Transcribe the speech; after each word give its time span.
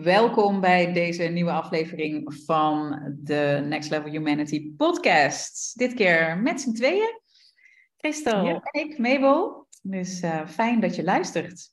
welkom 0.00 0.60
bij 0.60 0.92
deze 0.92 1.22
nieuwe 1.22 1.50
aflevering 1.50 2.34
van 2.44 3.00
de 3.18 3.64
Next 3.68 3.90
Level 3.90 4.10
Humanity 4.10 4.72
podcast. 4.76 5.78
Dit 5.78 5.94
keer 5.94 6.38
met 6.38 6.60
z'n 6.60 6.72
tweeën, 6.72 7.20
Christel 7.96 8.46
en 8.46 8.60
ik, 8.70 8.98
Mabel. 8.98 9.66
Dus 9.82 10.22
uh, 10.22 10.46
fijn 10.46 10.80
dat 10.80 10.96
je 10.96 11.04
luistert. 11.04 11.70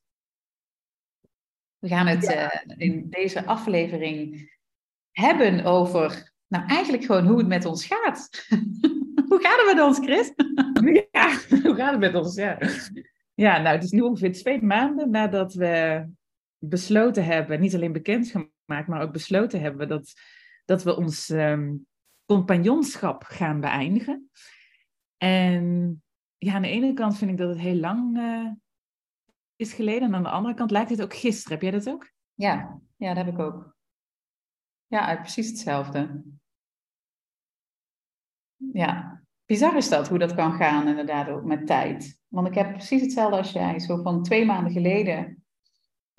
We 1.77 1.87
gaan 1.87 2.07
het 2.07 2.23
uh, 2.23 2.49
in 2.77 3.09
deze 3.09 3.45
aflevering 3.45 4.51
hebben 5.11 5.63
over, 5.63 6.33
nou 6.47 6.67
eigenlijk 6.67 7.03
gewoon 7.03 7.27
hoe 7.27 7.37
het 7.37 7.47
met 7.47 7.65
ons 7.65 7.85
gaat. 7.85 8.29
hoe 9.29 9.39
gaat 9.41 9.57
het 9.65 9.75
met 9.75 9.83
ons, 9.85 9.97
Chris? 9.97 10.33
ja, 11.11 11.39
hoe 11.63 11.75
gaat 11.75 11.91
het 11.91 11.99
met 11.99 12.15
ons? 12.15 12.35
Ja. 12.35 12.57
ja, 13.33 13.61
nou 13.61 13.75
het 13.75 13.83
is 13.83 13.91
nu 13.91 14.01
ongeveer 14.01 14.33
twee 14.33 14.61
maanden 14.61 15.09
nadat 15.09 15.53
we 15.53 16.05
besloten 16.59 17.25
hebben, 17.25 17.59
niet 17.59 17.75
alleen 17.75 17.91
bekendgemaakt, 17.91 18.87
maar 18.87 19.01
ook 19.01 19.11
besloten 19.11 19.61
hebben 19.61 19.87
dat, 19.87 20.13
dat 20.65 20.83
we 20.83 20.95
ons 20.95 21.29
um, 21.29 21.87
compagnonschap 22.25 23.23
gaan 23.23 23.59
beëindigen. 23.59 24.29
En 25.17 26.03
ja, 26.37 26.53
aan 26.53 26.61
de 26.61 26.67
ene 26.67 26.93
kant 26.93 27.17
vind 27.17 27.31
ik 27.31 27.37
dat 27.37 27.49
het 27.49 27.59
heel 27.59 27.75
lang 27.75 28.17
uh, 28.17 28.51
is 29.55 29.73
geleden. 29.73 30.07
En 30.07 30.15
aan 30.15 30.23
de 30.23 30.29
andere 30.29 30.53
kant 30.53 30.71
lijkt 30.71 30.89
het 30.89 31.01
ook 31.01 31.15
gisteren. 31.15 31.51
Heb 31.51 31.61
jij 31.61 31.71
dat 31.71 31.89
ook? 31.89 32.11
Ja, 32.33 32.81
ja 32.95 33.13
dat 33.13 33.25
heb 33.25 33.33
ik 33.33 33.39
ook. 33.39 33.77
Ja, 34.87 35.15
precies 35.15 35.47
hetzelfde. 35.47 36.23
Ja, 38.73 39.23
bizar 39.45 39.75
is 39.75 39.89
dat, 39.89 40.07
hoe 40.07 40.17
dat 40.17 40.35
kan 40.35 40.53
gaan 40.53 40.87
inderdaad 40.87 41.29
ook 41.29 41.43
met 41.43 41.67
tijd. 41.67 42.21
Want 42.27 42.47
ik 42.47 42.53
heb 42.53 42.71
precies 42.71 43.01
hetzelfde 43.01 43.37
als 43.37 43.51
jij. 43.51 43.79
Zo 43.79 44.01
van 44.01 44.23
twee 44.23 44.45
maanden 44.45 44.71
geleden 44.71 45.38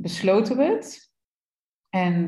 besloten 0.01 0.57
we 0.57 0.65
het. 0.65 1.11
En, 1.89 2.25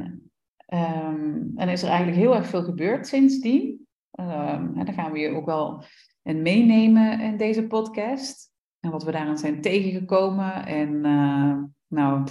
um, 0.66 1.52
en 1.56 1.68
is 1.68 1.82
er 1.82 1.88
eigenlijk 1.88 2.18
heel 2.18 2.34
erg 2.34 2.46
veel 2.46 2.64
gebeurd 2.64 3.06
sindsdien. 3.06 3.86
Um, 4.20 4.76
en 4.76 4.84
daar 4.84 4.94
gaan 4.94 5.12
we 5.12 5.18
je 5.18 5.34
ook 5.34 5.46
wel 5.46 5.84
in 6.22 6.42
meenemen 6.42 7.20
in 7.20 7.36
deze 7.36 7.66
podcast. 7.66 8.50
En 8.80 8.90
wat 8.90 9.04
we 9.04 9.12
daaraan 9.12 9.38
zijn 9.38 9.60
tegengekomen. 9.60 10.66
En 10.66 11.04
uh, 11.04 11.62
nou, 11.86 12.26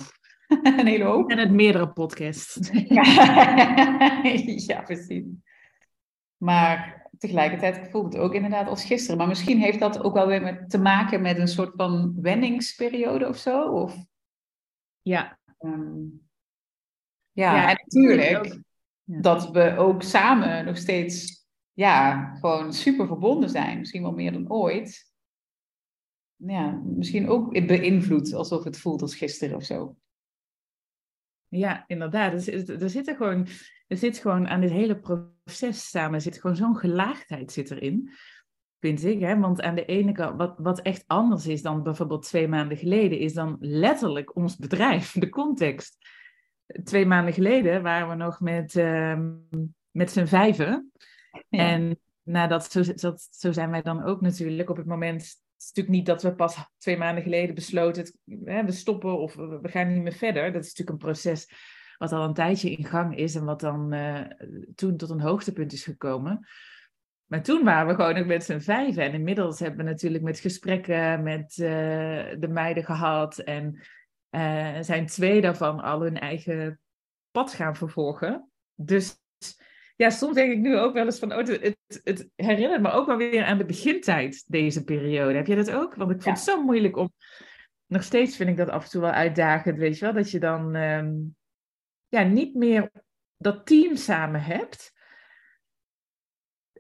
een 0.78 0.88
hele 0.88 1.04
hoop. 1.04 1.30
En 1.30 1.38
het 1.38 1.52
meerdere 1.52 1.90
podcasts. 1.90 2.70
ja, 4.68 4.82
precies. 4.82 5.26
Maar 6.38 7.10
tegelijkertijd 7.18 7.90
voelt 7.90 8.14
het 8.14 8.22
ook 8.22 8.34
inderdaad 8.34 8.68
als 8.68 8.86
gisteren. 8.86 9.18
Maar 9.18 9.28
misschien 9.28 9.60
heeft 9.60 9.80
dat 9.80 10.04
ook 10.04 10.14
wel 10.14 10.28
weer 10.28 10.42
met, 10.42 10.70
te 10.70 10.78
maken 10.78 11.22
met 11.22 11.38
een 11.38 11.48
soort 11.48 11.74
van 11.76 12.14
wenningsperiode 12.22 13.28
of 13.28 13.38
zo? 13.38 13.64
Of... 13.64 14.10
Ja. 15.02 15.40
Um, 15.60 16.30
ja, 17.32 17.56
ja, 17.56 17.70
en 17.70 17.76
natuurlijk 17.84 18.60
dat 19.04 19.52
we 19.52 19.76
ook 19.78 20.04
samen 20.04 20.66
nog 20.66 20.78
steeds 20.78 21.46
ja, 21.74 22.26
gewoon 22.36 22.74
super 22.74 23.08
verbonden 23.08 23.50
zijn. 23.50 23.80
Misschien 23.80 24.02
wel 24.02 24.12
meer 24.12 24.32
dan 24.32 24.52
ooit. 24.52 25.12
Ja, 26.36 26.82
misschien 26.86 27.30
ook 27.30 27.52
beïnvloed 27.68 28.34
alsof 28.34 28.64
het 28.64 28.80
voelt 28.80 29.02
als 29.02 29.16
gisteren 29.16 29.56
of 29.56 29.64
zo. 29.64 29.96
Ja, 31.48 31.84
inderdaad. 31.88 32.48
Er, 32.48 32.82
er, 32.82 32.90
zit 32.90 33.08
er, 33.08 33.16
gewoon, 33.16 33.48
er 33.88 33.98
zit 33.98 34.18
gewoon 34.18 34.48
aan 34.48 34.62
dit 34.62 34.72
hele 34.72 35.00
proces 35.00 35.90
samen 35.90 36.22
zit 36.22 36.40
gewoon 36.40 36.56
zo'n 36.56 36.78
gelaagdheid 36.78 37.52
zit 37.52 37.72
erin. 37.72 38.12
Vind 38.82 39.06
ik, 39.06 39.20
hè? 39.20 39.40
want 39.40 39.62
aan 39.62 39.76
de 39.76 39.86
ene 39.86 40.12
kant, 40.12 40.38
wat, 40.38 40.54
wat 40.58 40.82
echt 40.82 41.04
anders 41.08 41.48
is 41.48 41.62
dan 41.62 41.84
bijvoorbeeld 41.84 42.24
twee 42.24 42.48
maanden 42.48 42.78
geleden, 42.78 43.20
is 43.20 43.34
dan 43.34 43.58
letterlijk 43.60 44.36
ons 44.36 44.58
bedrijf, 44.58 45.12
de 45.20 45.30
context. 45.30 45.98
Twee 46.84 47.06
maanden 47.06 47.34
geleden 47.34 47.84
waren 47.84 48.10
we 48.10 48.16
nog 48.16 48.40
met, 48.40 48.76
uh, 48.76 49.20
met 49.92 50.12
z'n 50.12 50.26
vijven. 50.26 50.92
En 51.50 52.00
nadat, 52.24 52.72
zo, 52.72 52.84
dat, 52.94 53.28
zo 53.32 53.52
zijn 53.52 53.72
wij 53.72 53.82
dan 53.82 54.04
ook 54.04 54.22
natuurlijk 54.22 54.70
op 54.70 54.78
het 54.78 54.86
moment. 54.86 55.22
Het 55.22 55.32
is 55.58 55.68
natuurlijk 55.68 55.96
niet 55.96 56.06
dat 56.06 56.24
we 56.24 56.36
pas 56.36 56.58
twee 56.78 56.98
maanden 56.98 57.24
geleden 57.24 57.56
besloten, 57.56 58.14
hè, 58.44 58.66
we 58.66 58.72
stoppen 58.72 59.20
of 59.20 59.36
we 59.36 59.70
gaan 59.70 59.94
niet 59.94 60.04
meer 60.04 60.14
verder. 60.14 60.52
Dat 60.52 60.64
is 60.64 60.70
natuurlijk 60.70 60.90
een 60.90 61.12
proces 61.12 61.48
wat 61.98 62.12
al 62.12 62.24
een 62.24 62.34
tijdje 62.34 62.72
in 62.72 62.86
gang 62.86 63.18
is 63.18 63.36
en 63.36 63.46
wat 63.46 63.60
dan 63.60 63.94
uh, 63.94 64.22
toen 64.76 64.98
tot 64.98 65.10
een 65.10 65.22
hoogtepunt 65.22 65.74
is 65.74 65.84
gekomen. 65.84 66.48
Maar 67.32 67.44
toen 67.44 67.64
waren 67.64 67.88
we 67.88 68.04
gewoon 68.04 68.18
ook 68.18 68.26
met 68.26 68.44
z'n 68.44 68.60
vijven. 68.60 69.04
En 69.04 69.14
inmiddels 69.14 69.60
hebben 69.60 69.86
we 69.86 69.92
natuurlijk 69.92 70.24
met 70.24 70.40
gesprekken 70.40 71.24
met 71.24 71.58
uh, 71.58 71.68
de 72.40 72.48
meiden 72.50 72.84
gehad. 72.84 73.38
En 73.38 73.80
uh, 74.32 74.78
zijn 74.82 75.06
twee 75.06 75.42
daarvan 75.42 75.80
al 75.80 76.02
hun 76.02 76.20
eigen 76.20 76.80
pad 77.32 77.54
gaan 77.54 77.76
vervolgen. 77.76 78.52
Dus 78.76 79.18
ja, 79.96 80.10
soms 80.10 80.36
denk 80.36 80.52
ik 80.52 80.60
nu 80.60 80.78
ook 80.78 80.94
wel 80.94 81.06
eens 81.06 81.20
van, 81.20 81.32
oh, 81.32 81.38
het, 81.38 81.78
het, 82.04 82.30
herinnert 82.36 82.82
me 82.82 82.92
ook 82.92 83.06
wel 83.06 83.18
weer 83.18 83.44
aan 83.44 83.58
de 83.58 83.66
begintijd, 83.66 84.44
deze 84.48 84.84
periode. 84.84 85.36
Heb 85.36 85.48
je 85.48 85.56
dat 85.56 85.72
ook? 85.72 85.96
Want 85.96 86.12
ik 86.12 86.22
vond 86.22 86.38
het 86.38 86.46
zo 86.46 86.64
moeilijk 86.64 86.98
om, 86.98 87.14
nog 87.86 88.04
steeds 88.04 88.36
vind 88.36 88.50
ik 88.50 88.58
dat 88.58 88.70
af 88.70 88.84
en 88.84 88.90
toe 88.90 89.02
wel 89.02 89.12
uitdagend, 89.12 89.78
weet 89.78 89.98
je 89.98 90.06
wel, 90.06 90.14
dat 90.14 90.32
je 90.32 90.40
dan 90.40 90.76
um, 90.76 91.36
ja, 92.08 92.24
niet 92.24 92.56
meer 92.56 92.92
dat 93.38 93.66
team 93.66 93.96
samen 93.96 94.42
hebt. 94.42 95.00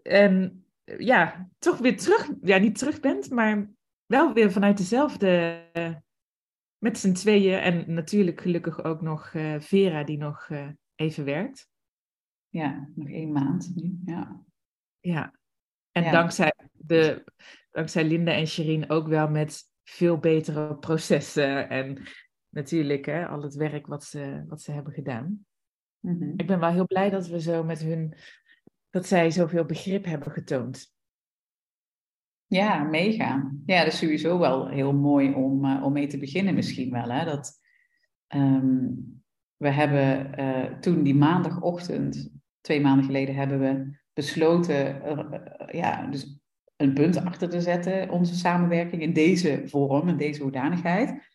En 0.03 0.65
ja, 0.97 1.49
toch 1.59 1.77
weer 1.77 1.97
terug, 1.97 2.31
ja, 2.41 2.57
niet 2.57 2.77
terug 2.77 2.99
bent, 2.99 3.29
maar 3.29 3.69
wel 4.05 4.33
weer 4.33 4.51
vanuit 4.51 4.77
dezelfde, 4.77 5.63
met 6.77 6.97
z'n 6.97 7.13
tweeën. 7.13 7.59
En 7.59 7.93
natuurlijk 7.93 8.41
gelukkig 8.41 8.83
ook 8.83 9.01
nog 9.01 9.33
uh, 9.33 9.59
Vera, 9.59 10.03
die 10.03 10.17
nog 10.17 10.49
uh, 10.49 10.69
even 10.95 11.25
werkt. 11.25 11.69
Ja, 12.49 12.89
nog 12.95 13.09
één 13.09 13.31
maand 13.31 13.71
nu, 13.75 13.99
ja. 14.05 14.43
Ja, 14.99 15.33
en 15.91 16.03
ja. 16.03 16.11
Dankzij, 16.11 16.53
de, 16.71 17.23
dankzij 17.71 18.03
Linda 18.03 18.31
en 18.31 18.47
Sherine 18.47 18.89
ook 18.89 19.07
wel 19.07 19.29
met 19.29 19.63
veel 19.83 20.17
betere 20.17 20.75
processen 20.75 21.69
en 21.69 22.01
natuurlijk 22.49 23.05
hè, 23.05 23.27
al 23.27 23.41
het 23.41 23.55
werk 23.55 23.87
wat 23.87 24.03
ze, 24.03 24.43
wat 24.47 24.61
ze 24.61 24.71
hebben 24.71 24.93
gedaan. 24.93 25.45
Mm 25.99 26.19
-hmm. 26.19 26.33
Ik 26.37 26.47
ben 26.47 26.59
wel 26.59 26.71
heel 26.71 26.85
blij 26.85 27.09
dat 27.09 27.27
we 27.27 27.41
zo 27.41 27.63
met 27.63 27.79
hun, 27.79 28.17
dat 28.91 29.07
zij 29.07 29.31
zoveel 29.31 29.65
begrip 29.65 30.05
hebben 30.05 30.31
getoond. 30.31 30.95
Ja, 32.45 32.83
mega. 32.83 33.51
Ja, 33.65 33.83
dat 33.83 33.93
is 33.93 33.99
sowieso 33.99 34.39
wel 34.39 34.67
heel 34.67 34.93
mooi 34.93 35.33
om, 35.33 35.65
uh, 35.65 35.83
om 35.83 35.93
mee 35.93 36.07
te 36.07 36.17
beginnen 36.17 36.53
misschien 36.53 36.91
wel. 36.91 37.09
Hè? 37.09 37.25
Dat, 37.25 37.59
um, 38.27 39.23
we 39.57 39.69
hebben 39.69 40.39
uh, 40.39 40.79
toen 40.79 41.03
die 41.03 41.15
maandagochtend 41.15 42.31
twee 42.61 42.81
maanden 42.81 43.05
geleden 43.05 43.35
hebben 43.35 43.59
we 43.59 43.99
besloten 44.13 45.01
uh, 45.05 45.41
ja, 45.71 46.07
dus 46.07 46.39
een 46.75 46.93
punt 46.93 47.17
achter 47.17 47.49
te 47.49 47.61
zetten, 47.61 48.09
onze 48.09 48.35
samenwerking 48.35 49.01
in 49.01 49.13
deze 49.13 49.61
vorm, 49.65 50.07
in 50.07 50.17
deze 50.17 50.41
hoedanigheid. 50.41 51.29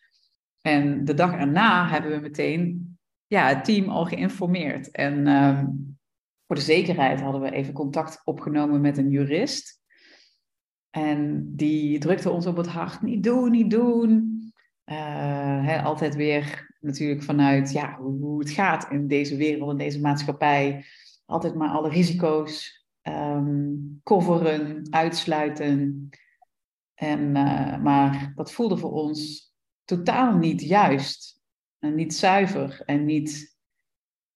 En 0.61 1.05
de 1.05 1.13
dag 1.13 1.33
erna 1.33 1.89
hebben 1.89 2.11
we 2.11 2.19
meteen 2.19 2.97
ja, 3.27 3.47
het 3.47 3.65
team 3.65 3.89
al 3.89 4.05
geïnformeerd. 4.05 4.91
En 4.91 5.27
um, 5.27 5.96
voor 6.47 6.55
de 6.55 6.61
zekerheid 6.61 7.21
hadden 7.21 7.41
we 7.41 7.51
even 7.51 7.73
contact 7.73 8.21
opgenomen 8.23 8.81
met 8.81 8.97
een 8.97 9.09
jurist. 9.09 9.81
En 10.89 11.51
die 11.55 11.99
drukte 11.99 12.29
ons 12.29 12.45
op 12.45 12.57
het 12.57 12.67
hart, 12.67 13.01
niet 13.01 13.23
doen, 13.23 13.51
niet 13.51 13.71
doen. 13.71 14.35
Hè, 14.83 15.81
altijd 15.81 16.15
weer 16.15 16.75
natuurlijk 16.79 17.23
vanuit 17.23 17.71
ja, 17.71 17.97
hoe, 17.97 18.39
het 18.39 18.49
gaat 18.49 18.91
in 18.91 19.07
deze 19.07 19.35
wereld, 19.35 19.71
in 19.71 19.77
deze 19.77 20.01
maatschappij 20.01 20.85
altijd 21.25 21.55
maar 21.55 21.69
alle 21.69 21.89
risico's 21.89 22.85
um, 23.01 23.99
coveren, 24.03 24.87
uitsluiten. 24.89 26.09
En, 26.93 27.19
uh, 27.19 27.77
maar 27.81 28.31
dat 28.35 28.51
voelde 28.51 28.77
voor 28.77 28.91
ons 28.91 29.51
totaal 29.83 30.37
niet 30.37 30.61
juist. 30.61 31.41
En 31.79 31.95
niet 31.95 32.15
zuiver 32.15 32.81
en 32.85 33.05
niet 33.05 33.57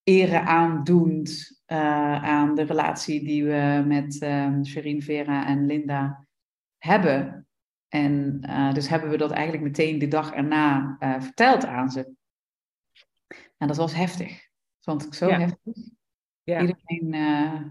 ere 0.03 0.39
aandoend 0.39 1.60
uh, 1.71 2.23
aan 2.23 2.55
de 2.55 2.63
relatie 2.63 3.23
die 3.23 3.45
we 3.45 3.83
met 3.87 4.21
um, 4.21 4.65
Sherine, 4.65 5.01
Vera 5.01 5.47
en 5.47 5.65
Linda 5.65 6.27
hebben. 6.77 7.47
En 7.87 8.43
uh, 8.49 8.73
dus 8.73 8.87
hebben 8.89 9.09
we 9.09 9.17
dat 9.17 9.31
eigenlijk 9.31 9.63
meteen 9.63 9.99
de 9.99 10.07
dag 10.07 10.33
erna 10.33 10.97
verteld 11.19 11.65
aan 11.65 11.89
ze. 11.89 12.13
En 13.57 13.67
dat 13.67 13.77
was 13.77 13.93
heftig. 13.93 14.27
Dat 14.29 14.83
vond 14.83 15.05
ik 15.05 15.13
zo 15.13 15.27
ja. 15.27 15.39
heftig. 15.39 15.75
Ja. 16.43 16.61
Iedereen, 16.61 17.13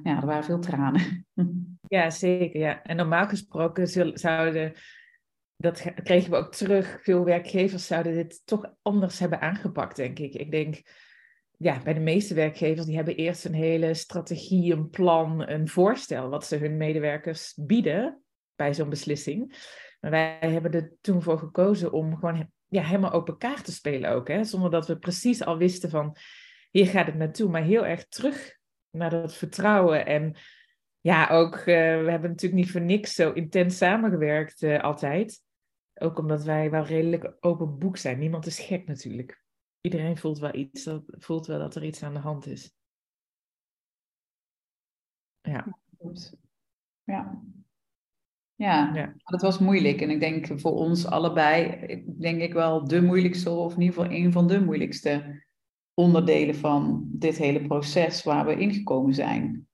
ja, 0.02 0.20
er 0.20 0.26
waren 0.26 0.44
veel 0.44 0.60
tranen. 0.60 1.26
Ja, 1.90 2.10
zeker. 2.10 2.60
Ja. 2.60 2.82
En 2.82 2.96
normaal 2.96 3.28
gesproken 3.28 3.88
zouden, 4.18 4.72
dat 5.56 5.92
kregen 6.02 6.30
we 6.30 6.36
ook 6.36 6.54
terug, 6.54 6.98
veel 7.02 7.24
werkgevers 7.24 7.86
zouden 7.86 8.14
dit 8.14 8.42
toch 8.44 8.74
anders 8.82 9.18
hebben 9.18 9.40
aangepakt, 9.40 9.96
denk 9.96 10.18
ik. 10.18 10.34
Ik 10.34 10.50
denk, 10.50 10.82
ja, 11.62 11.82
bij 11.82 11.94
de 11.94 12.00
meeste 12.00 12.34
werkgevers, 12.34 12.86
die 12.86 12.96
hebben 12.96 13.16
eerst 13.16 13.44
een 13.44 13.54
hele 13.54 13.94
strategie, 13.94 14.72
een 14.72 14.90
plan, 14.90 15.48
een 15.48 15.68
voorstel 15.68 16.28
wat 16.28 16.46
ze 16.46 16.56
hun 16.56 16.76
medewerkers 16.76 17.54
bieden 17.56 18.22
bij 18.56 18.74
zo'n 18.74 18.88
beslissing. 18.88 19.56
Maar 20.00 20.10
wij 20.10 20.38
hebben 20.40 20.72
er 20.72 20.92
toen 21.00 21.22
voor 21.22 21.38
gekozen 21.38 21.92
om 21.92 22.16
gewoon 22.16 22.50
ja, 22.68 22.82
helemaal 22.82 23.12
open 23.12 23.38
kaart 23.38 23.64
te 23.64 23.72
spelen 23.72 24.10
ook. 24.10 24.28
Hè? 24.28 24.44
Zonder 24.44 24.70
dat 24.70 24.86
we 24.86 24.98
precies 24.98 25.44
al 25.44 25.58
wisten 25.58 25.90
van 25.90 26.16
hier 26.70 26.86
gaat 26.86 27.06
het 27.06 27.14
naartoe, 27.14 27.50
maar 27.50 27.62
heel 27.62 27.86
erg 27.86 28.06
terug 28.08 28.56
naar 28.90 29.10
dat 29.10 29.34
vertrouwen. 29.34 30.06
En 30.06 30.36
ja, 31.00 31.28
ook, 31.28 31.56
uh, 31.56 31.64
we 31.64 32.10
hebben 32.10 32.30
natuurlijk 32.30 32.62
niet 32.62 32.70
voor 32.70 32.80
niks 32.80 33.14
zo 33.14 33.32
intens 33.32 33.76
samengewerkt 33.76 34.62
uh, 34.62 34.80
altijd. 34.82 35.42
Ook 35.94 36.18
omdat 36.18 36.44
wij 36.44 36.70
wel 36.70 36.84
redelijk 36.84 37.36
open 37.40 37.78
boek 37.78 37.96
zijn. 37.96 38.18
Niemand 38.18 38.46
is 38.46 38.60
gek 38.60 38.86
natuurlijk. 38.86 39.42
Iedereen 39.80 40.16
voelt 40.16 40.38
wel 40.38 40.54
iets, 40.54 40.84
dat, 40.84 41.02
voelt 41.06 41.46
wel 41.46 41.58
dat 41.58 41.74
er 41.74 41.84
iets 41.84 42.02
aan 42.02 42.14
de 42.14 42.20
hand 42.20 42.46
is. 42.46 42.72
Ja. 45.40 45.80
Ja. 47.04 47.42
Ja, 48.54 48.94
ja, 48.94 49.14
dat 49.24 49.42
was 49.42 49.58
moeilijk. 49.58 50.00
En 50.00 50.10
ik 50.10 50.20
denk 50.20 50.60
voor 50.60 50.72
ons 50.72 51.06
allebei, 51.06 52.04
denk 52.18 52.40
ik 52.40 52.52
wel 52.52 52.84
de 52.84 53.02
moeilijkste, 53.02 53.50
of 53.50 53.74
in 53.74 53.80
ieder 53.80 53.94
geval 53.94 54.12
een 54.12 54.32
van 54.32 54.46
de 54.46 54.60
moeilijkste 54.60 55.44
onderdelen 55.94 56.54
van 56.54 57.08
dit 57.12 57.36
hele 57.36 57.66
proces 57.66 58.22
waar 58.22 58.46
we 58.46 58.56
ingekomen 58.56 59.14
zijn. 59.14 59.68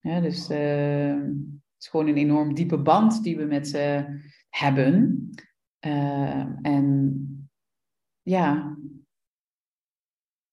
Ja, 0.00 0.20
dus 0.20 0.50
uh, 0.50 1.14
het 1.14 1.78
is 1.78 1.88
gewoon 1.88 2.06
een 2.06 2.16
enorm 2.16 2.54
diepe 2.54 2.78
band 2.78 3.22
die 3.22 3.36
we 3.36 3.44
met 3.44 3.68
ze 3.68 4.04
hebben. 4.48 5.30
Uh, 5.86 6.46
en 6.62 7.50
ja, 8.22 8.76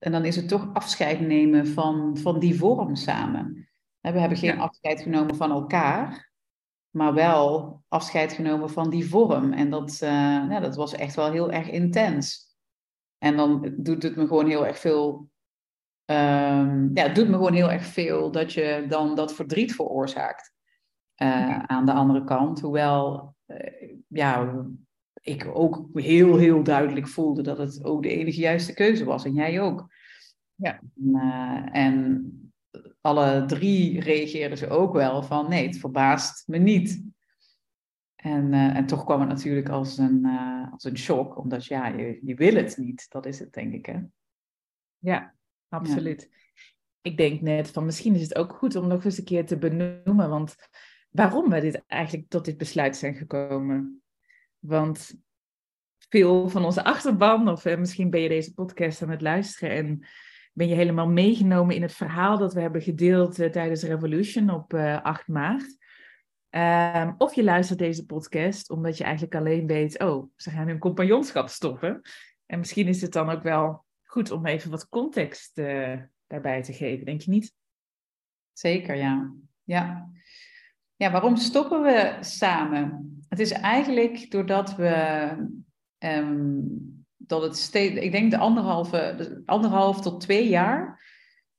en 0.04 0.12
dan 0.12 0.26
is 0.26 0.36
het 0.36 0.48
toch 0.48 0.70
afscheid 0.74 1.20
nemen 1.20 1.68
van, 1.68 2.18
van 2.18 2.40
die 2.40 2.58
vorm 2.58 2.96
samen. 2.96 3.70
We 4.00 4.20
hebben 4.20 4.38
geen 4.38 4.60
afscheid 4.60 5.02
genomen 5.02 5.36
van 5.36 5.52
elkaar, 5.52 6.32
maar 6.90 7.14
wel 7.14 7.82
afscheid 7.88 8.34
genomen 8.34 8.70
van 8.70 8.90
die 8.90 9.10
vorm. 9.10 9.54
En 9.54 9.70
dat, 9.70 10.00
uh, 10.04 10.10
ja, 10.50 10.60
dat 10.60 10.76
was 10.76 10.94
echt 10.94 11.16
wel 11.16 11.32
heel 11.32 11.52
erg 11.52 11.70
intens. 11.70 12.52
En 13.18 13.38
dan 13.38 13.74
doet 13.78 14.04
het 14.04 14.16
me 14.16 14.28
gewoon 14.28 14.48
heel 14.48 14.68
erg 14.68 14.80
veel. 14.80 15.30
Um, 16.06 16.92
ja, 16.94 17.04
het 17.04 17.16
doet 17.16 17.28
me 17.28 17.34
gewoon 17.34 17.54
heel 17.54 17.72
erg 17.72 17.86
veel 17.86 18.32
dat 18.32 18.54
je 18.54 18.86
dan 18.90 19.16
dat 19.16 19.34
verdriet 19.34 19.76
veroorzaakt. 19.76 20.54
Uh, 21.22 21.60
aan 21.60 21.86
de 21.86 21.94
andere 21.94 22.24
kant. 22.24 22.62
Hoewel, 22.62 23.36
uh, 23.48 23.98
ja, 24.08 24.64
ik 25.24 25.50
ook 25.54 25.90
heel, 25.94 26.38
heel 26.38 26.64
duidelijk 26.64 27.08
voelde 27.08 27.42
dat 27.42 27.58
het 27.58 27.84
ook 27.84 28.04
de 28.04 28.10
enige 28.10 28.40
juiste 28.40 28.74
keuze 28.74 29.04
was. 29.04 29.26
En 29.26 29.34
jij 29.34 29.62
ook. 29.62 29.88
Ja. 30.56 30.82
en 31.72 32.32
alle 33.02 33.46
drie 33.46 34.02
reageerden 34.02 34.58
ze 34.58 34.70
ook 34.70 34.94
wel 34.94 35.24
van 35.24 35.50
nee, 35.50 35.68
het 35.68 35.78
verbaast 35.78 36.48
me 36.48 36.58
niet. 36.58 37.04
En, 38.16 38.54
uh, 38.54 38.76
en 38.76 38.86
toch 38.86 39.04
kwam 39.04 39.20
het 39.20 39.30
natuurlijk 39.30 39.70
als 39.70 39.98
een, 39.98 40.26
uh, 40.26 40.72
als 40.72 40.84
een 40.84 40.98
shock, 40.98 41.38
omdat 41.38 41.66
ja, 41.66 41.88
je, 41.88 42.20
je 42.22 42.36
wil 42.36 42.56
het 42.56 42.78
niet. 42.78 43.06
Dat 43.10 43.26
is 43.26 43.40
het, 43.40 43.54
denk 43.54 43.74
ik. 43.74 43.86
Hè? 43.86 44.00
Ja, 44.98 45.36
absoluut. 45.70 46.30
Ik 47.02 47.18
denk 47.18 47.42
net 47.42 47.70
van 47.70 47.86
misschien 47.86 48.16
is 48.16 48.22
het 48.22 48.36
ook 48.36 48.54
goed 48.54 48.76
om 48.76 48.88
nog 48.88 49.06
eens 49.06 49.18
een 49.18 49.24
keer 49.24 49.46
te 49.46 49.58
benoemen, 49.58 50.30
want 50.30 50.56
waarom 51.10 51.50
we 51.50 51.60
dit 51.60 51.84
eigenlijk 51.88 52.30
tot 52.30 52.46
dit 52.46 52.58
besluit 52.58 52.96
zijn 52.96 53.16
gekomen. 53.16 54.03
Want 54.66 55.14
veel 56.10 56.50
van 56.50 56.66
onze 56.66 56.84
achterban, 56.84 57.50
of 57.50 57.66
uh, 57.66 57.78
misschien 57.78 58.10
ben 58.10 58.22
je 58.22 58.30
deze 58.30 58.54
podcast 58.54 59.02
aan 59.02 59.10
het 59.10 59.22
luisteren 59.22 59.76
en 59.76 60.08
ben 60.54 60.68
je 60.68 60.76
helemaal 60.76 61.08
meegenomen 61.08 61.76
in 61.76 61.82
het 61.82 61.94
verhaal 61.94 62.38
dat 62.38 62.54
we 62.54 62.62
hebben 62.62 62.82
gedeeld 62.82 63.40
uh, 63.40 63.50
tijdens 63.50 63.84
Revolution 63.84 64.50
op 64.50 64.74
uh, 64.74 65.02
8 65.02 65.28
maart. 65.28 65.78
Um, 66.50 67.16
of 67.18 67.36
je 67.36 67.44
luistert 67.44 67.80
deze 67.80 68.06
podcast 68.06 68.70
omdat 68.70 68.98
je 68.98 69.04
eigenlijk 69.04 69.36
alleen 69.36 69.68
weet, 69.68 70.00
oh, 70.00 70.32
ze 70.36 70.50
gaan 70.50 70.68
hun 70.68 70.80
compagnonschap 70.80 71.50
stoppen. 71.50 72.02
En 72.46 72.60
misschien 72.60 72.88
is 72.88 73.02
het 73.02 73.12
dan 73.12 73.30
ook 73.30 73.44
wel 73.44 73.86
goed 74.04 74.32
om 74.32 74.46
even 74.46 74.72
wat 74.72 74.90
context 74.90 75.58
uh, 75.58 75.96
daarbij 76.28 76.62
te 76.62 76.74
geven, 76.74 77.06
denk 77.06 77.22
je 77.22 77.32
niet? 77.32 77.54
Zeker, 78.52 78.96
ja. 78.96 79.34
Ja. 79.64 80.12
Ja, 80.96 81.12
waarom 81.12 81.36
stoppen 81.36 81.82
we 81.82 82.18
samen? 82.20 83.18
Het 83.34 83.42
is 83.42 83.52
eigenlijk 83.52 84.32
doordat 84.32 84.76
we 84.76 85.28
um, 86.00 87.06
dat 87.18 87.42
het 87.42 87.58
steeds, 87.58 87.96
ik 87.96 88.12
denk 88.12 88.32
de 88.32 88.38
anderhalve, 88.38 89.14
de 89.18 89.44
anderhalf 89.46 90.02
tot 90.02 90.22
twee 90.22 90.50
jaar, 90.50 91.04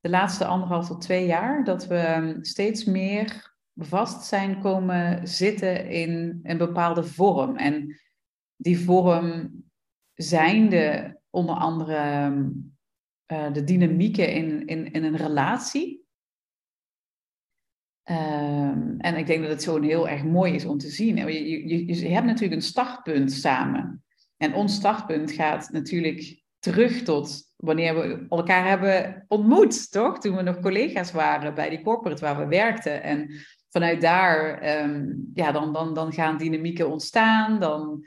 de 0.01 0.09
laatste 0.09 0.45
anderhalf 0.45 0.87
tot 0.87 1.01
twee 1.01 1.27
jaar, 1.27 1.65
dat 1.65 1.87
we 1.87 2.37
steeds 2.41 2.85
meer 2.85 3.55
vast 3.75 4.25
zijn 4.25 4.61
komen 4.61 5.29
zitten 5.29 5.89
in 5.89 6.41
een 6.43 6.59
bepaalde 6.59 7.05
vorm. 7.05 7.57
En 7.57 8.01
die 8.57 8.79
vorm 8.79 9.51
zijnde 10.15 11.17
onder 11.31 11.55
andere 11.55 12.33
uh, 13.33 13.53
de 13.53 13.65
dynamieken 13.65 14.33
in, 14.33 14.67
in, 14.67 14.93
in 14.93 15.05
een 15.05 15.17
relatie. 15.17 16.04
Um, 18.11 18.95
en 18.99 19.17
ik 19.17 19.27
denk 19.27 19.41
dat 19.41 19.51
het 19.51 19.63
zo 19.63 19.81
heel 19.81 20.09
erg 20.09 20.25
mooi 20.25 20.55
is 20.55 20.65
om 20.65 20.79
te 20.79 20.89
zien. 20.89 21.17
Je, 21.17 21.69
je, 21.69 21.87
je 21.87 22.09
hebt 22.09 22.27
natuurlijk 22.27 22.55
een 22.55 22.63
startpunt 22.63 23.33
samen. 23.33 24.05
En 24.37 24.55
ons 24.55 24.75
startpunt 24.75 25.33
gaat 25.33 25.69
natuurlijk 25.73 26.43
terug 26.59 27.03
tot 27.03 27.53
wanneer 27.57 27.95
we 27.95 28.27
elkaar 28.29 28.69
hebben 28.69 29.25
ontmoet, 29.29 29.91
toch? 29.91 30.19
Toen 30.19 30.37
we 30.37 30.43
nog 30.43 30.61
collega's 30.61 31.13
waren 31.13 31.55
bij 31.55 31.69
die 31.69 31.83
corporate 31.83 32.25
waar 32.25 32.39
we 32.39 32.47
werkten. 32.47 33.03
En 33.03 33.31
vanuit 33.71 34.01
daar, 34.01 34.63
um, 34.83 35.31
ja, 35.35 35.53
dan, 35.53 35.73
dan, 35.73 35.95
dan 35.95 36.13
gaan 36.13 36.37
dynamieken 36.37 36.91
ontstaan. 36.91 37.61
Dan, 37.61 38.07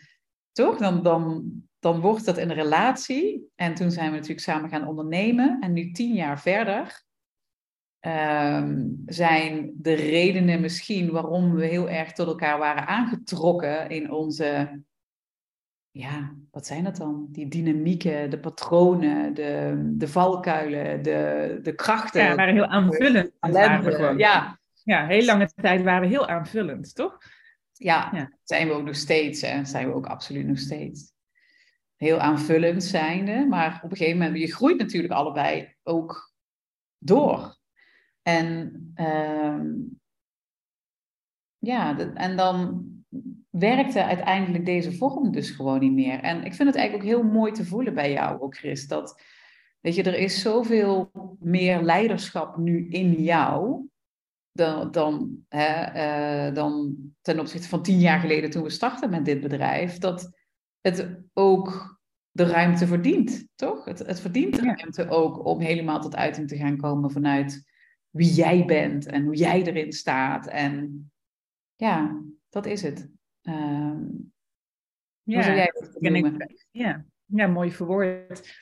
toch? 0.51 0.77
Dan, 0.77 1.03
dan, 1.03 1.51
dan 1.79 1.99
wordt 1.99 2.25
dat 2.25 2.37
een 2.37 2.53
relatie. 2.53 3.51
En 3.55 3.73
toen 3.73 3.91
zijn 3.91 4.09
we 4.09 4.15
natuurlijk 4.15 4.45
samen 4.45 4.69
gaan 4.69 4.87
ondernemen. 4.87 5.57
En 5.59 5.73
nu 5.73 5.91
tien 5.91 6.13
jaar 6.13 6.39
verder 6.39 7.05
um, 8.01 9.03
zijn 9.05 9.73
de 9.75 9.93
redenen 9.93 10.61
misschien 10.61 11.11
waarom 11.11 11.55
we 11.55 11.65
heel 11.65 11.89
erg 11.89 12.11
tot 12.11 12.27
elkaar 12.27 12.57
waren 12.57 12.87
aangetrokken 12.87 13.89
in 13.89 14.11
onze 14.11 14.81
ja, 15.97 16.35
wat 16.51 16.65
zijn 16.65 16.83
dat 16.83 16.95
dan? 16.95 17.27
Die 17.29 17.47
dynamieken, 17.47 18.29
de 18.29 18.39
patronen, 18.39 19.33
de, 19.33 19.81
de 19.97 20.07
valkuilen, 20.07 21.03
de, 21.03 21.59
de 21.61 21.75
krachten. 21.75 22.23
Ja, 22.23 22.35
waren 22.35 22.53
heel 22.53 22.65
aanvullend. 22.65 23.31
Waren 23.39 24.17
ja. 24.17 24.59
ja, 24.83 25.07
heel 25.07 25.25
lange 25.25 25.49
tijd 25.53 25.83
waren 25.83 26.01
we 26.01 26.07
heel 26.07 26.27
aanvullend, 26.27 26.95
toch? 26.95 27.17
Ja, 27.73 28.09
ja, 28.13 28.37
zijn 28.43 28.67
we 28.67 28.73
ook 28.73 28.85
nog 28.85 28.95
steeds. 28.95 29.41
Hè? 29.41 29.65
Zijn 29.65 29.87
we 29.87 29.93
ook 29.93 30.05
absoluut 30.05 30.45
nog 30.45 30.59
steeds. 30.59 31.11
Heel 31.95 32.19
aanvullend 32.19 32.83
zijnde. 32.83 33.45
Maar 33.45 33.79
op 33.83 33.91
een 33.91 33.97
gegeven 33.97 34.19
moment, 34.19 34.39
je 34.39 34.53
groeit 34.53 34.77
natuurlijk 34.77 35.13
allebei 35.13 35.75
ook 35.83 36.33
door. 36.97 37.56
En 38.27 38.71
um, 38.95 39.99
ja, 41.57 41.97
en 42.13 42.35
dan 42.35 42.85
werkte 43.49 44.03
uiteindelijk 44.03 44.65
deze 44.65 44.91
vorm 44.91 45.31
dus 45.31 45.49
gewoon 45.49 45.79
niet 45.79 45.93
meer. 45.93 46.19
En 46.19 46.43
ik 46.43 46.53
vind 46.53 46.69
het 46.69 46.77
eigenlijk 46.77 47.09
ook 47.09 47.19
heel 47.19 47.31
mooi 47.31 47.51
te 47.51 47.65
voelen 47.65 47.93
bij 47.93 48.11
jou 48.11 48.41
ook, 48.41 48.55
Chris. 48.55 48.87
Dat, 48.87 49.21
weet 49.79 49.95
je, 49.95 50.03
er 50.03 50.17
is 50.17 50.41
zoveel 50.41 51.11
meer 51.39 51.81
leiderschap 51.81 52.57
nu 52.57 52.89
in 52.89 53.11
jou 53.11 53.87
dan, 54.51 54.91
dan, 54.91 55.37
hè, 55.47 56.47
uh, 56.47 56.55
dan 56.55 56.95
ten 57.21 57.39
opzichte 57.39 57.67
van 57.67 57.83
tien 57.83 57.99
jaar 57.99 58.19
geleden 58.19 58.49
toen 58.49 58.63
we 58.63 58.69
startten 58.69 59.09
met 59.09 59.25
dit 59.25 59.41
bedrijf. 59.41 59.97
Dat 59.97 60.31
het 60.81 61.19
ook 61.33 61.99
de 62.31 62.45
ruimte 62.45 62.87
verdient, 62.87 63.47
toch? 63.55 63.85
Het, 63.85 63.99
het 63.99 64.19
verdient 64.19 64.55
de 64.55 64.61
ruimte 64.61 65.09
ook 65.09 65.45
om 65.45 65.59
helemaal 65.59 65.99
tot 65.99 66.15
uiting 66.15 66.47
te 66.47 66.57
gaan 66.57 66.77
komen 66.77 67.11
vanuit 67.11 67.75
wie 68.09 68.33
jij 68.33 68.65
bent 68.65 69.05
en 69.05 69.23
hoe 69.23 69.35
jij 69.35 69.63
erin 69.63 69.91
staat. 69.91 70.47
En 70.47 71.11
ja, 71.75 72.23
dat 72.49 72.65
is 72.65 72.81
het. 72.81 73.09
Um, 73.41 74.33
ja, 75.23 75.55
jij 75.55 75.71
ik, 76.01 76.65
ja. 76.71 77.05
ja, 77.25 77.47
mooi 77.47 77.71
verwoord. 77.71 78.55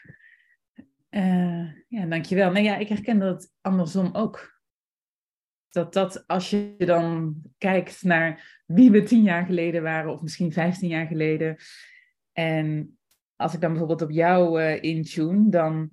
Uh, 1.09 1.71
ja, 1.87 2.05
dankjewel. 2.05 2.51
Nee, 2.51 2.63
ja, 2.63 2.75
ik 2.77 2.87
herken 2.87 3.19
dat 3.19 3.51
andersom 3.61 4.09
ook. 4.13 4.53
Dat 5.69 5.93
dat 5.93 6.27
als 6.27 6.49
je 6.49 6.75
dan 6.77 7.35
kijkt 7.57 8.03
naar 8.03 8.61
wie 8.65 8.91
we 8.91 9.03
tien 9.03 9.21
jaar 9.21 9.45
geleden 9.45 9.83
waren, 9.83 10.11
of 10.11 10.21
misschien 10.21 10.51
vijftien 10.51 10.89
jaar 10.89 11.07
geleden. 11.07 11.57
En 12.31 12.97
als 13.35 13.53
ik 13.53 13.61
dan 13.61 13.69
bijvoorbeeld 13.69 14.01
op 14.01 14.11
jou 14.11 14.61
uh, 14.61 14.83
intune, 14.83 15.49
dan 15.49 15.91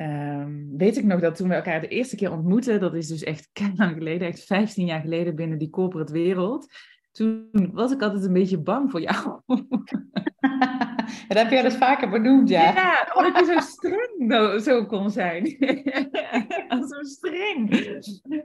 um, 0.00 0.76
weet 0.76 0.96
ik 0.96 1.04
nog 1.04 1.20
dat 1.20 1.36
toen 1.36 1.48
we 1.48 1.54
elkaar 1.54 1.80
de 1.80 1.88
eerste 1.88 2.16
keer 2.16 2.32
ontmoetten, 2.32 2.80
dat 2.80 2.94
is 2.94 3.06
dus 3.06 3.22
echt 3.22 3.48
lang 3.76 3.94
geleden, 3.96 4.28
echt 4.28 4.44
vijftien 4.44 4.86
jaar 4.86 5.00
geleden 5.00 5.34
binnen 5.34 5.58
die 5.58 5.70
corporate 5.70 6.12
wereld 6.12 6.66
toen 7.16 7.70
was 7.72 7.92
ik 7.92 8.02
altijd 8.02 8.24
een 8.24 8.32
beetje 8.32 8.58
bang 8.58 8.90
voor 8.90 9.00
jou. 9.00 9.40
dat 11.28 11.38
heb 11.38 11.50
jij 11.50 11.62
dus 11.62 11.76
vaker 11.76 12.10
benoemd, 12.10 12.48
ja. 12.48 12.72
Ja, 12.72 13.12
omdat 13.14 13.38
je 13.38 13.52
zo 13.52 13.58
streng 13.60 14.62
zo 14.62 14.86
kon 14.86 15.10
zijn. 15.10 15.46
zo 16.92 17.02
streng. 17.02 17.70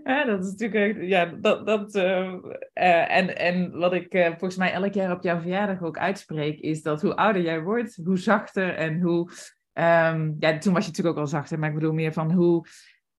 Ja, 0.03 0.25
dat 0.25 0.43
is 0.43 0.51
natuurlijk... 0.51 1.01
Ja, 1.01 1.25
dat... 1.25 1.65
dat 1.65 1.95
uh, 1.95 2.33
uh, 2.73 3.17
en, 3.17 3.37
en 3.37 3.71
wat 3.77 3.93
ik 3.93 4.13
uh, 4.13 4.27
volgens 4.27 4.57
mij 4.57 4.71
elk 4.71 4.93
jaar 4.93 5.11
op 5.11 5.23
jouw 5.23 5.39
verjaardag 5.39 5.81
ook 5.81 5.97
uitspreek... 5.97 6.59
is 6.59 6.81
dat 6.81 7.01
hoe 7.01 7.15
ouder 7.15 7.41
jij 7.41 7.61
wordt, 7.61 7.99
hoe 8.03 8.17
zachter 8.17 8.75
en 8.75 9.01
hoe 9.01 9.31
Ehm, 9.73 10.33
ja, 10.39 10.57
toen 10.57 10.73
was 10.73 10.83
je 10.83 10.89
natuurlijk 10.89 11.17
ook 11.17 11.23
al 11.23 11.27
zacht, 11.27 11.57
maar 11.57 11.69
ik 11.69 11.75
bedoel 11.75 11.93
meer 11.93 12.13
van 12.13 12.31
hoe. 12.31 12.65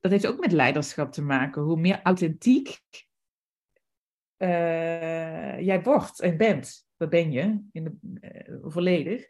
Dat 0.00 0.10
heeft 0.10 0.26
ook 0.26 0.40
met 0.40 0.52
leiderschap 0.52 1.12
te 1.12 1.22
maken. 1.22 1.62
Hoe 1.62 1.80
meer 1.80 2.00
authentiek 2.02 2.82
uh, 4.38 5.60
jij 5.60 5.82
wordt 5.82 6.20
en 6.20 6.36
bent. 6.36 6.86
Dat 6.96 7.10
ben 7.10 7.32
je 7.32 7.60
in 7.72 7.84
de, 7.84 7.92
uh, 8.48 8.58
volledig. 8.62 9.26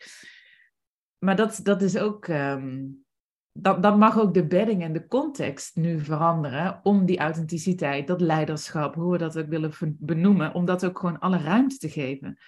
Maar 1.19 1.37
dat, 1.37 1.61
dat 1.63 1.83
is 1.83 1.99
ook. 1.99 2.27
Um, 2.29 3.05
dat, 3.53 3.83
dat 3.83 3.99
mag 3.99 4.19
ook 4.19 4.35
de 4.35 4.47
bedding 4.47 4.83
en 4.83 4.93
de 4.93 5.07
context 5.07 5.77
nu 5.77 6.01
veranderen 6.01 6.81
om 6.83 7.07
die 7.07 7.19
authenticiteit, 7.19 8.07
dat 8.07 8.21
leiderschap, 8.21 8.95
hoe 8.95 9.13
we 9.13 9.19
dat 9.19 9.39
ook 9.39 9.49
willen 9.49 9.73
benoemen, 9.99 10.55
om 10.55 10.65
dat 10.65 10.85
ook 10.85 10.99
gewoon 10.99 11.19
alle 11.19 11.39
ruimte 11.39 11.77
te 11.77 11.91
geven. 11.91 12.39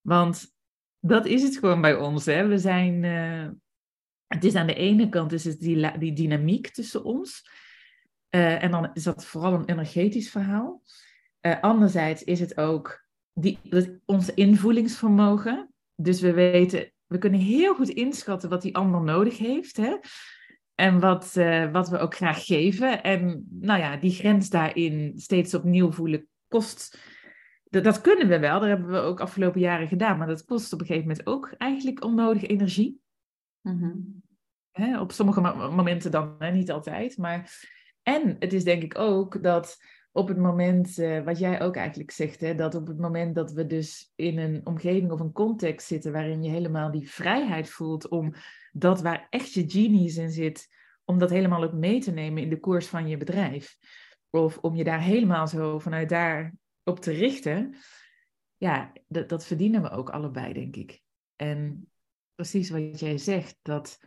Want 0.00 0.54
dat 1.00 1.26
is 1.26 1.42
het 1.42 1.56
gewoon 1.56 1.80
bij 1.80 1.96
ons. 1.96 2.24
Hè? 2.24 2.46
We 2.46 2.58
zijn, 2.58 3.02
uh, 3.02 3.48
het 4.34 4.44
is 4.44 4.54
aan 4.54 4.66
de 4.66 4.74
ene 4.74 5.08
kant 5.08 5.32
is 5.32 5.44
het 5.44 5.60
die, 5.60 5.98
die 5.98 6.12
dynamiek 6.12 6.68
tussen 6.68 7.04
ons. 7.04 7.48
Uh, 8.34 8.62
en 8.62 8.70
dan 8.70 8.90
is 8.92 9.02
dat 9.02 9.24
vooral 9.24 9.52
een 9.52 9.64
energetisch 9.64 10.30
verhaal. 10.30 10.82
Uh, 11.40 11.60
anderzijds 11.60 12.24
is 12.24 12.40
het 12.40 12.56
ook 12.58 13.04
die, 13.32 13.58
ons 14.04 14.34
invoelingsvermogen. 14.34 15.68
Dus 15.94 16.20
we 16.20 16.32
weten, 16.32 16.92
we 17.06 17.18
kunnen 17.18 17.40
heel 17.40 17.74
goed 17.74 17.88
inschatten 17.88 18.50
wat 18.50 18.62
die 18.62 18.76
ander 18.76 19.00
nodig 19.00 19.38
heeft. 19.38 19.76
Hè? 19.76 19.96
En 20.74 21.00
wat, 21.00 21.34
uh, 21.36 21.72
wat 21.72 21.88
we 21.88 21.98
ook 21.98 22.14
graag 22.14 22.44
geven. 22.44 23.02
En 23.02 23.46
nou 23.50 23.80
ja, 23.80 23.96
die 23.96 24.12
grens 24.12 24.50
daarin 24.50 25.12
steeds 25.16 25.54
opnieuw 25.54 25.92
voelen 25.92 26.28
kost. 26.48 26.98
Dat, 27.64 28.00
kunnen 28.00 28.28
we 28.28 28.38
wel, 28.38 28.60
dat 28.60 28.68
hebben 28.68 28.90
we 28.90 28.98
ook 28.98 29.20
afgelopen 29.20 29.60
jaren 29.60 29.88
gedaan. 29.88 30.18
Maar 30.18 30.26
dat 30.26 30.44
kost 30.44 30.72
op 30.72 30.80
een 30.80 30.86
gegeven 30.86 31.08
moment 31.08 31.26
ook 31.26 31.54
eigenlijk 31.58 32.04
onnodige 32.04 32.46
energie. 32.46 33.00
Mm 33.60 34.22
Hè? 34.74 35.00
Op 35.00 35.12
sommige 35.12 35.40
momenten 35.70 36.10
dan, 36.10 36.34
hè? 36.38 36.50
niet 36.50 36.70
altijd. 36.70 37.16
Maar... 37.16 37.72
En 38.02 38.36
het 38.38 38.52
is 38.52 38.64
denk 38.64 38.82
ik 38.82 38.98
ook 38.98 39.42
dat 39.42 39.76
op 40.12 40.28
het 40.28 40.36
moment, 40.36 40.98
uh, 40.98 41.24
wat 41.24 41.38
jij 41.38 41.60
ook 41.60 41.76
eigenlijk 41.76 42.10
zegt, 42.10 42.40
hè, 42.40 42.54
dat 42.54 42.74
op 42.74 42.86
het 42.86 42.98
moment 42.98 43.34
dat 43.34 43.52
we 43.52 43.66
dus 43.66 44.12
in 44.14 44.38
een 44.38 44.66
omgeving 44.66 45.10
of 45.10 45.20
een 45.20 45.32
context 45.32 45.86
zitten 45.86 46.12
waarin 46.12 46.42
je 46.42 46.50
helemaal 46.50 46.90
die 46.90 47.10
vrijheid 47.10 47.70
voelt 47.70 48.08
om 48.08 48.34
dat 48.72 49.00
waar 49.00 49.26
echt 49.30 49.52
je 49.52 49.70
genius 49.70 50.16
in 50.16 50.30
zit, 50.30 50.68
om 51.04 51.18
dat 51.18 51.30
helemaal 51.30 51.62
ook 51.64 51.72
mee 51.72 52.00
te 52.00 52.10
nemen 52.10 52.42
in 52.42 52.48
de 52.48 52.60
koers 52.60 52.86
van 52.86 53.08
je 53.08 53.16
bedrijf. 53.16 53.76
Of 54.30 54.58
om 54.58 54.74
je 54.74 54.84
daar 54.84 55.00
helemaal 55.00 55.46
zo 55.46 55.78
vanuit 55.78 56.08
daar 56.08 56.54
op 56.84 57.00
te 57.00 57.12
richten. 57.12 57.76
Ja, 58.56 58.92
dat, 59.06 59.28
dat 59.28 59.46
verdienen 59.46 59.82
we 59.82 59.90
ook 59.90 60.10
allebei, 60.10 60.52
denk 60.52 60.76
ik. 60.76 61.02
En 61.36 61.88
precies 62.34 62.70
wat 62.70 63.00
jij 63.00 63.18
zegt, 63.18 63.58
dat 63.62 63.98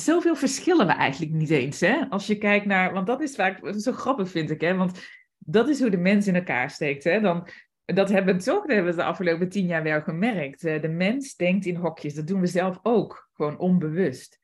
zoveel 0.00 0.36
verschillen 0.36 0.86
we 0.86 0.92
eigenlijk 0.92 1.32
niet 1.32 1.50
eens. 1.50 1.80
Hè? 1.80 2.04
Als 2.08 2.26
je 2.26 2.38
kijkt 2.38 2.66
naar, 2.66 2.92
want 2.92 3.06
dat 3.06 3.20
is 3.20 3.34
vaak 3.34 3.74
zo 3.76 3.92
grappig 3.92 4.30
vind 4.30 4.50
ik, 4.50 4.60
hè? 4.60 4.74
want 4.74 5.00
dat 5.38 5.68
is 5.68 5.80
hoe 5.80 5.90
de 5.90 5.96
mens 5.96 6.26
in 6.26 6.34
elkaar 6.34 6.70
steekt. 6.70 7.04
Hè? 7.04 7.20
Dan, 7.20 7.48
dat 7.84 8.08
hebben 8.08 8.36
we 8.36 8.42
toch, 8.42 8.60
dat 8.60 8.74
hebben 8.74 8.90
we 8.94 9.00
de 9.00 9.04
afgelopen 9.04 9.48
tien 9.48 9.66
jaar 9.66 9.82
wel 9.82 10.02
gemerkt. 10.02 10.60
De 10.60 10.88
mens 10.88 11.36
denkt 11.36 11.66
in 11.66 11.76
hokjes, 11.76 12.14
dat 12.14 12.26
doen 12.26 12.40
we 12.40 12.46
zelf 12.46 12.78
ook, 12.82 13.30
gewoon 13.34 13.58
onbewust. 13.58 14.38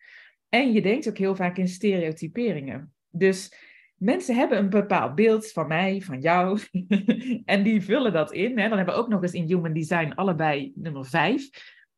En 0.49 0.73
je 0.73 0.83
denkt 0.83 1.09
ook 1.09 1.19
heel 1.19 1.37
vaak 1.37 1.57
in 1.57 1.69
stereotyperingen. 1.69 2.95
Dus 3.11 3.54
mensen 3.97 4.37
hebben 4.37 4.59
een 4.59 4.71
bepaald 4.71 5.14
beeld 5.14 5.52
van 5.52 5.66
mij, 5.66 6.00
van 6.00 6.21
jou, 6.21 6.61
en 7.45 7.62
die 7.62 7.83
vullen 7.83 8.12
dat 8.12 8.33
in. 8.33 8.59
Hè? 8.59 8.69
Dan 8.69 8.76
hebben 8.76 8.95
we 8.95 9.00
ook 9.00 9.09
nog 9.09 9.23
eens 9.23 9.33
in 9.33 9.47
Human 9.47 9.73
Design 9.73 10.12
allebei 10.14 10.73
nummer 10.75 11.07
vijf. 11.07 11.49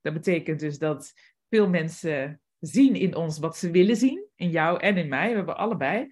Dat 0.00 0.12
betekent 0.12 0.60
dus 0.60 0.78
dat 0.78 1.12
veel 1.48 1.68
mensen 1.68 2.41
zien 2.62 2.94
in 2.94 3.16
ons 3.16 3.38
wat 3.38 3.56
ze 3.56 3.70
willen 3.70 3.96
zien, 3.96 4.26
in 4.34 4.50
jou 4.50 4.80
en 4.80 4.96
in 4.96 5.08
mij. 5.08 5.28
We 5.28 5.36
hebben 5.36 5.56
allebei. 5.56 6.08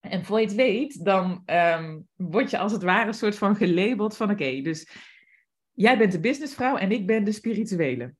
En 0.00 0.24
voor 0.24 0.40
je 0.40 0.46
het 0.46 0.54
weet, 0.54 1.04
dan 1.04 1.42
um, 1.46 2.08
word 2.14 2.50
je 2.50 2.58
als 2.58 2.72
het 2.72 2.82
ware 2.82 3.06
een 3.06 3.14
soort 3.14 3.38
van 3.38 3.56
gelabeld 3.56 4.16
van 4.16 4.30
oké, 4.30 4.60
dus 4.60 4.88
jij 5.72 5.98
bent 5.98 6.12
de 6.12 6.20
businessvrouw 6.20 6.76
en 6.76 6.92
ik 6.92 7.06
ben 7.06 7.24
de 7.24 7.32
spirituele. 7.32 8.14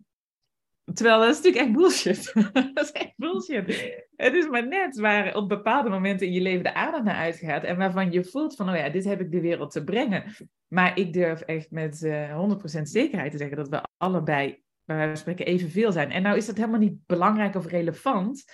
Terwijl 0.92 1.18
dat 1.18 1.28
is 1.28 1.36
natuurlijk 1.36 1.64
echt 1.64 1.72
bullshit. 1.72 2.32
dat 2.74 2.84
is 2.84 2.92
echt 2.92 3.12
bullshit. 3.16 3.94
Het 4.16 4.34
is 4.34 4.48
maar 4.48 4.68
net 4.68 4.98
waar 4.98 5.36
op 5.36 5.48
bepaalde 5.48 5.88
momenten 5.88 6.26
in 6.26 6.32
je 6.32 6.40
leven 6.40 6.62
de 6.62 6.74
aandacht 6.74 7.04
naar 7.04 7.16
uitgaat 7.16 7.62
en 7.64 7.76
waarvan 7.76 8.12
je 8.12 8.24
voelt 8.24 8.56
van, 8.56 8.68
oh 8.68 8.76
ja, 8.76 8.88
dit 8.88 9.04
heb 9.04 9.20
ik 9.20 9.32
de 9.32 9.40
wereld 9.40 9.70
te 9.70 9.84
brengen. 9.84 10.34
Maar 10.68 10.98
ik 10.98 11.12
durf 11.12 11.40
echt 11.40 11.70
met 11.70 12.02
uh, 12.02 12.30
eh, 12.30 12.78
100% 12.78 12.82
zekerheid 12.82 13.30
te 13.30 13.38
zeggen 13.38 13.56
dat 13.56 13.68
we 13.68 13.82
allebei 13.96 14.63
bij 14.84 14.96
wijze 14.96 15.10
van 15.10 15.20
spreken 15.20 15.46
evenveel 15.46 15.92
zijn. 15.92 16.10
En 16.10 16.22
nou 16.22 16.36
is 16.36 16.46
dat 16.46 16.56
helemaal 16.56 16.78
niet 16.80 17.06
belangrijk 17.06 17.54
of 17.54 17.66
relevant. 17.66 18.44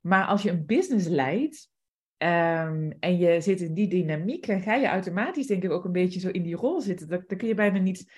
Maar 0.00 0.24
als 0.24 0.42
je 0.42 0.50
een 0.50 0.66
business 0.66 1.06
leidt 1.06 1.70
um, 2.18 2.96
en 3.00 3.18
je 3.18 3.40
zit 3.40 3.60
in 3.60 3.74
die 3.74 3.88
dynamiek, 3.88 4.46
dan 4.46 4.60
ga 4.60 4.74
je 4.74 4.86
automatisch 4.86 5.46
denk 5.46 5.62
ik 5.62 5.70
ook 5.70 5.84
een 5.84 5.92
beetje 5.92 6.20
zo 6.20 6.28
in 6.28 6.42
die 6.42 6.56
rol 6.56 6.80
zitten. 6.80 7.08
Daar, 7.08 7.24
kun 7.24 7.48
je 7.48 7.54
bijna 7.54 7.78
niet 7.78 8.12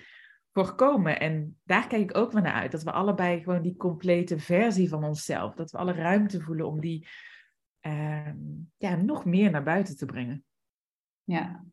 voorkomen. 0.52 1.20
En 1.20 1.58
daar 1.62 1.86
kijk 1.86 2.02
ik 2.02 2.16
ook 2.16 2.32
wel 2.32 2.42
naar 2.42 2.52
uit. 2.52 2.72
Dat 2.72 2.82
we 2.82 2.92
allebei 2.92 3.42
gewoon 3.42 3.62
die 3.62 3.76
complete 3.76 4.38
versie 4.38 4.88
van 4.88 5.04
onszelf, 5.04 5.54
dat 5.54 5.70
we 5.70 5.78
alle 5.78 5.92
ruimte 5.92 6.40
voelen 6.40 6.66
om 6.66 6.80
die 6.80 7.08
um, 7.80 8.72
ja, 8.76 8.96
nog 8.96 9.24
meer 9.24 9.50
naar 9.50 9.62
buiten 9.62 9.96
te 9.96 10.06
brengen. 10.06 10.44
Ja. 11.24 11.64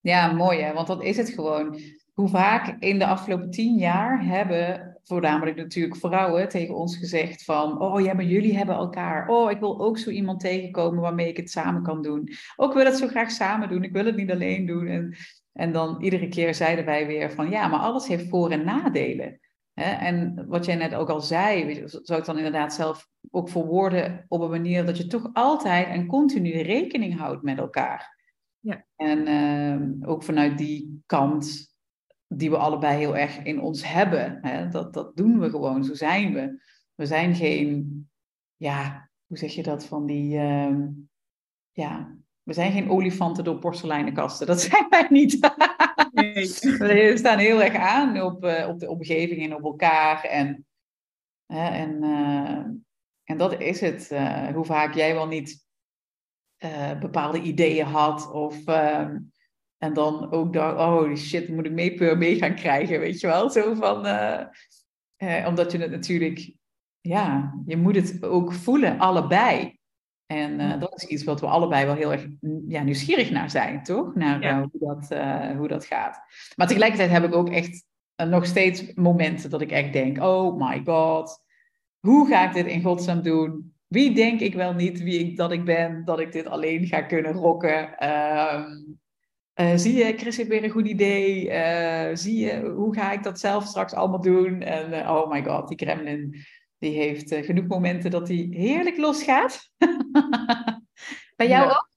ja, 0.00 0.32
mooi 0.32 0.60
hè, 0.60 0.72
want 0.72 0.86
dat 0.86 1.02
is 1.02 1.16
het 1.16 1.28
gewoon. 1.28 1.78
Hoe 2.12 2.28
vaak 2.28 2.76
in 2.82 2.98
de 2.98 3.06
afgelopen 3.06 3.50
tien 3.50 3.78
jaar 3.78 4.24
hebben 4.24 4.93
voornamelijk 5.04 5.56
natuurlijk 5.56 5.96
vrouwen, 5.96 6.48
tegen 6.48 6.74
ons 6.74 6.96
gezegd 6.96 7.44
van, 7.44 7.80
oh 7.80 8.00
ja, 8.00 8.14
maar 8.14 8.24
jullie 8.24 8.56
hebben 8.56 8.74
elkaar. 8.74 9.28
Oh, 9.28 9.50
ik 9.50 9.58
wil 9.58 9.80
ook 9.80 9.98
zo 9.98 10.10
iemand 10.10 10.40
tegenkomen 10.40 11.00
waarmee 11.00 11.28
ik 11.28 11.36
het 11.36 11.50
samen 11.50 11.82
kan 11.82 12.02
doen. 12.02 12.28
Ook 12.56 12.74
wil 12.74 12.84
het 12.84 12.96
zo 12.96 13.06
graag 13.06 13.30
samen 13.30 13.68
doen, 13.68 13.82
ik 13.82 13.92
wil 13.92 14.04
het 14.04 14.16
niet 14.16 14.30
alleen 14.30 14.66
doen. 14.66 14.86
En, 14.86 15.16
en 15.52 15.72
dan 15.72 16.02
iedere 16.02 16.28
keer 16.28 16.54
zeiden 16.54 16.84
wij 16.84 17.06
weer 17.06 17.32
van, 17.32 17.50
ja, 17.50 17.68
maar 17.68 17.80
alles 17.80 18.06
heeft 18.06 18.28
voor- 18.28 18.50
en 18.50 18.64
nadelen. 18.64 19.38
En 19.74 20.44
wat 20.48 20.64
jij 20.64 20.74
net 20.74 20.94
ook 20.94 21.08
al 21.08 21.20
zei, 21.20 21.82
zou 21.86 22.20
ik 22.20 22.26
dan 22.26 22.36
inderdaad 22.36 22.74
zelf 22.74 23.08
ook 23.30 23.48
verwoorden 23.48 24.24
op 24.28 24.40
een 24.40 24.50
manier 24.50 24.86
dat 24.86 24.96
je 24.96 25.06
toch 25.06 25.30
altijd 25.32 25.86
en 25.86 26.06
continu 26.06 26.60
rekening 26.60 27.18
houdt 27.18 27.42
met 27.42 27.58
elkaar. 27.58 28.22
Ja. 28.60 28.84
En 28.96 29.28
uh, 29.28 30.08
ook 30.08 30.22
vanuit 30.22 30.58
die 30.58 31.02
kant 31.06 31.73
die 32.28 32.50
we 32.50 32.56
allebei 32.56 32.98
heel 32.98 33.16
erg 33.16 33.42
in 33.42 33.60
ons 33.60 33.92
hebben. 33.92 34.38
Hè? 34.42 34.68
Dat, 34.68 34.94
dat 34.94 35.16
doen 35.16 35.38
we 35.38 35.50
gewoon, 35.50 35.84
zo 35.84 35.94
zijn 35.94 36.32
we. 36.34 36.62
We 36.94 37.06
zijn 37.06 37.34
geen, 37.34 38.08
ja, 38.56 39.10
hoe 39.26 39.38
zeg 39.38 39.52
je 39.52 39.62
dat, 39.62 39.86
van 39.86 40.06
die, 40.06 40.36
uh, 40.36 40.76
ja, 41.72 42.16
we 42.42 42.52
zijn 42.52 42.72
geen 42.72 42.90
olifanten 42.90 43.44
door 43.44 43.58
porseleinen 43.58 44.14
kasten. 44.14 44.46
Dat 44.46 44.60
zijn 44.70 44.86
wij 44.88 45.06
niet. 45.10 45.54
Nee. 46.12 46.34
we 46.78 47.12
staan 47.16 47.38
heel 47.38 47.62
erg 47.62 47.74
aan 47.74 48.20
op, 48.20 48.44
uh, 48.44 48.68
op 48.68 48.78
de 48.78 48.90
omgeving 48.90 49.42
en 49.42 49.54
op 49.54 49.64
elkaar. 49.64 50.24
En, 50.24 50.66
en, 51.46 52.02
uh, 52.02 52.64
en 53.24 53.38
dat 53.38 53.60
is 53.60 53.80
het. 53.80 54.10
Eh, 54.10 54.48
hoe 54.48 54.64
vaak 54.64 54.94
jij 54.94 55.14
wel 55.14 55.26
niet 55.26 55.62
bepaalde 57.00 57.40
ideeën 57.40 57.86
had 57.86 58.30
of 58.32 58.66
ehm, 58.66 59.18
en 59.84 59.92
dan 59.92 60.30
ook 60.30 60.52
dacht, 60.52 60.78
oh 60.78 61.14
shit, 61.14 61.48
moet 61.48 61.66
ik 61.66 61.72
mee, 61.72 62.16
mee 62.16 62.36
gaan 62.36 62.54
krijgen, 62.54 63.00
weet 63.00 63.20
je 63.20 63.26
wel? 63.26 63.50
Zo 63.50 63.74
van, 63.74 64.06
uh, 64.06 64.40
uh, 65.18 65.46
omdat 65.46 65.72
je 65.72 65.78
het 65.78 65.90
natuurlijk, 65.90 66.52
ja, 67.00 67.54
je 67.66 67.76
moet 67.76 67.96
het 67.96 68.22
ook 68.22 68.52
voelen, 68.52 68.98
allebei. 68.98 69.78
En 70.26 70.60
uh, 70.60 70.80
dat 70.80 70.94
is 70.96 71.04
iets 71.08 71.24
wat 71.24 71.40
we 71.40 71.46
allebei 71.46 71.86
wel 71.86 71.94
heel 71.94 72.12
erg 72.12 72.26
ja, 72.68 72.82
nieuwsgierig 72.82 73.30
naar 73.30 73.50
zijn, 73.50 73.82
toch? 73.82 74.14
Naar 74.14 74.58
hoe, 74.58 74.70
dat, 74.72 75.08
hoe 75.56 75.68
dat 75.68 75.84
gaat. 75.84 76.20
Maar 76.56 76.66
tegelijkertijd 76.66 77.10
heb 77.10 77.24
ik 77.24 77.34
ook 77.34 77.50
echt 77.50 77.84
nog 78.16 78.46
steeds 78.46 78.94
momenten 78.94 79.50
dat 79.50 79.60
ik 79.60 79.70
echt 79.70 79.92
denk, 79.92 80.22
oh 80.22 80.68
my 80.68 80.82
god, 80.84 81.42
hoe 82.00 82.28
ga 82.28 82.46
ik 82.48 82.54
dit 82.54 82.66
in 82.66 82.82
godsnaam 82.82 83.22
doen? 83.22 83.74
Wie 83.86 84.14
denk 84.14 84.40
ik 84.40 84.54
wel 84.54 84.72
niet 84.72 85.02
wie 85.02 85.18
ik, 85.18 85.36
dat 85.36 85.52
ik 85.52 85.64
ben, 85.64 86.04
dat 86.04 86.20
ik 86.20 86.32
dit 86.32 86.46
alleen 86.46 86.86
ga 86.86 87.02
kunnen 87.02 87.32
rocken? 87.32 87.98
Ehm, 87.98 88.70
uh, 89.60 89.72
zie 89.74 89.94
je, 89.94 90.16
Chris 90.16 90.36
heeft 90.36 90.48
weer 90.48 90.64
een 90.64 90.70
goed 90.70 90.86
idee. 90.86 91.46
Uh, 91.46 92.16
zie 92.16 92.44
je, 92.44 92.60
hoe 92.60 92.94
ga 92.94 93.12
ik 93.12 93.22
dat 93.22 93.38
zelf 93.40 93.64
straks 93.64 93.92
allemaal 93.92 94.20
doen? 94.20 94.60
En 94.60 94.92
uh, 94.92 95.10
oh 95.10 95.30
my 95.30 95.44
god, 95.44 95.68
die 95.68 95.76
Kremlin, 95.76 96.44
die 96.78 96.96
heeft 96.96 97.34
genoeg 97.34 97.66
momenten 97.66 98.10
dat 98.10 98.28
hij 98.28 98.46
heerlijk 98.50 98.96
losgaat. 98.96 99.70
Bij 101.36 101.48
jou 101.48 101.70
ook? 101.70 101.88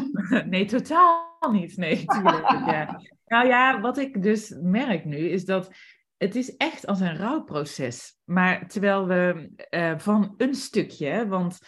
nee, 0.50 0.64
totaal 0.64 1.50
niet. 1.50 1.76
Nee, 1.76 2.04
tuurlijk. 2.04 2.48
ja. 2.48 3.00
Nou 3.26 3.46
ja, 3.46 3.80
wat 3.80 3.98
ik 3.98 4.22
dus 4.22 4.56
merk 4.62 5.04
nu 5.04 5.16
is 5.16 5.44
dat 5.44 5.70
het 6.16 6.34
is 6.34 6.56
echt 6.56 6.86
als 6.86 7.00
een 7.00 7.16
rouwproces. 7.16 8.16
Maar 8.24 8.68
terwijl 8.68 9.06
we 9.06 9.50
van 9.98 10.34
een 10.36 10.54
stukje, 10.54 11.28
want 11.28 11.58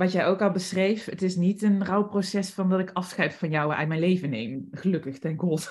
wat 0.00 0.12
jij 0.12 0.26
ook 0.26 0.42
al 0.42 0.50
beschreef, 0.50 1.04
het 1.04 1.22
is 1.22 1.36
niet 1.36 1.62
een 1.62 1.84
rouwproces 1.84 2.50
van 2.50 2.68
dat 2.68 2.80
ik 2.80 2.90
afscheid 2.92 3.34
van 3.34 3.50
jou 3.50 3.72
uit 3.72 3.88
mijn 3.88 4.00
leven 4.00 4.30
neem. 4.30 4.68
Gelukkig, 4.70 5.18
thank 5.18 5.40
god. 5.40 5.70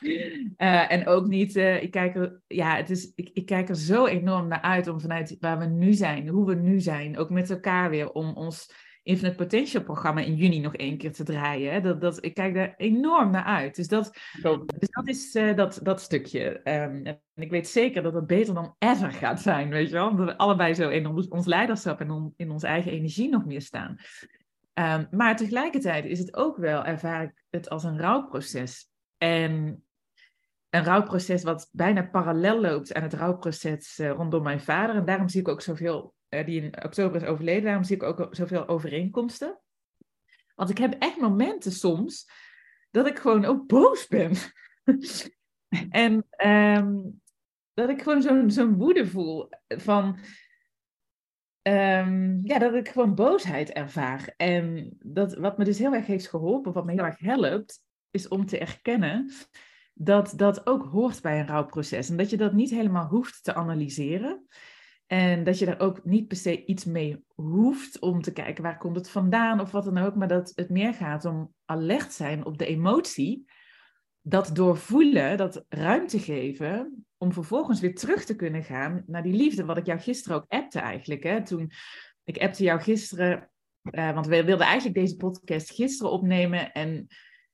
Uh, 0.00 0.92
en 0.92 1.06
ook 1.06 1.26
niet, 1.26 1.56
uh, 1.56 1.82
ik, 1.82 1.90
kijk 1.90 2.16
er, 2.16 2.40
ja, 2.46 2.76
het 2.76 2.90
is, 2.90 3.12
ik, 3.14 3.30
ik 3.32 3.46
kijk 3.46 3.68
er 3.68 3.76
zo 3.76 4.06
enorm 4.06 4.48
naar 4.48 4.60
uit 4.60 4.88
om 4.88 5.00
vanuit 5.00 5.36
waar 5.40 5.58
we 5.58 5.64
nu 5.64 5.92
zijn, 5.92 6.28
hoe 6.28 6.46
we 6.46 6.54
nu 6.54 6.80
zijn, 6.80 7.18
ook 7.18 7.30
met 7.30 7.50
elkaar 7.50 7.90
weer, 7.90 8.12
om 8.12 8.36
ons 8.36 8.72
Infinite 9.06 9.36
Potential 9.36 9.82
programma 9.82 10.20
in 10.20 10.34
juni 10.34 10.60
nog 10.60 10.74
één 10.76 10.98
keer 10.98 11.12
te 11.12 11.24
draaien. 11.24 11.72
Hè? 11.72 11.80
Dat, 11.80 12.00
dat, 12.00 12.24
ik 12.24 12.34
kijk 12.34 12.54
daar 12.54 12.74
enorm 12.76 13.30
naar 13.30 13.44
uit. 13.44 13.76
Dus 13.76 13.88
dat, 13.88 14.18
dus 14.78 14.88
dat 14.90 15.08
is 15.08 15.34
uh, 15.34 15.56
dat, 15.56 15.80
dat 15.82 16.00
stukje. 16.00 16.48
Um, 16.48 17.06
en 17.06 17.20
ik 17.34 17.50
weet 17.50 17.68
zeker 17.68 18.02
dat 18.02 18.14
het 18.14 18.26
beter 18.26 18.54
dan 18.54 18.74
ever 18.78 19.12
gaat 19.12 19.40
zijn, 19.40 19.68
weet 19.68 19.88
je 19.88 19.94
wel. 19.94 20.08
Omdat 20.08 20.26
we 20.26 20.36
allebei 20.36 20.74
zo 20.74 20.88
in 20.88 21.06
ons, 21.06 21.28
ons 21.28 21.46
leiderschap 21.46 22.00
en 22.00 22.10
on, 22.10 22.34
in 22.36 22.50
onze 22.50 22.66
eigen 22.66 22.92
energie 22.92 23.28
nog 23.28 23.44
meer 23.44 23.62
staan. 23.62 23.96
Um, 24.74 25.06
maar 25.10 25.36
tegelijkertijd 25.36 26.04
is 26.04 26.18
het 26.18 26.36
ook 26.36 26.56
wel, 26.56 26.84
ervaar 26.84 27.22
ik 27.22 27.44
het 27.50 27.68
als 27.68 27.84
een 27.84 28.00
rouwproces. 28.00 28.90
En 29.18 29.84
een 30.70 30.84
rouwproces 30.84 31.42
wat 31.42 31.68
bijna 31.72 32.02
parallel 32.02 32.60
loopt 32.60 32.94
aan 32.94 33.02
het 33.02 33.14
rouwproces 33.14 33.98
uh, 33.98 34.10
rondom 34.10 34.42
mijn 34.42 34.60
vader. 34.60 34.96
En 34.96 35.04
daarom 35.04 35.28
zie 35.28 35.40
ik 35.40 35.48
ook 35.48 35.62
zoveel 35.62 36.14
die 36.28 36.62
in 36.62 36.84
oktober 36.84 37.22
is 37.22 37.28
overleden. 37.28 37.64
Daarom 37.64 37.84
zie 37.84 37.96
ik 37.96 38.02
ook 38.02 38.28
zoveel 38.30 38.68
overeenkomsten. 38.68 39.60
Want 40.54 40.70
ik 40.70 40.78
heb 40.78 40.96
echt 40.98 41.20
momenten 41.20 41.72
soms 41.72 42.30
dat 42.90 43.06
ik 43.06 43.18
gewoon 43.18 43.44
ook 43.44 43.66
boos 43.66 44.06
ben. 44.06 44.32
en 45.90 46.26
um, 46.46 47.20
dat 47.74 47.88
ik 47.88 48.02
gewoon 48.02 48.22
zo'n 48.22 48.50
zo'n 48.50 48.76
woede 48.76 49.06
voel 49.06 49.48
van... 49.68 50.18
Um, 51.62 52.40
ja, 52.42 52.58
dat 52.58 52.74
ik 52.74 52.88
gewoon 52.88 53.14
boosheid 53.14 53.70
ervaar. 53.70 54.34
En 54.36 54.96
dat, 54.98 55.34
wat 55.34 55.58
me 55.58 55.64
dus 55.64 55.78
heel 55.78 55.94
erg 55.94 56.06
heeft 56.06 56.28
geholpen, 56.28 56.72
wat 56.72 56.84
me 56.84 56.92
heel 56.92 57.04
erg 57.04 57.18
helpt, 57.18 57.84
is 58.10 58.28
om 58.28 58.46
te 58.46 58.58
erkennen 58.58 59.32
dat 59.94 60.32
dat 60.36 60.66
ook 60.66 60.84
hoort 60.84 61.22
bij 61.22 61.40
een 61.40 61.46
rouwproces. 61.46 62.08
En 62.08 62.16
dat 62.16 62.30
je 62.30 62.36
dat 62.36 62.52
niet 62.52 62.70
helemaal 62.70 63.06
hoeft 63.06 63.44
te 63.44 63.54
analyseren. 63.54 64.46
En 65.06 65.44
dat 65.44 65.58
je 65.58 65.64
daar 65.66 65.80
ook 65.80 66.04
niet 66.04 66.28
per 66.28 66.36
se 66.36 66.64
iets 66.64 66.84
mee 66.84 67.24
hoeft 67.34 67.98
om 67.98 68.22
te 68.22 68.32
kijken 68.32 68.62
waar 68.62 68.78
komt 68.78 68.96
het 68.96 69.10
vandaan 69.10 69.60
of 69.60 69.70
wat 69.70 69.84
dan 69.84 69.98
ook, 69.98 70.14
maar 70.14 70.28
dat 70.28 70.52
het 70.54 70.70
meer 70.70 70.94
gaat 70.94 71.24
om 71.24 71.52
alert 71.64 72.12
zijn 72.12 72.44
op 72.44 72.58
de 72.58 72.66
emotie, 72.66 73.44
dat 74.20 74.50
doorvoelen, 74.52 75.36
dat 75.36 75.64
ruimte 75.68 76.18
geven, 76.18 77.06
om 77.16 77.32
vervolgens 77.32 77.80
weer 77.80 77.94
terug 77.94 78.24
te 78.24 78.36
kunnen 78.36 78.64
gaan 78.64 79.02
naar 79.06 79.22
die 79.22 79.34
liefde, 79.34 79.64
wat 79.64 79.76
ik 79.76 79.86
jou 79.86 80.00
gisteren 80.00 80.36
ook 80.36 80.44
appte 80.48 80.78
eigenlijk. 80.78 81.22
Hè? 81.22 81.44
Toen, 81.44 81.70
ik 82.24 82.38
appte 82.38 82.64
jou 82.64 82.80
gisteren, 82.80 83.50
uh, 83.90 84.14
want 84.14 84.26
we 84.26 84.44
wilden 84.44 84.66
eigenlijk 84.66 84.96
deze 84.96 85.16
podcast 85.16 85.70
gisteren 85.70 86.12
opnemen 86.12 86.72
en 86.72 87.06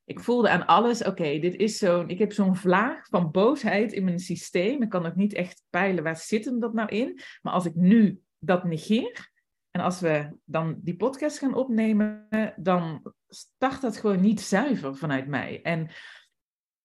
ik 0.04 0.20
voelde 0.20 0.48
aan 0.48 0.66
alles, 0.66 1.04
oké, 1.04 1.38
dit 1.38 1.54
is 1.54 1.78
zo'n, 1.78 2.08
ik 2.08 2.18
heb 2.18 2.32
zo'n 2.32 2.56
vlaag 2.56 3.06
van 3.08 3.30
boosheid 3.30 3.92
in 3.92 4.04
mijn 4.04 4.18
systeem. 4.18 4.82
Ik 4.82 4.88
kan 4.88 5.06
ook 5.06 5.16
niet 5.16 5.34
echt 5.34 5.62
peilen 5.70 6.04
waar 6.04 6.16
zit 6.16 6.44
hem 6.44 6.60
dat 6.60 6.72
nou 6.72 6.88
in. 6.88 7.20
Maar 7.42 7.52
als 7.52 7.66
ik 7.66 7.74
nu 7.74 8.20
dat 8.38 8.64
negeer 8.64 9.30
en 9.70 9.80
als 9.80 10.00
we 10.00 10.36
dan 10.44 10.78
die 10.82 10.96
podcast 10.96 11.38
gaan 11.38 11.54
opnemen, 11.54 12.28
dan 12.56 13.12
start 13.28 13.80
dat 13.80 13.96
gewoon 13.96 14.20
niet 14.20 14.40
zuiver 14.40 14.96
vanuit 14.96 15.26
mij. 15.26 15.62
En 15.62 15.90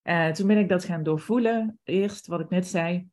uh, 0.03 0.29
toen 0.29 0.47
ben 0.47 0.57
ik 0.57 0.69
dat 0.69 0.83
gaan 0.83 1.03
doorvoelen, 1.03 1.79
eerst 1.83 2.27
wat 2.27 2.39
ik 2.39 2.49
net 2.49 2.67
zei. 2.67 3.07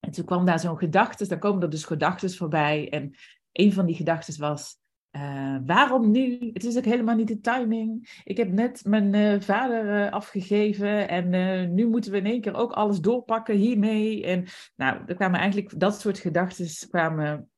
En 0.00 0.10
toen 0.10 0.24
kwam 0.24 0.44
daar 0.44 0.60
zo'n 0.60 0.78
gedachte, 0.78 1.28
dan 1.28 1.38
komen 1.38 1.62
er 1.62 1.70
dus 1.70 1.84
gedachten 1.84 2.34
voorbij. 2.34 2.90
En 2.90 3.14
een 3.52 3.72
van 3.72 3.86
die 3.86 3.94
gedachten 3.96 4.40
was, 4.40 4.79
uh, 5.16 5.56
waarom 5.66 6.10
nu? 6.10 6.50
Het 6.52 6.64
is 6.64 6.76
ook 6.76 6.84
helemaal 6.84 7.16
niet 7.16 7.28
de 7.28 7.40
timing. 7.40 8.20
Ik 8.24 8.36
heb 8.36 8.48
net 8.52 8.84
mijn 8.84 9.14
uh, 9.14 9.40
vader 9.40 10.04
uh, 10.06 10.12
afgegeven 10.12 11.08
en 11.08 11.74
nu 11.74 11.86
moeten 11.86 12.12
we 12.12 12.18
in 12.18 12.26
één 12.26 12.40
keer 12.40 12.54
ook 12.54 12.72
alles 12.72 13.00
doorpakken 13.00 13.56
hiermee. 13.56 14.24
En 14.24 14.46
nou, 14.76 15.02
er 15.06 15.14
kwamen 15.14 15.40
eigenlijk 15.40 15.80
dat 15.80 16.00
soort 16.00 16.18
gedachten 16.18 16.88
kwamen 16.88 17.50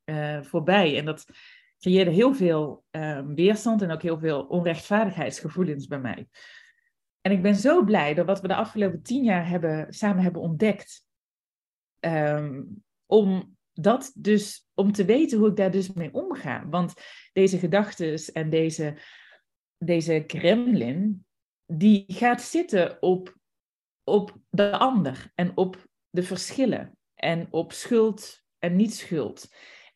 voorbij. 0.43 0.99
En 0.99 1.05
dat 1.05 1.25
creëerde 1.79 2.11
heel 2.11 2.35
veel 2.35 2.85
ehm, 2.91 3.35
weerstand 3.35 3.83
en 3.83 3.91
ook 3.91 4.03
heel 4.03 4.19
veel 4.19 4.43
onrechtvaardigheidsgevoelens 4.43 5.87
bij 5.87 6.01
mij. 6.01 6.29
En 7.21 7.33
ik 7.33 7.43
ben 7.43 7.55
zo 7.55 7.85
blij 7.85 8.15
door 8.15 8.25
wat 8.25 8.41
we 8.41 8.49
de 8.49 8.55
afgelopen 8.55 9.03
tien 9.03 9.25
jaar 9.25 9.49
hebben, 9.49 9.93
samen 9.93 10.23
hebben 10.23 10.43
ontdekt. 10.43 11.05
Um, 12.01 12.83
om 13.07 13.57
dat 13.73 14.13
dus, 14.15 14.69
om 14.75 14.93
te 14.93 15.05
weten 15.05 15.39
hoe 15.39 15.49
ik 15.49 15.57
daar 15.57 15.71
dus 15.71 15.93
mee 15.93 16.15
omga. 16.15 16.69
Want 16.69 16.95
deze 17.33 17.59
gedachten 17.59 18.15
en 18.33 18.51
deze, 18.51 18.97
deze 19.79 20.25
gremlin, 20.27 21.27
die 21.67 22.05
gaat 22.07 22.43
zitten 22.43 23.03
op, 23.03 23.37
op 24.05 24.37
de 24.51 24.79
ander 24.79 25.33
en 25.35 25.57
op 25.57 25.87
de 26.11 26.23
verschillen 26.23 26.99
en 27.15 27.49
op 27.51 27.73
schuld 27.73 28.43
en 28.59 28.77
niet 28.77 28.95
schuld. 28.95 29.49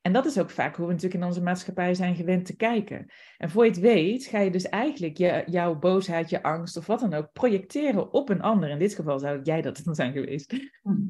En 0.07 0.13
dat 0.13 0.27
is 0.27 0.39
ook 0.39 0.51
vaak 0.51 0.77
hoe 0.77 0.87
we 0.87 0.93
natuurlijk 0.93 1.21
in 1.21 1.29
onze 1.29 1.43
maatschappij 1.43 1.95
zijn 1.95 2.15
gewend 2.15 2.47
te 2.47 2.57
kijken. 2.57 3.07
En 3.39 3.51
voor 3.51 3.65
je 3.65 3.71
het 3.71 3.81
weet, 3.81 4.27
ga 4.27 4.39
je 4.39 4.51
dus 4.51 4.69
eigenlijk 4.69 5.17
je, 5.17 5.43
jouw 5.47 5.79
boosheid, 5.79 6.31
je 6.31 6.43
angst 6.43 6.77
of 6.77 6.87
wat 6.87 7.01
dan 7.01 7.15
ook 7.15 7.33
projecteren 7.33 8.13
op 8.13 8.29
een 8.29 8.43
ander. 8.43 8.71
In 8.71 8.79
dit 8.79 8.95
geval 8.95 9.19
zou 9.19 9.41
jij 9.43 9.63
dat 9.63 9.81
dan 9.85 9.95
zijn 9.95 10.13
geweest. 10.13 10.53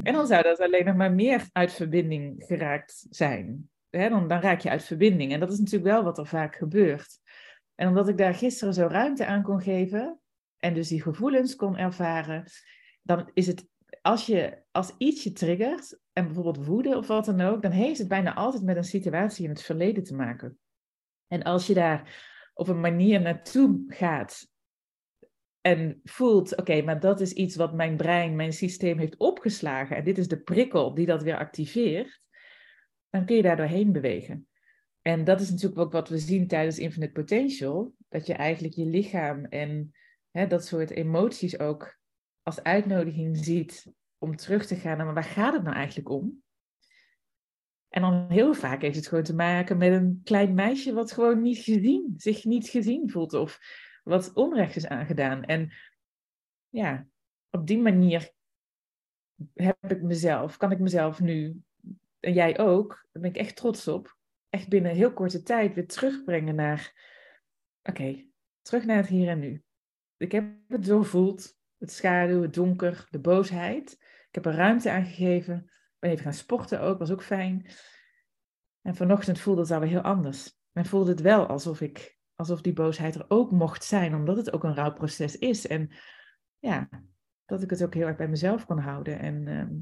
En 0.02 0.12
dan 0.12 0.26
zou 0.26 0.42
dat 0.42 0.60
alleen 0.60 0.84
nog 0.84 0.96
maar 0.96 1.12
meer 1.12 1.48
uit 1.52 1.72
verbinding 1.72 2.44
geraakt 2.46 3.06
zijn. 3.10 3.70
dan, 3.90 4.28
dan 4.28 4.40
raak 4.40 4.60
je 4.60 4.70
uit 4.70 4.84
verbinding. 4.84 5.32
En 5.32 5.40
dat 5.40 5.52
is 5.52 5.58
natuurlijk 5.58 5.92
wel 5.92 6.04
wat 6.04 6.18
er 6.18 6.26
vaak 6.26 6.56
gebeurt. 6.56 7.18
En 7.74 7.88
omdat 7.88 8.08
ik 8.08 8.18
daar 8.18 8.34
gisteren 8.34 8.74
zo 8.74 8.86
ruimte 8.86 9.26
aan 9.26 9.42
kon 9.42 9.62
geven 9.62 10.20
en 10.58 10.74
dus 10.74 10.88
die 10.88 11.02
gevoelens 11.02 11.56
kon 11.56 11.76
ervaren, 11.76 12.44
dan 13.02 13.30
is 13.34 13.46
het 13.46 13.66
als, 14.02 14.26
je, 14.26 14.62
als 14.72 14.94
iets 14.98 15.22
je 15.22 15.32
triggert, 15.32 15.98
en 16.16 16.24
bijvoorbeeld 16.24 16.66
woede 16.66 16.96
of 16.96 17.06
wat 17.06 17.24
dan 17.24 17.40
ook, 17.40 17.62
dan 17.62 17.70
heeft 17.70 17.98
het 17.98 18.08
bijna 18.08 18.34
altijd 18.34 18.62
met 18.62 18.76
een 18.76 18.84
situatie 18.84 19.44
in 19.44 19.50
het 19.50 19.62
verleden 19.62 20.04
te 20.04 20.14
maken. 20.14 20.58
En 21.26 21.42
als 21.42 21.66
je 21.66 21.74
daar 21.74 22.24
op 22.54 22.68
een 22.68 22.80
manier 22.80 23.20
naartoe 23.20 23.84
gaat 23.88 24.48
en 25.60 26.00
voelt, 26.04 26.56
oké, 26.56 26.82
maar 26.82 27.00
dat 27.00 27.20
is 27.20 27.32
iets 27.32 27.56
wat 27.56 27.74
mijn 27.74 27.96
brein, 27.96 28.36
mijn 28.36 28.52
systeem 28.52 28.98
heeft 28.98 29.16
opgeslagen 29.16 29.96
en 29.96 30.04
dit 30.04 30.18
is 30.18 30.28
de 30.28 30.40
prikkel 30.40 30.94
die 30.94 31.06
dat 31.06 31.22
weer 31.22 31.38
activeert, 31.38 32.20
dan 33.10 33.24
kun 33.24 33.36
je 33.36 33.42
daar 33.42 33.56
doorheen 33.56 33.92
bewegen. 33.92 34.48
En 35.02 35.24
dat 35.24 35.40
is 35.40 35.50
natuurlijk 35.50 35.80
ook 35.80 35.92
wat 35.92 36.08
we 36.08 36.18
zien 36.18 36.46
tijdens 36.46 36.78
Infinite 36.78 37.12
Potential, 37.12 37.94
dat 38.08 38.26
je 38.26 38.34
eigenlijk 38.34 38.74
je 38.74 38.86
lichaam 38.86 39.44
en 39.44 39.94
hè, 40.30 40.46
dat 40.46 40.66
soort 40.66 40.90
emoties 40.90 41.58
ook 41.58 41.98
als 42.42 42.62
uitnodiging 42.62 43.36
ziet 43.36 43.94
om 44.18 44.36
terug 44.36 44.66
te 44.66 44.76
gaan 44.76 44.96
naar, 44.96 45.14
waar 45.14 45.24
gaat 45.24 45.52
het 45.52 45.62
nou 45.62 45.76
eigenlijk 45.76 46.08
om? 46.08 46.42
En 47.88 48.02
dan 48.02 48.26
heel 48.28 48.54
vaak 48.54 48.82
heeft 48.82 48.96
het 48.96 49.06
gewoon 49.06 49.24
te 49.24 49.34
maken 49.34 49.76
met 49.76 49.92
een 49.92 50.20
klein 50.24 50.54
meisje 50.54 50.92
wat 50.92 51.12
gewoon 51.12 51.42
niet 51.42 51.58
gezien, 51.58 52.14
zich 52.16 52.44
niet 52.44 52.68
gezien 52.68 53.10
voelt 53.10 53.32
of 53.32 53.60
wat 54.04 54.32
onrecht 54.32 54.76
is 54.76 54.86
aangedaan. 54.86 55.44
En 55.44 55.72
ja, 56.68 57.06
op 57.50 57.66
die 57.66 57.78
manier 57.78 58.30
heb 59.54 59.90
ik 59.92 60.02
mezelf, 60.02 60.56
kan 60.56 60.72
ik 60.72 60.78
mezelf 60.78 61.20
nu, 61.20 61.62
en 62.20 62.32
jij 62.32 62.58
ook, 62.58 63.06
daar 63.12 63.22
ben 63.22 63.30
ik 63.30 63.36
echt 63.36 63.56
trots 63.56 63.88
op, 63.88 64.16
echt 64.48 64.68
binnen 64.68 64.94
heel 64.94 65.12
korte 65.12 65.42
tijd 65.42 65.74
weer 65.74 65.86
terugbrengen 65.86 66.54
naar, 66.54 66.92
oké, 67.82 68.26
terug 68.62 68.84
naar 68.84 68.96
het 68.96 69.06
hier 69.06 69.28
en 69.28 69.38
nu. 69.38 69.62
Ik 70.16 70.32
heb 70.32 70.44
het 70.68 70.84
doorvoeld, 70.84 71.56
het 71.78 71.92
schaduw, 71.92 72.42
het 72.42 72.54
donker, 72.54 73.06
de 73.10 73.18
boosheid. 73.18 74.04
Ik 74.36 74.44
heb 74.44 74.52
er 74.52 74.58
ruimte 74.60 74.90
aan 74.90 75.04
gegeven. 75.04 75.56
Ik 75.56 75.96
ben 75.98 76.10
even 76.10 76.24
gaan 76.24 76.32
sporten 76.32 76.80
ook, 76.80 76.98
was 76.98 77.10
ook 77.10 77.22
fijn. 77.22 77.66
En 78.82 78.94
vanochtend 78.94 79.38
voelde 79.38 79.60
het 79.60 79.70
alweer 79.70 79.88
heel 79.88 80.00
anders. 80.00 80.58
Men 80.72 80.86
voelde 80.86 81.10
het 81.10 81.20
wel 81.20 81.46
alsof, 81.46 81.80
ik, 81.80 82.18
alsof 82.34 82.60
die 82.60 82.72
boosheid 82.72 83.14
er 83.14 83.24
ook 83.28 83.50
mocht 83.50 83.84
zijn, 83.84 84.14
omdat 84.14 84.36
het 84.36 84.52
ook 84.52 84.64
een 84.64 84.74
rouwproces 84.74 85.38
is. 85.38 85.66
En 85.66 85.90
ja, 86.58 86.88
dat 87.44 87.62
ik 87.62 87.70
het 87.70 87.84
ook 87.84 87.94
heel 87.94 88.06
erg 88.06 88.16
bij 88.16 88.28
mezelf 88.28 88.66
kon 88.66 88.78
houden. 88.78 89.18
En, 89.18 89.48
ehm, 89.48 89.74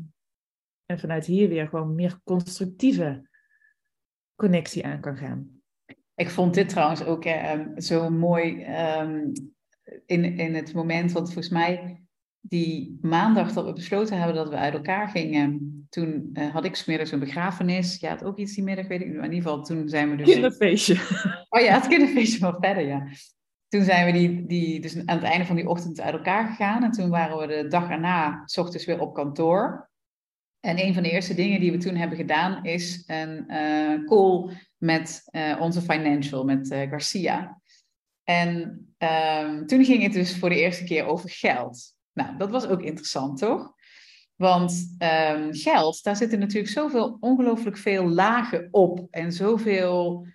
en 0.85 0.99
vanuit 0.99 1.27
hier 1.27 1.49
weer 1.49 1.69
gewoon 1.69 1.95
meer 1.95 2.21
constructieve 2.25 3.29
connectie 4.35 4.85
aan 4.85 5.01
kan 5.01 5.17
gaan. 5.17 5.63
Ik 6.15 6.31
vond 6.31 6.55
dit 6.55 6.69
trouwens 6.69 7.05
ook 7.05 7.25
eh, 7.25 7.61
zo 7.77 8.11
mooi. 8.11 8.65
Um, 9.01 9.33
in, 10.07 10.25
in 10.25 10.55
het 10.55 10.75
moment, 10.75 11.13
want 11.13 11.27
volgens 11.33 11.53
mij 11.53 12.05
die 12.47 12.99
maandag 13.03 13.53
dat 13.53 13.65
we 13.65 13.73
besloten 13.73 14.17
hebben 14.19 14.37
dat 14.37 14.49
we 14.49 14.57
uit 14.57 14.75
elkaar 14.75 15.09
gingen, 15.09 15.87
toen 15.91 16.31
uh, 16.33 16.53
had 16.53 16.65
ik 16.65 16.75
smiddags 16.75 17.13
een 17.13 17.19
begrafenis. 17.19 17.97
Ja, 18.01 18.09
had 18.09 18.25
ook 18.25 18.39
iets 18.39 18.55
die 18.55 18.65
middag, 18.65 18.87
weet 18.87 19.01
ik 19.01 19.07
niet. 19.07 19.17
Maar 19.17 19.25
in 19.25 19.33
ieder 19.33 19.51
geval, 19.51 19.65
toen 19.65 19.89
zijn 19.89 20.11
we 20.11 20.17
dus... 20.17 20.33
Kinderfeestje. 20.33 20.95
Oh 21.49 21.61
ja, 21.61 21.75
het 21.75 21.87
kinderfeestje 21.87 22.41
wel 22.41 22.57
verder, 22.61 22.87
ja. 22.87 23.07
Toen 23.69 23.83
zijn 23.83 24.07
we 24.07 24.13
die, 24.19 24.47
die, 24.47 24.81
dus 24.81 24.97
aan 25.07 25.17
het 25.17 25.23
einde 25.23 25.47
van 25.47 25.57
die 25.57 25.69
ochtend 25.69 26.01
uit 26.01 26.15
elkaar 26.15 26.47
gegaan. 26.47 26.85
En 26.85 26.91
toen 26.91 27.11
waren 27.11 27.39
we 27.39 27.47
de 27.47 27.69
dag 27.69 27.91
erna, 27.91 28.43
s 28.45 28.59
ochtends 28.59 28.85
weer 28.85 29.01
op 29.01 29.15
kantoor. 29.15 29.91
En 30.61 30.79
een 30.79 30.95
van 30.95 31.03
de 31.03 31.11
eerste 31.11 31.35
dingen 31.35 31.61
die 31.61 31.73
we 31.73 31.79
toen 31.79 31.97
hebben 31.97 32.19
gedaan, 32.19 32.65
is 32.65 33.05
een 33.07 33.45
uh, 33.49 34.07
call 34.07 34.51
met 34.77 35.23
uh, 35.31 35.61
onze 35.61 35.81
financial, 35.81 36.45
met 36.45 36.69
Garcia. 36.69 37.61
En 38.25 38.53
um, 38.99 39.67
toen 39.67 39.85
ging 39.85 40.03
het 40.03 40.13
dus 40.13 40.39
voor 40.39 40.49
de 40.49 40.61
eerste 40.61 40.85
keer 40.85 41.05
over 41.05 41.31
geld. 41.31 41.94
Nou, 42.15 42.37
dat 42.37 42.51
was 42.51 42.67
ook 42.67 42.83
interessant, 42.83 43.39
toch? 43.39 43.75
Want 44.37 44.95
ehm, 44.99 45.53
geld, 45.53 46.03
daar 46.03 46.17
zitten 46.17 46.39
natuurlijk 46.39 46.73
zoveel, 46.73 47.17
ongelooflijk 47.21 47.77
veel 47.77 48.09
lagen 48.09 48.69
op. 48.71 49.07
En 49.11 49.33
zoveel, 49.33 50.27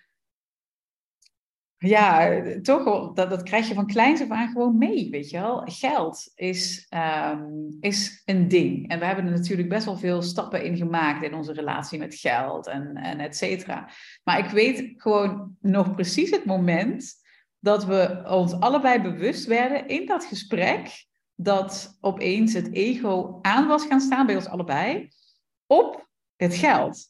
ja, 1.77 2.41
toch, 2.61 3.13
dat, 3.13 3.29
dat 3.29 3.43
krijg 3.43 3.67
je 3.67 3.73
van 3.73 3.87
kleins 3.87 4.21
af 4.21 4.29
aan 4.29 4.51
gewoon 4.51 4.77
mee, 4.77 5.09
weet 5.09 5.29
je 5.29 5.39
wel. 5.39 5.61
Geld 5.65 6.31
is, 6.35 6.85
ehm, 6.89 7.43
is 7.79 8.21
een 8.25 8.47
ding. 8.47 8.89
En 8.89 8.99
we 8.99 9.05
hebben 9.05 9.25
er 9.25 9.31
natuurlijk 9.31 9.69
best 9.69 9.85
wel 9.85 9.97
veel 9.97 10.21
stappen 10.21 10.63
in 10.63 10.77
gemaakt 10.77 11.23
in 11.23 11.33
onze 11.33 11.53
relatie 11.53 11.99
met 11.99 12.15
geld 12.15 12.67
en, 12.67 12.95
en 12.95 13.19
et 13.19 13.35
cetera. 13.37 13.89
Maar 14.23 14.39
ik 14.39 14.49
weet 14.49 14.93
gewoon 14.95 15.55
nog 15.59 15.95
precies 15.95 16.29
het 16.29 16.45
moment 16.45 17.13
dat 17.59 17.85
we 17.85 18.23
ons 18.27 18.53
allebei 18.53 19.01
bewust 19.01 19.45
werden 19.45 19.87
in 19.87 20.05
dat 20.05 20.25
gesprek 20.25 21.07
dat 21.41 21.97
opeens 22.01 22.53
het 22.53 22.73
ego 22.73 23.39
aan 23.41 23.67
was 23.67 23.85
gaan 23.85 23.99
staan 23.99 24.25
bij 24.25 24.35
ons 24.35 24.47
allebei 24.47 25.09
op 25.67 26.07
het 26.35 26.55
geld. 26.55 27.07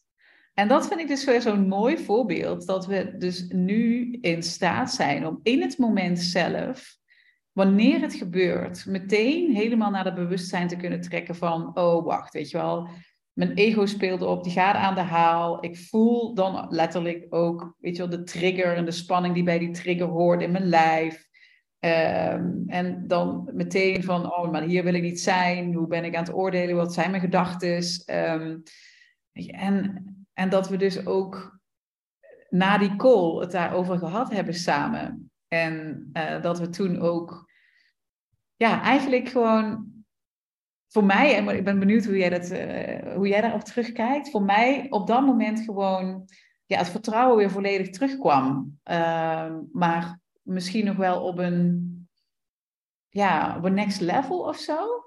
En 0.54 0.68
dat 0.68 0.88
vind 0.88 1.00
ik 1.00 1.08
dus 1.08 1.26
weer 1.26 1.42
zo'n 1.42 1.68
mooi 1.68 1.98
voorbeeld, 1.98 2.66
dat 2.66 2.86
we 2.86 3.16
dus 3.18 3.48
nu 3.48 4.18
in 4.22 4.44
staat 4.44 4.92
zijn 4.92 5.28
om 5.28 5.40
in 5.44 5.62
het 5.62 5.78
moment 5.78 6.20
zelf, 6.20 6.98
wanneer 7.52 8.02
het 8.02 8.14
gebeurt, 8.14 8.86
meteen 8.86 9.56
helemaal 9.56 9.92
naar 9.92 10.06
het 10.06 10.16
bewustzijn 10.16 10.68
te 10.68 10.76
kunnen 10.76 11.02
trekken 11.02 11.36
van, 11.36 11.78
oh 11.78 12.06
wacht, 12.06 12.34
weet 12.34 12.50
je 12.50 12.58
wel, 12.58 12.90
mijn 13.34 13.54
ego 13.54 13.86
speelt 13.86 14.22
op, 14.22 14.44
die 14.44 14.54
gaat 14.54 14.76
aan 14.76 14.96
de 14.96 15.02
haal. 15.02 15.64
Ik 15.64 15.78
voel 15.78 16.34
dan 16.34 16.66
letterlijk 16.70 17.26
ook, 17.30 17.76
weet 17.80 17.96
je 17.96 18.08
wel, 18.08 18.18
de 18.18 18.24
trigger 18.24 18.76
en 18.76 18.86
de 18.86 18.92
spanning 18.92 19.34
die 19.34 19.44
bij 19.44 19.60
die 19.60 19.72
trigger 19.72 20.08
hoort 20.08 20.42
in 20.42 20.52
mijn 20.52 20.68
lijf. 20.68 21.29
Ehm, 21.80 22.64
en 22.68 23.08
dan 23.08 23.50
meteen 23.54 24.04
van, 24.04 24.36
oh, 24.36 24.52
maar 24.52 24.62
hier 24.62 24.84
wil 24.84 24.94
ik 24.94 25.02
niet 25.02 25.22
zijn. 25.22 25.74
Hoe 25.74 25.88
ben 25.88 26.04
ik 26.04 26.16
aan 26.16 26.24
het 26.24 26.34
oordelen? 26.34 26.76
Wat 26.76 26.94
zijn 26.94 27.10
mijn 27.10 27.22
gedachten? 27.22 27.84
Um, 28.08 28.64
en, 29.34 30.04
en 30.34 30.50
dat 30.50 30.70
we 30.70 30.78
dus 30.78 31.06
ook 31.06 31.60
na 32.50 32.78
die 32.78 32.96
call 32.96 33.40
het 33.40 33.52
daarover 33.52 33.98
gehad 33.98 34.32
hebben 34.32 34.54
samen. 34.54 35.32
En 35.48 36.10
uh, 36.14 36.42
dat 36.42 36.60
we 36.60 36.70
toen 36.70 37.00
ook, 37.00 37.52
ja, 38.56 38.82
eigenlijk 38.82 39.30
gewoon 39.30 39.88
voor 40.88 41.04
mij, 41.04 41.36
en 41.36 41.48
ik 41.48 41.64
ben 41.64 41.80
benieuwd 41.80 42.06
hoe 42.06 42.18
jij, 42.18 42.30
dat, 42.30 42.52
uh, 42.52 43.16
hoe 43.16 43.28
jij 43.28 43.42
daarop 43.42 43.62
terugkijkt. 43.62 44.30
Voor 44.30 44.44
mij 44.44 44.88
op 44.90 45.08
dat 45.08 45.26
moment 45.26 45.60
gewoon 45.60 46.30
ja, 46.66 46.78
het 46.78 46.90
vertrouwen 46.90 47.38
weer 47.38 47.52
volledig 47.52 47.90
terugkwam. 47.90 48.80
Uh, 48.90 49.56
maar 49.72 50.20
misschien 50.50 50.86
nog 50.86 50.96
wel 50.96 51.24
op 51.24 51.38
een, 51.38 52.08
ja, 53.10 53.58
op 53.58 53.64
een 53.64 53.74
next 53.74 54.02
level 54.02 54.40
of 54.40 54.58
zo. 54.58 55.04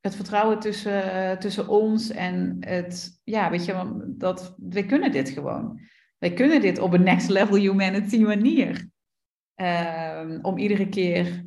Het 0.00 0.16
vertrouwen 0.16 0.60
tussen, 0.60 1.38
tussen 1.38 1.68
ons 1.68 2.10
en 2.10 2.56
het, 2.60 3.20
ja, 3.24 3.50
weet 3.50 3.64
je, 3.64 4.04
dat 4.18 4.54
wij 4.58 4.84
kunnen 4.84 5.12
dit 5.12 5.28
gewoon. 5.28 5.80
Wij 6.18 6.32
kunnen 6.32 6.60
dit 6.60 6.78
op 6.78 6.92
een 6.92 7.02
next 7.02 7.28
level 7.28 7.56
humanity 7.56 8.22
manier. 8.22 8.88
Uh, 9.56 10.38
om 10.42 10.58
iedere 10.58 10.88
keer 10.88 11.46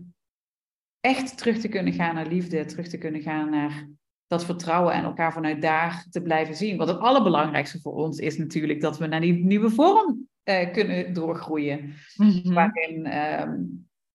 echt 0.99 1.37
terug 1.37 1.57
te 1.57 1.67
kunnen 1.67 1.93
gaan 1.93 2.15
naar 2.15 2.27
liefde, 2.27 2.65
terug 2.65 2.87
te 2.87 2.97
kunnen 2.97 3.21
gaan 3.21 3.49
naar 3.49 3.89
dat 4.27 4.45
vertrouwen 4.45 4.93
en 4.93 5.03
elkaar 5.03 5.33
vanuit 5.33 5.61
daar 5.61 6.05
te 6.09 6.21
blijven 6.21 6.55
zien. 6.55 6.77
Want 6.77 6.89
het 6.89 6.99
allerbelangrijkste 6.99 7.79
voor 7.79 7.93
ons 7.93 8.19
is 8.19 8.37
natuurlijk 8.37 8.81
dat 8.81 8.97
we 8.97 9.07
naar 9.07 9.21
die 9.21 9.45
nieuwe 9.45 9.69
vorm 9.69 10.26
uh, 10.49 10.71
kunnen 10.71 11.13
doorgroeien. 11.13 11.93
Mm-hmm. 12.15 12.53
Waarin 12.53 13.05
ehm, 13.05 13.63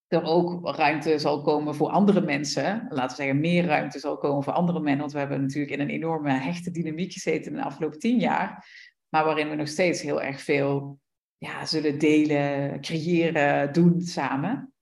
er 0.06 0.24
ook 0.24 0.76
ruimte 0.76 1.18
zal 1.18 1.42
komen 1.42 1.74
voor 1.74 1.88
andere 1.88 2.20
mensen. 2.20 2.86
Laten 2.88 3.16
we 3.16 3.22
zeggen, 3.22 3.40
meer 3.40 3.64
ruimte 3.64 3.98
zal 3.98 4.18
komen 4.18 4.42
voor 4.42 4.52
andere 4.52 4.80
mensen. 4.80 5.00
Want 5.00 5.12
we 5.12 5.18
hebben 5.18 5.40
natuurlijk 5.40 5.72
in 5.72 5.80
een 5.80 5.90
enorme 5.90 6.30
hechte 6.30 6.70
dynamiek 6.70 7.12
gezeten 7.12 7.50
in 7.50 7.56
de 7.56 7.64
afgelopen 7.64 7.98
tien 7.98 8.18
jaar. 8.18 8.66
Maar 9.08 9.24
waarin 9.24 9.48
we 9.48 9.54
nog 9.54 9.68
steeds 9.68 10.02
heel 10.02 10.22
erg 10.22 10.40
veel 10.40 11.00
ja, 11.38 11.66
zullen 11.66 11.98
delen, 11.98 12.80
creëren, 12.80 13.72
doen 13.72 14.00
samen. 14.00 14.72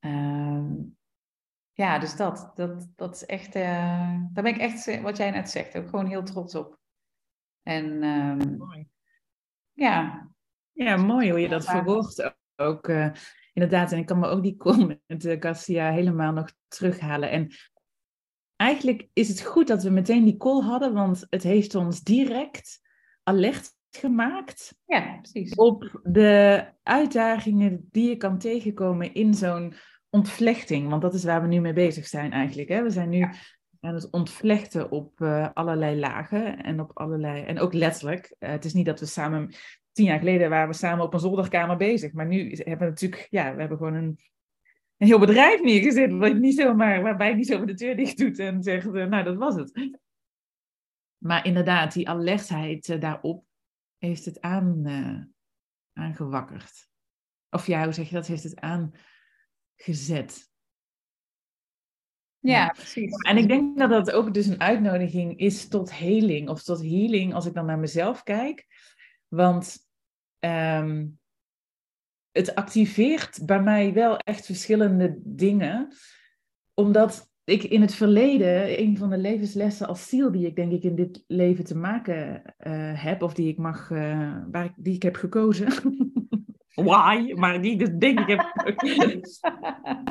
Um, 0.00 0.96
ja, 1.72 1.98
dus 1.98 2.16
dat, 2.16 2.52
dat, 2.54 2.88
dat 2.96 3.14
is 3.14 3.24
echt, 3.26 3.56
uh, 3.56 4.20
daar 4.32 4.42
ben 4.42 4.54
ik 4.54 4.56
echt, 4.56 4.86
eh, 4.86 5.02
wat 5.02 5.16
jij 5.16 5.30
net 5.30 5.50
zegt, 5.50 5.76
ook 5.76 5.88
gewoon 5.88 6.06
heel 6.06 6.22
trots 6.22 6.54
op. 6.54 6.78
En 7.62 8.02
um, 8.02 8.56
mooi. 8.56 8.88
ja. 9.72 10.28
Ja, 10.74 10.96
mooi 10.96 11.30
hoe 11.30 11.40
je 11.40 11.48
dat 11.48 11.64
verwoordt 11.64 12.34
ook. 12.56 12.88
Uh, 12.88 13.10
inderdaad, 13.52 13.92
en 13.92 13.98
ik 13.98 14.06
kan 14.06 14.18
me 14.18 14.26
ook 14.26 14.42
die 14.42 14.56
met 15.06 15.24
uh, 15.24 15.36
Garcia 15.40 15.90
helemaal 15.90 16.32
nog 16.32 16.52
terughalen. 16.68 17.30
En 17.30 17.50
eigenlijk 18.56 19.08
is 19.12 19.28
het 19.28 19.42
goed 19.42 19.66
dat 19.66 19.82
we 19.82 19.90
meteen 19.90 20.24
die 20.24 20.36
call 20.36 20.60
hadden, 20.60 20.92
want 20.92 21.26
het 21.30 21.42
heeft 21.42 21.74
ons 21.74 22.00
direct 22.00 22.80
alert 23.22 23.72
gemaakt. 23.90 24.78
Ja, 24.86 25.18
precies. 25.22 25.54
Op 25.54 26.00
de 26.02 26.64
uitdagingen 26.82 27.88
die 27.90 28.08
je 28.08 28.16
kan 28.16 28.38
tegenkomen 28.38 29.14
in 29.14 29.34
zo'n 29.34 29.74
ontvlechting, 30.10 30.88
want 30.88 31.02
dat 31.02 31.14
is 31.14 31.24
waar 31.24 31.42
we 31.42 31.48
nu 31.48 31.60
mee 31.60 31.72
bezig 31.72 32.06
zijn 32.06 32.32
eigenlijk. 32.32 32.68
Hè? 32.68 32.82
We 32.82 32.90
zijn 32.90 33.08
nu 33.08 33.28
aan 33.80 33.94
het 33.94 34.10
ontvlechten 34.10 34.90
op 34.90 35.20
uh, 35.20 35.48
allerlei 35.54 35.98
lagen 35.98 36.62
en 36.62 36.80
op 36.80 36.90
allerlei, 36.94 37.42
en 37.42 37.58
ook 37.58 37.72
letterlijk. 37.72 38.34
Uh, 38.38 38.50
het 38.50 38.64
is 38.64 38.72
niet 38.72 38.86
dat 38.86 39.00
we 39.00 39.06
samen, 39.06 39.54
tien 39.94 40.04
jaar 40.04 40.18
geleden 40.18 40.50
waren 40.50 40.68
we 40.68 40.74
samen 40.74 41.04
op 41.04 41.14
een 41.14 41.20
zolderkamer 41.20 41.76
bezig, 41.76 42.12
maar 42.12 42.26
nu 42.26 42.50
hebben 42.50 42.78
we 42.78 42.92
natuurlijk, 42.92 43.26
ja, 43.30 43.54
we 43.54 43.60
hebben 43.60 43.78
gewoon 43.78 43.94
een, 43.94 44.18
een 44.96 45.06
heel 45.06 45.18
bedrijf 45.18 45.62
neergezet, 45.62 46.12
wat 46.12 46.34
niet 46.34 46.56
zomaar, 46.56 47.02
waarbij 47.02 47.28
je 47.28 47.34
niet 47.34 47.46
zomaar 47.46 47.66
de 47.66 47.74
deur 47.74 47.96
dicht 47.96 48.18
doet 48.18 48.38
en 48.38 48.62
zegt, 48.62 48.86
uh, 48.86 49.06
nou 49.06 49.24
dat 49.24 49.36
was 49.36 49.54
het. 49.54 50.00
Maar 51.18 51.46
inderdaad, 51.46 51.92
die 51.92 52.08
alertheid 52.08 53.00
daarop 53.00 53.44
heeft 53.98 54.24
het 54.24 54.40
aan, 54.40 55.34
aangewakkerd. 55.92 56.88
Of 57.50 57.66
ja, 57.66 57.84
hoe 57.84 57.92
zeg 57.92 58.08
je 58.08 58.14
dat? 58.14 58.26
Heeft 58.26 58.42
het 58.42 58.60
aan 58.60 58.94
gezet. 59.76 60.52
Ja, 62.38 62.68
precies. 62.68 63.22
En 63.22 63.36
ik 63.36 63.48
denk 63.48 63.78
dat 63.78 63.90
dat 63.90 64.10
ook 64.10 64.34
dus 64.34 64.46
een 64.46 64.60
uitnodiging 64.60 65.38
is 65.38 65.68
tot 65.68 65.94
heling 65.94 66.48
of 66.48 66.62
tot 66.62 66.80
healing 66.80 67.34
als 67.34 67.46
ik 67.46 67.54
dan 67.54 67.66
naar 67.66 67.78
mezelf 67.78 68.22
kijk. 68.22 68.66
Want 69.28 69.83
ehm, 70.44 71.06
het 72.30 72.54
activeert 72.54 73.46
bij 73.46 73.62
mij 73.62 73.92
wel 73.92 74.16
echt 74.16 74.46
verschillende 74.46 75.18
dingen. 75.22 75.88
Omdat 76.74 77.32
ik 77.44 77.62
in 77.62 77.80
het 77.80 77.94
verleden, 77.94 78.80
een 78.80 78.98
van 78.98 79.10
de 79.10 79.18
levenslessen 79.18 79.86
als 79.86 80.08
ziel 80.08 80.32
die 80.32 80.46
ik 80.46 80.56
denk 80.56 80.72
ik 80.72 80.82
in 80.82 80.94
dit 80.94 81.24
leven 81.26 81.64
te 81.64 81.76
maken 81.76 82.42
uh, 82.66 83.02
heb, 83.02 83.22
of 83.22 83.34
die 83.34 83.48
ik 83.48 83.58
mag, 83.58 83.90
uh, 83.90 84.36
waar 84.50 84.64
ik, 84.64 84.72
die 84.76 84.94
ik 84.94 85.02
heb 85.02 85.16
gekozen, 85.16 85.66
why, 86.74 87.32
maar 87.34 87.62
die 87.62 87.76
dus 87.76 87.90
denk 87.98 88.20
ik 88.20 88.26
heb, 88.26 88.52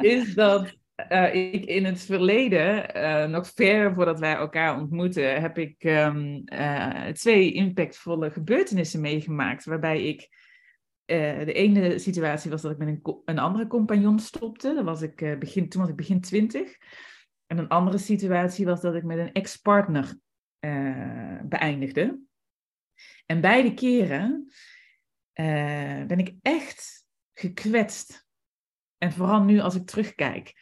is 0.16 0.34
dat 0.34 0.78
uh, 0.96 1.54
ik 1.54 1.66
in 1.66 1.86
het 1.86 2.02
verleden, 2.02 2.98
uh, 2.98 3.26
nog 3.26 3.48
ver 3.48 3.94
voordat 3.94 4.20
wij 4.20 4.34
elkaar 4.34 4.80
ontmoeten, 4.80 5.42
heb 5.42 5.58
ik 5.58 5.84
um, 5.84 6.44
uh, 6.46 7.08
twee 7.08 7.52
impactvolle 7.52 8.32
gebeurtenissen 8.32 9.02
meegemaakt. 9.02 9.66
Waarbij 9.66 10.04
ik. 10.04 10.42
de 11.06 11.54
ene 11.54 12.00
situatie 12.00 12.52
was 12.52 12.62
dat 12.62 12.72
ik 12.72 12.78
met 12.78 12.88
een, 12.88 13.22
een 13.26 13.40
andere 13.40 13.68
compagnon 13.68 14.20
stopte. 14.20 14.74
Dat 14.74 14.84
was 14.84 15.02
ik, 15.02 15.40
begin, 15.40 15.70
toen 15.70 15.82
was 15.82 15.90
ik 15.90 15.96
begin 15.96 16.22
twintig. 16.22 16.78
En 17.46 17.58
een 17.58 17.68
andere 17.68 17.98
situatie 17.98 18.66
was 18.66 18.82
dat 18.82 18.96
ik 18.96 19.04
met 19.04 19.18
een 19.18 19.32
ex-partner 19.32 20.16
beëindigde. 21.44 22.20
En 23.26 23.42
beide 23.42 23.74
keren 23.74 24.52
ben 26.08 26.20
ik 26.20 26.36
echt 26.42 27.06
gekwetst. 27.34 28.28
En 28.98 29.12
vooral 29.12 29.44
nu 29.44 29.60
als 29.60 29.76
ik 29.76 29.86
terugkijk. 29.86 30.54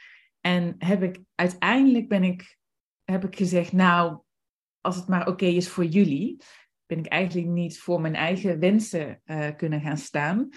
En 0.42 0.76
heb 0.78 1.04
ik 1.04 1.20
uiteindelijk 1.36 2.08
ben 2.08 2.24
ik, 2.24 2.58
heb 3.04 3.24
ik 3.24 3.36
gezegd, 3.36 3.72
nou, 3.72 4.20
als 4.82 4.96
het 4.96 5.08
maar 5.08 5.28
oké 5.28 5.46
is 5.46 5.70
voor 5.70 5.86
jullie, 5.86 6.42
ben 6.86 7.00
ik 7.00 7.06
eigenlijk 7.06 7.48
niet 7.48 7.80
voor 7.80 8.02
mijn 8.02 8.16
eigen 8.16 8.60
wensen 8.60 9.22
uh, 9.26 9.48
kunnen 9.58 9.82
gaan 9.82 9.98
staan. 9.98 10.50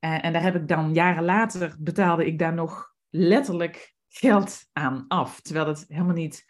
Uh, 0.00 0.24
en 0.24 0.32
daar 0.32 0.42
heb 0.42 0.54
ik 0.54 0.68
dan 0.68 0.94
jaren 0.94 1.24
later 1.24 1.76
betaalde 1.78 2.26
ik 2.26 2.38
daar 2.38 2.54
nog 2.54 2.94
letterlijk 3.08 3.94
geld 4.08 4.66
aan 4.72 5.04
af. 5.08 5.40
Terwijl 5.40 5.66
het 5.66 5.84
helemaal 5.88 6.14
niet 6.14 6.44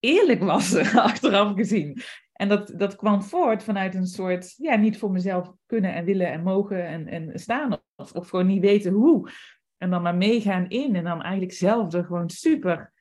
eerlijk 0.00 0.40
was, 0.42 0.74
achteraf 0.94 1.54
gezien. 1.54 2.00
En 2.32 2.48
dat, 2.48 2.72
dat 2.76 2.96
kwam 2.96 3.22
voort 3.22 3.62
vanuit 3.62 3.94
een 3.94 4.06
soort, 4.06 4.54
ja, 4.56 4.76
niet 4.76 4.98
voor 4.98 5.10
mezelf 5.10 5.52
kunnen 5.66 5.94
en 5.94 6.04
willen 6.04 6.32
en 6.32 6.42
mogen 6.42 6.86
en, 6.86 7.06
en 7.06 7.38
staan. 7.38 7.78
Of 7.94 8.28
gewoon 8.28 8.46
niet 8.46 8.60
weten 8.60 8.92
hoe. 8.92 9.30
En 9.78 9.90
dan 9.90 10.02
maar 10.02 10.16
meegaan 10.16 10.68
in 10.68 10.96
en 10.96 11.04
dan 11.04 11.22
eigenlijk 11.22 11.52
zelf 11.52 11.92
er 11.92 12.04
gewoon 12.04 12.30
super 12.30 12.92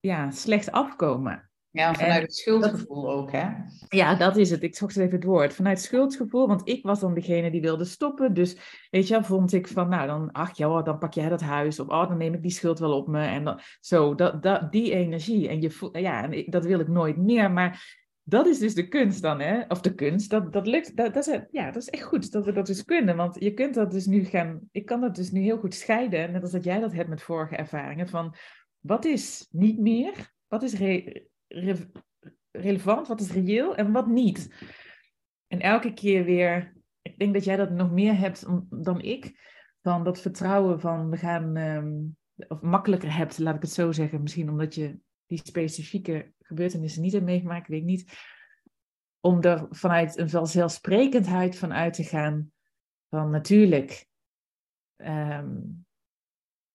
ja, 0.00 0.30
slecht 0.30 0.70
afkomen. 0.70 1.48
Ja, 1.74 1.94
vanuit 1.94 2.22
het 2.22 2.34
schuldgevoel 2.34 3.10
ook, 3.10 3.32
hè? 3.32 3.50
Ja, 3.88 4.14
dat 4.14 4.36
is 4.36 4.50
het. 4.50 4.62
Ik 4.62 4.76
zocht 4.76 4.96
even 4.96 5.14
het 5.14 5.24
woord. 5.24 5.54
Vanuit 5.54 5.80
schuldgevoel, 5.80 6.46
want 6.46 6.68
ik 6.68 6.82
was 6.82 7.00
dan 7.00 7.14
degene 7.14 7.50
die 7.50 7.60
wilde 7.60 7.84
stoppen. 7.84 8.34
Dus 8.34 8.56
weet 8.90 9.08
je, 9.08 9.24
vond 9.24 9.52
ik 9.52 9.68
van, 9.68 9.88
nou 9.88 10.06
dan, 10.06 10.32
ach 10.32 10.56
ja, 10.56 10.82
dan 10.82 10.98
pak 10.98 11.12
jij 11.12 11.28
dat 11.28 11.40
huis. 11.40 11.80
Of 11.80 11.88
oh, 11.88 12.08
dan 12.08 12.16
neem 12.16 12.34
ik 12.34 12.42
die 12.42 12.50
schuld 12.50 12.78
wel 12.78 12.96
op 12.96 13.08
me. 13.08 13.26
En 13.26 13.44
dan, 13.44 13.60
zo, 13.80 14.14
dat, 14.14 14.42
dat, 14.42 14.72
die 14.72 14.92
energie. 14.92 15.48
En 15.48 15.60
je 15.60 15.70
voelt, 15.70 15.98
ja, 15.98 16.30
en 16.30 16.44
dat 16.46 16.64
wil 16.64 16.80
ik 16.80 16.88
nooit 16.88 17.16
meer. 17.16 17.50
Maar 17.50 18.03
dat 18.26 18.46
is 18.46 18.58
dus 18.58 18.74
de 18.74 18.88
kunst 18.88 19.22
dan, 19.22 19.40
hè? 19.40 19.62
Of 19.68 19.80
de 19.80 19.94
kunst, 19.94 20.30
dat, 20.30 20.52
dat 20.52 20.66
lukt. 20.66 20.96
Dat, 20.96 21.14
dat 21.14 21.26
is, 21.26 21.40
ja, 21.50 21.70
dat 21.70 21.82
is 21.82 21.88
echt 21.88 22.02
goed 22.02 22.32
dat 22.32 22.44
we 22.44 22.52
dat 22.52 22.66
dus 22.66 22.84
kunnen. 22.84 23.16
Want 23.16 23.36
je 23.38 23.54
kunt 23.54 23.74
dat 23.74 23.90
dus 23.90 24.06
nu 24.06 24.24
gaan, 24.24 24.60
ik 24.70 24.86
kan 24.86 25.00
dat 25.00 25.14
dus 25.14 25.30
nu 25.30 25.40
heel 25.40 25.58
goed 25.58 25.74
scheiden. 25.74 26.32
Net 26.32 26.42
als 26.42 26.52
dat 26.52 26.64
jij 26.64 26.80
dat 26.80 26.92
hebt 26.92 27.08
met 27.08 27.22
vorige 27.22 27.56
ervaringen. 27.56 28.08
Van 28.08 28.34
wat 28.78 29.04
is 29.04 29.48
niet 29.50 29.78
meer? 29.78 30.32
Wat 30.48 30.62
is 30.62 30.74
re 30.74 31.26
relevant, 32.50 33.08
wat 33.08 33.20
is 33.20 33.32
reëel 33.32 33.76
en 33.76 33.92
wat 33.92 34.06
niet. 34.06 34.54
En 35.46 35.60
elke 35.60 35.92
keer 35.92 36.24
weer, 36.24 36.76
ik 37.02 37.18
denk 37.18 37.34
dat 37.34 37.44
jij 37.44 37.56
dat 37.56 37.70
nog 37.70 37.92
meer 37.92 38.18
hebt 38.18 38.46
dan 38.70 39.00
ik, 39.00 39.40
van 39.82 40.04
dat 40.04 40.20
vertrouwen 40.20 40.80
van 40.80 41.10
we 41.10 41.16
gaan, 41.16 41.56
um, 41.56 42.16
of 42.48 42.60
makkelijker 42.60 43.16
hebt, 43.16 43.38
laat 43.38 43.54
ik 43.54 43.62
het 43.62 43.70
zo 43.70 43.92
zeggen, 43.92 44.22
misschien 44.22 44.50
omdat 44.50 44.74
je 44.74 44.98
die 45.26 45.40
specifieke 45.44 46.32
gebeurtenissen 46.46 47.02
niet 47.02 47.12
hebt 47.12 47.24
meegemaakt, 47.24 47.68
weet 47.68 47.80
ik 47.80 47.86
niet. 47.86 48.12
Om 49.20 49.42
er 49.42 49.66
vanuit 49.70 50.18
een 50.18 50.30
vanzelfsprekendheid 50.30 51.56
van 51.56 51.72
uit 51.72 51.94
te 51.94 52.04
gaan, 52.04 52.52
van 53.08 53.30
natuurlijk 53.30 54.06
um, 54.96 55.86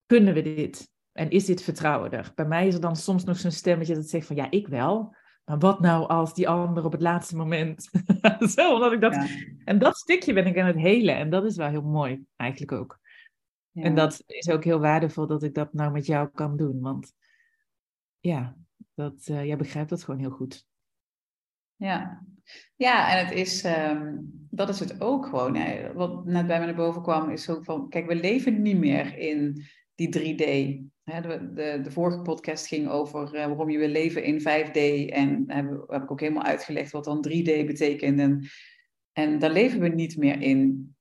kunnen 0.05 0.33
we 0.33 0.41
dit. 0.41 0.91
En 1.11 1.29
is 1.29 1.45
dit 1.45 1.61
vertrouwen 1.61 2.11
er? 2.11 2.31
Bij 2.35 2.45
mij 2.45 2.67
is 2.67 2.73
er 2.73 2.81
dan 2.81 2.95
soms 2.95 3.23
nog 3.23 3.37
zo'n 3.37 3.51
stemmetje 3.51 3.95
dat 3.95 4.09
zegt 4.09 4.27
van 4.27 4.35
ja, 4.35 4.51
ik 4.51 4.67
wel. 4.67 5.15
Maar 5.45 5.57
wat 5.59 5.79
nou 5.79 6.07
als 6.07 6.33
die 6.33 6.49
ander 6.49 6.85
op 6.85 6.91
het 6.91 7.01
laatste 7.01 7.35
moment. 7.35 7.89
Zo, 8.55 8.73
omdat 8.73 8.91
ik 8.91 9.01
dat. 9.01 9.17
En 9.65 9.79
dat 9.79 9.97
stukje 9.97 10.33
ben 10.33 10.45
ik 10.45 10.57
aan 10.57 10.65
het 10.65 10.75
helen. 10.75 11.15
En 11.15 11.29
dat 11.29 11.45
is 11.45 11.55
wel 11.55 11.69
heel 11.69 11.81
mooi, 11.81 12.25
eigenlijk 12.35 12.71
ook. 12.71 12.99
Ja. 13.71 13.83
En 13.83 13.95
dat 13.95 14.23
is 14.25 14.49
ook 14.49 14.63
heel 14.63 14.79
waardevol 14.79 15.27
dat 15.27 15.43
ik 15.43 15.53
dat 15.53 15.73
nou 15.73 15.91
met 15.91 16.05
jou 16.05 16.29
kan 16.33 16.57
doen. 16.57 16.79
Want 16.81 17.13
ja, 18.19 18.55
dat, 18.99 19.27
uh, 19.31 19.45
jij 19.45 19.57
begrijpt 19.57 19.89
dat 19.89 20.03
gewoon 20.03 20.19
heel 20.19 20.29
goed. 20.29 20.67
Ja, 21.75 22.25
ja 22.75 23.11
en 23.11 23.25
het 23.25 23.35
is, 23.35 23.65
um, 23.65 24.31
dat 24.49 24.69
is 24.69 24.79
het 24.79 25.01
ook 25.01 25.25
gewoon. 25.25 25.55
Hè. 25.55 25.93
Wat 25.93 26.25
net 26.25 26.47
bij 26.47 26.59
me 26.59 26.65
naar 26.65 26.75
boven 26.75 27.01
kwam, 27.01 27.29
is 27.29 27.49
ook 27.49 27.65
van: 27.65 27.89
kijk, 27.89 28.07
we 28.07 28.15
leven 28.15 28.61
niet 28.61 28.77
meer 28.77 29.17
in 29.17 29.63
die 29.95 30.07
3D. 30.07 30.43
De, 31.03 31.51
de, 31.53 31.79
de, 31.83 31.91
vorige 31.91 32.21
podcast 32.21 32.67
ging 32.67 32.87
over 32.87 33.35
uh, 33.35 33.45
waarom 33.45 33.69
je 33.69 33.77
wil 33.77 33.87
leven 33.87 34.23
in 34.23 34.39
5D. 34.39 35.09
En 35.13 35.43
heb, 35.47 35.83
heb 35.87 36.03
ik 36.03 36.11
ook 36.11 36.19
helemaal 36.19 36.43
uitgelegd 36.43 36.91
wat 36.91 37.03
dan 37.03 37.25
3D 37.27 37.65
betekent. 37.65 38.19
En, 38.19 38.45
en 39.11 39.39
daar 39.39 39.51
leven 39.51 39.79
we 39.79 39.87
niet 39.87 40.17
meer 40.17 40.41
in. 40.41 40.95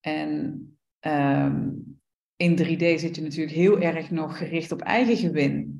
En 0.00 0.64
um, 1.00 1.98
in 2.36 2.58
3D 2.58 3.00
zit 3.00 3.16
je 3.16 3.22
natuurlijk 3.22 3.56
heel 3.56 3.80
erg 3.80 4.10
nog 4.10 4.38
gericht 4.38 4.72
op 4.72 4.80
eigen 4.80 5.16
gewin. 5.16 5.79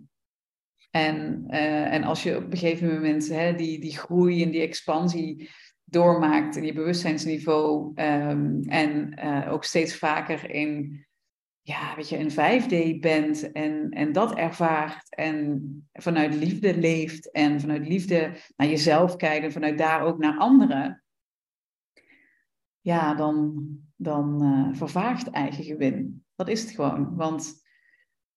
En, 0.91 1.45
uh, 1.51 1.93
en 1.93 2.05
als 2.05 2.23
je 2.23 2.37
op 2.37 2.53
een 2.53 2.59
gegeven 2.59 2.95
moment 2.95 3.29
hè, 3.29 3.55
die, 3.55 3.81
die 3.81 3.97
groei 3.97 4.43
en 4.43 4.51
die 4.51 4.61
expansie 4.61 5.51
doormaakt 5.85 6.57
in 6.57 6.65
je 6.65 6.73
bewustzijnsniveau 6.73 7.93
um, 7.95 8.63
en 8.63 9.21
uh, 9.25 9.53
ook 9.53 9.65
steeds 9.65 9.97
vaker 9.97 10.51
in 10.51 11.05
ja, 11.63 11.97
weet 11.97 12.09
je, 12.09 12.19
een 12.19 12.31
5D 12.31 13.01
bent 13.01 13.53
en, 13.53 13.91
en 13.91 14.13
dat 14.13 14.35
ervaart 14.35 15.15
en 15.15 15.89
vanuit 15.93 16.35
liefde 16.35 16.79
leeft 16.79 17.31
en 17.31 17.61
vanuit 17.61 17.89
liefde 17.89 18.37
naar 18.57 18.69
jezelf 18.69 19.17
kijkt 19.17 19.45
en 19.45 19.53
vanuit 19.53 19.79
daar 19.79 20.03
ook 20.03 20.19
naar 20.19 20.39
anderen, 20.39 21.05
ja, 22.81 23.15
dan, 23.15 23.67
dan 23.97 24.43
uh, 24.43 24.77
vervaagt 24.77 25.31
eigen 25.31 25.65
gewin. 25.65 26.25
Dat 26.35 26.49
is 26.49 26.63
het 26.63 26.71
gewoon. 26.71 27.17
Want 27.17 27.63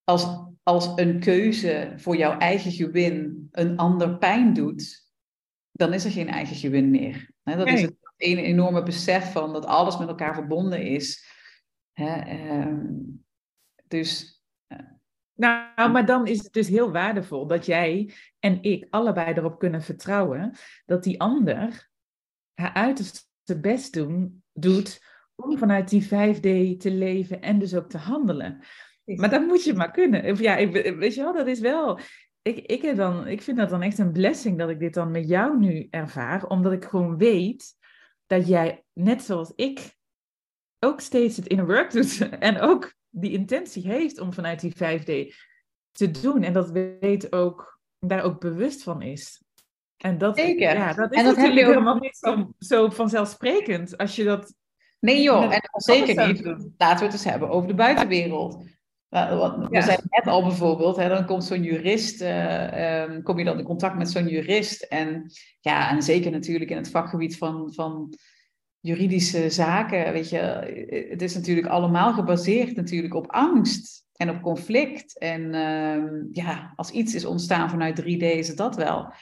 als, 0.04 0.26
als 0.64 0.92
een 0.96 1.20
keuze 1.20 1.92
voor 1.96 2.16
jouw 2.16 2.38
eigen 2.38 2.72
gewin 2.72 3.48
een 3.52 3.76
ander 3.76 4.18
pijn 4.18 4.54
doet, 4.54 5.10
dan 5.72 5.92
is 5.92 6.04
er 6.04 6.10
geen 6.10 6.28
eigen 6.28 6.56
gewin 6.56 6.90
meer. 6.90 7.30
dat 7.42 7.68
is 7.68 7.82
het 7.82 7.94
een 8.16 8.38
enorme 8.38 8.82
besef 8.82 9.32
van 9.32 9.52
dat 9.52 9.64
alles 9.64 9.98
met 9.98 10.08
elkaar 10.08 10.34
verbonden 10.34 10.82
is. 10.82 11.32
Ehm, 11.92 12.86
dus. 13.88 14.42
Uh, 14.68 14.78
nou, 15.34 15.90
maar 15.90 16.06
dan 16.06 16.26
is 16.26 16.42
het 16.42 16.52
dus 16.52 16.68
heel 16.68 16.92
waardevol 16.92 17.46
dat 17.46 17.66
jij 17.66 18.12
en 18.38 18.62
ik 18.62 18.86
allebei 18.90 19.34
erop 19.34 19.58
kunnen 19.58 19.82
vertrouwen 19.82 20.56
dat 20.86 21.02
die 21.02 21.20
ander 21.20 21.90
haar 22.54 22.72
uiterste 22.72 23.60
best 23.60 23.92
doen, 23.92 24.42
doet 24.52 25.02
om 25.34 25.58
vanuit 25.58 25.88
die 25.88 26.04
5D 26.04 26.78
te 26.78 26.90
leven 26.90 27.42
en 27.42 27.58
dus 27.58 27.74
ook 27.74 27.88
te 27.88 27.98
handelen. 27.98 28.64
Maar 29.04 29.30
dat 29.30 29.46
moet 29.46 29.64
je 29.64 29.74
maar 29.74 29.90
kunnen. 29.90 30.30
Of 30.30 30.40
ja, 30.40 30.56
ik, 30.56 30.72
weet 30.96 31.14
je 31.14 31.22
wel, 31.22 31.32
dat 31.32 31.46
is 31.46 31.60
wel. 31.60 31.98
Ik, 32.42 32.58
ik, 32.58 32.82
heb 32.82 32.96
dan, 32.96 33.26
ik 33.26 33.42
vind 33.42 33.56
dat 33.56 33.70
dan 33.70 33.82
echt 33.82 33.98
een 33.98 34.12
blessing 34.12 34.58
dat 34.58 34.68
ik 34.68 34.78
dit 34.78 34.94
dan 34.94 35.10
met 35.10 35.28
jou 35.28 35.58
nu 35.58 35.86
ervaar, 35.90 36.46
omdat 36.46 36.72
ik 36.72 36.84
gewoon 36.84 37.16
weet 37.16 37.74
dat 38.26 38.48
jij, 38.48 38.84
net 38.92 39.22
zoals 39.22 39.52
ik, 39.54 39.94
ook 40.78 41.00
steeds 41.00 41.36
het 41.36 41.46
inner 41.46 41.66
work 41.66 41.90
doet 41.90 42.28
en 42.38 42.60
ook 42.60 42.94
die 43.10 43.32
intentie 43.32 43.86
heeft 43.86 44.18
om 44.18 44.32
vanuit 44.32 44.60
die 44.60 44.74
5D 44.74 45.34
te 45.90 46.10
doen. 46.22 46.42
En 46.42 46.52
dat 46.52 46.70
weet 46.70 47.32
ook, 47.32 47.80
daar 47.98 48.22
ook 48.22 48.40
bewust 48.40 48.82
van 48.82 49.02
is. 49.02 49.42
En 49.96 50.18
dat, 50.18 50.36
Zeker. 50.36 50.76
Ja, 50.76 50.92
dat 50.92 51.12
is 51.12 51.18
en 51.18 51.24
dat 51.24 51.36
natuurlijk 51.36 51.66
helemaal 51.66 51.98
niet 51.98 52.16
zo, 52.16 52.54
zo 52.58 52.88
vanzelfsprekend 52.88 53.96
als 53.96 54.16
je 54.16 54.24
dat... 54.24 54.54
Nee 55.00 55.22
joh, 55.22 55.54
en 55.54 55.60
zeker 55.72 56.26
niet. 56.26 56.44
Laten 56.76 56.98
we 56.98 57.04
het 57.04 57.12
eens 57.12 57.24
hebben 57.24 57.48
over 57.48 57.68
de 57.68 57.74
buitenwereld. 57.74 58.64
We 59.14 59.66
ja. 59.70 59.80
zijn 59.80 60.00
net 60.08 60.26
al 60.26 60.42
bijvoorbeeld, 60.42 60.96
hè, 60.96 61.08
dan 61.08 61.26
komt 61.26 61.44
zo'n 61.44 61.62
jurist, 61.62 62.22
uh, 62.22 63.22
kom 63.22 63.38
je 63.38 63.44
dan 63.44 63.58
in 63.58 63.64
contact 63.64 63.96
met 63.96 64.10
zo'n 64.10 64.28
jurist. 64.28 64.82
En 64.82 65.30
ja, 65.60 65.90
en 65.90 66.02
zeker 66.02 66.30
natuurlijk 66.30 66.70
in 66.70 66.76
het 66.76 66.90
vakgebied 66.90 67.36
van, 67.36 67.72
van 67.74 68.14
juridische 68.80 69.50
zaken, 69.50 70.12
weet 70.12 70.30
je, 70.30 70.36
het 71.10 71.22
is 71.22 71.34
natuurlijk 71.34 71.66
allemaal 71.66 72.12
gebaseerd 72.12 72.76
natuurlijk 72.76 73.14
op 73.14 73.32
angst 73.32 74.04
en 74.16 74.30
op 74.30 74.42
conflict. 74.42 75.18
En 75.18 75.42
uh, 75.42 76.22
ja, 76.32 76.72
als 76.76 76.90
iets 76.90 77.14
is 77.14 77.24
ontstaan 77.24 77.70
vanuit 77.70 78.02
3D 78.02 78.16
is 78.16 78.48
het 78.48 78.56
dat 78.56 78.76
wel. 78.76 79.12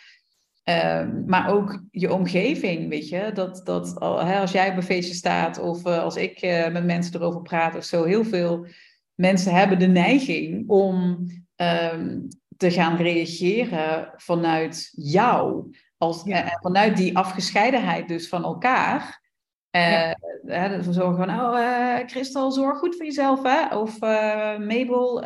Uh, 0.65 1.09
maar 1.27 1.53
ook 1.53 1.83
je 1.91 2.13
omgeving, 2.13 2.89
weet 2.89 3.09
je, 3.09 3.31
dat, 3.35 3.61
dat 3.65 3.97
hè, 4.01 4.41
als 4.41 4.53
jij 4.53 4.71
op 4.71 4.77
een 4.77 4.83
feestje 4.83 5.15
staat 5.15 5.59
of 5.59 5.87
uh, 5.87 6.03
als 6.03 6.17
ik 6.17 6.43
uh, 6.43 6.69
met 6.69 6.85
mensen 6.85 7.15
erover 7.15 7.43
praat 7.43 7.77
of 7.77 7.85
zo, 7.85 8.05
heel 8.05 8.25
veel 8.25 8.67
mensen 9.23 9.55
hebben 9.55 9.79
de 9.79 9.87
neiging 9.87 10.69
om 10.69 11.27
ehm, 11.57 12.21
te 12.57 12.71
gaan 12.71 12.97
reageren 12.97 14.13
vanuit 14.17 14.93
jou. 14.93 15.71
Als, 15.99 16.23
ja. 16.25 16.59
vanuit 16.61 16.97
die 16.97 17.17
afgescheidenheid 17.17 18.09
dus 18.09 18.29
van 18.29 18.45
elkaar. 18.45 19.21
Uh, 19.77 20.13
ja. 20.47 20.83
zorgen 20.83 21.17
van, 21.17 21.41
oh, 21.41 21.59
uh, 21.59 21.99
Christel, 22.07 22.51
zorg 22.51 22.79
goed 22.79 22.97
voor 22.97 23.05
jezelf, 23.05 23.43
hè? 23.43 23.77
Of 23.77 24.03
uh, 24.03 24.59
Mabel, 24.59 25.21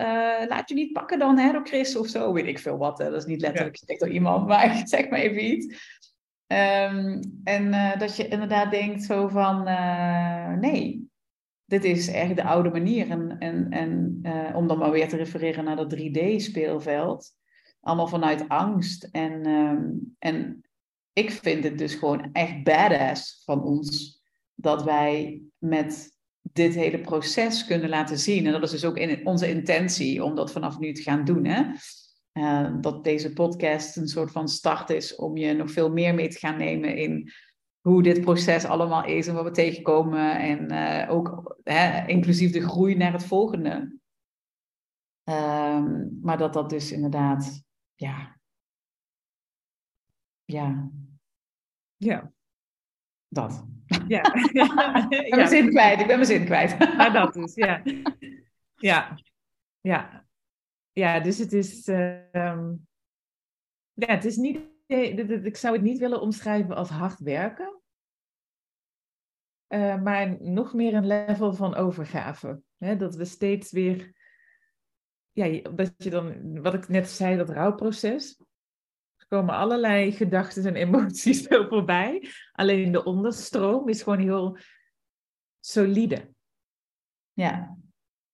laat 0.48 0.68
je 0.68 0.74
niet 0.74 0.92
pakken 0.92 1.18
dan, 1.18 1.38
hè, 1.38 1.52
door 1.52 1.66
Chris 1.66 1.96
of 1.96 2.06
zo. 2.06 2.32
Weet 2.32 2.46
ik 2.46 2.58
veel 2.58 2.76
wat, 2.76 2.98
hè? 2.98 3.04
dat 3.10 3.20
is 3.20 3.24
niet 3.24 3.40
letterlijk 3.40 3.78
gezegd 3.78 4.00
door 4.00 4.10
iemand, 4.10 4.46
maar 4.48 4.82
zeg 4.84 5.08
maar 5.08 5.18
even 5.18 5.44
iets. 5.44 5.66
Um, 6.46 7.20
en 7.44 7.94
dat 7.98 8.16
je 8.16 8.28
inderdaad 8.28 8.70
denkt 8.70 9.02
zo 9.02 9.28
van, 9.28 9.62
nee, 10.60 11.05
dit 11.66 11.84
is 11.84 12.08
echt 12.08 12.36
de 12.36 12.44
oude 12.44 12.70
manier. 12.70 13.10
En, 13.10 13.38
en, 13.38 13.70
en 13.70 14.20
om 14.54 14.66
dan 14.66 14.78
maar 14.78 14.90
weer 14.90 15.08
te 15.08 15.16
refereren 15.16 15.64
naar 15.64 15.76
dat 15.76 15.96
3D-speelveld. 15.96 17.34
Allemaal 17.80 18.08
vanuit 18.08 18.48
angst. 18.48 19.08
En, 19.12 19.46
um, 19.46 20.14
en 20.18 20.64
ik 21.12 21.30
vind 21.30 21.64
het 21.64 21.78
dus 21.78 21.94
gewoon 21.94 22.32
echt 22.32 22.62
badass 22.62 23.42
van 23.44 23.62
ons 23.62 24.20
dat 24.54 24.82
wij 24.82 25.42
met 25.58 26.14
dit 26.52 26.74
hele 26.74 27.00
proces 27.00 27.66
kunnen 27.66 27.88
laten 27.88 28.18
zien. 28.18 28.46
En 28.46 28.52
dat 28.52 28.62
is 28.62 28.70
dus 28.70 28.84
ook 28.84 28.96
in 28.96 29.26
onze 29.26 29.50
intentie 29.50 30.24
om 30.24 30.34
dat 30.34 30.52
vanaf 30.52 30.78
nu 30.78 30.92
te 30.92 31.02
gaan 31.02 31.24
doen. 31.24 31.44
Hè? 31.44 31.62
Uh, 32.32 32.74
dat 32.80 33.04
deze 33.04 33.32
podcast 33.32 33.96
een 33.96 34.08
soort 34.08 34.30
van 34.30 34.48
start 34.48 34.90
is 34.90 35.14
om 35.14 35.36
je 35.36 35.52
nog 35.52 35.70
veel 35.70 35.90
meer 35.90 36.14
mee 36.14 36.28
te 36.28 36.38
gaan 36.38 36.56
nemen 36.56 36.96
in 36.96 37.32
hoe 37.86 38.02
dit 38.02 38.20
proces 38.20 38.64
allemaal 38.64 39.04
is 39.04 39.26
en 39.26 39.34
wat 39.34 39.44
we 39.44 39.50
tegenkomen. 39.50 40.38
En 40.38 40.72
uh, 40.72 41.10
ook 41.10 41.56
hè, 41.62 42.06
inclusief 42.06 42.52
de 42.52 42.68
groei 42.68 42.96
naar 42.96 43.12
het 43.12 43.24
volgende. 43.24 43.98
Um, 45.24 46.18
maar 46.22 46.38
dat 46.38 46.52
dat 46.52 46.70
dus 46.70 46.92
inderdaad, 46.92 47.62
ja. 47.94 48.38
Ja. 50.44 50.90
Ja. 51.96 52.32
Dat. 53.28 53.64
Ja. 54.08 54.34
ik 54.34 55.30
ben 55.30 55.36
mijn 55.36 55.48
zin 55.48 55.68
kwijt. 55.68 56.00
Ik 56.00 56.06
ben 56.06 56.16
mijn 56.16 56.28
zin 56.28 56.44
kwijt. 56.44 56.78
maar 56.96 57.12
dat 57.12 57.32
dus, 57.34 57.54
ja. 57.54 57.82
Ja. 58.76 59.18
Ja. 59.80 60.26
Ja, 60.92 61.20
dus 61.20 61.38
het 61.38 61.52
is... 61.52 61.88
Uh, 61.88 62.32
ja, 63.92 64.06
het 64.06 64.24
is 64.24 64.36
niet 64.36 64.75
ik 64.86 65.56
zou 65.56 65.74
het 65.74 65.82
niet 65.82 65.98
willen 65.98 66.20
omschrijven 66.20 66.76
als 66.76 66.88
hard 66.88 67.18
werken. 67.18 67.80
Uh, 69.68 70.02
maar 70.02 70.42
nog 70.42 70.74
meer 70.74 70.94
een 70.94 71.06
level 71.06 71.52
van 71.52 71.74
overgave. 71.74 72.62
Hè? 72.78 72.96
Dat 72.96 73.14
we 73.14 73.24
steeds 73.24 73.70
weer, 73.72 74.14
ja, 75.32 75.70
dat 75.70 75.92
je 75.96 76.10
dan, 76.10 76.60
wat 76.62 76.74
ik 76.74 76.88
net 76.88 77.08
zei, 77.08 77.36
dat 77.36 77.50
rouwproces. 77.50 78.40
Er 79.16 79.26
komen 79.26 79.54
allerlei 79.54 80.12
gedachten 80.12 80.64
en 80.64 80.74
emoties 80.74 81.42
zo 81.46 81.66
voorbij. 81.68 82.28
Alleen 82.52 82.92
de 82.92 83.04
onderstroom 83.04 83.88
is 83.88 84.02
gewoon 84.02 84.18
heel 84.18 84.58
solide. 85.60 86.34
Ja. 87.32 87.78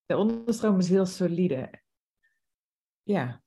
De 0.06 0.16
onderstroom 0.16 0.78
is 0.78 0.88
heel 0.88 1.06
solide. 1.06 1.82
Ja. 3.02 3.42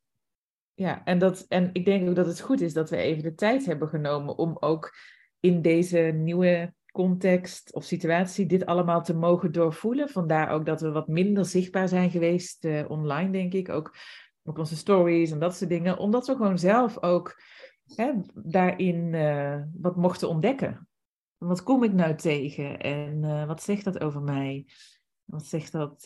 Ja, 0.75 1.03
en, 1.03 1.19
dat, 1.19 1.45
en 1.47 1.69
ik 1.73 1.85
denk 1.85 2.09
ook 2.09 2.15
dat 2.15 2.25
het 2.25 2.39
goed 2.39 2.61
is 2.61 2.73
dat 2.73 2.89
we 2.89 2.97
even 2.97 3.23
de 3.23 3.35
tijd 3.35 3.65
hebben 3.65 3.87
genomen 3.87 4.37
om 4.37 4.57
ook 4.59 4.93
in 5.39 5.61
deze 5.61 5.97
nieuwe 5.99 6.73
context 6.91 7.73
of 7.73 7.83
situatie 7.83 8.45
dit 8.45 8.65
allemaal 8.65 9.03
te 9.03 9.15
mogen 9.15 9.51
doorvoelen. 9.51 10.09
Vandaar 10.09 10.49
ook 10.49 10.65
dat 10.65 10.81
we 10.81 10.91
wat 10.91 11.07
minder 11.07 11.45
zichtbaar 11.45 11.87
zijn 11.87 12.11
geweest 12.11 12.65
uh, 12.65 12.89
online, 12.89 13.31
denk 13.31 13.53
ik. 13.53 13.69
Ook 13.69 13.95
op 14.43 14.59
onze 14.59 14.75
stories 14.75 15.31
en 15.31 15.39
dat 15.39 15.55
soort 15.55 15.69
dingen. 15.69 15.97
Omdat 15.97 16.27
we 16.27 16.35
gewoon 16.35 16.59
zelf 16.59 17.03
ook 17.03 17.41
hè, 17.95 18.11
daarin 18.33 19.13
uh, 19.13 19.61
wat 19.73 19.95
mochten 19.95 20.29
ontdekken. 20.29 20.87
Wat 21.37 21.63
kom 21.63 21.83
ik 21.83 21.93
nou 21.93 22.15
tegen 22.15 22.79
en 22.79 23.23
uh, 23.23 23.47
wat 23.47 23.63
zegt 23.63 23.83
dat 23.83 23.99
over 23.99 24.21
mij? 24.21 24.67
Wat 25.23 25.45
zegt 25.45 25.71
dat, 25.71 26.03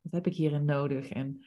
wat 0.00 0.12
heb 0.12 0.26
ik 0.26 0.34
hierin 0.34 0.64
nodig? 0.64 1.08
En 1.08 1.44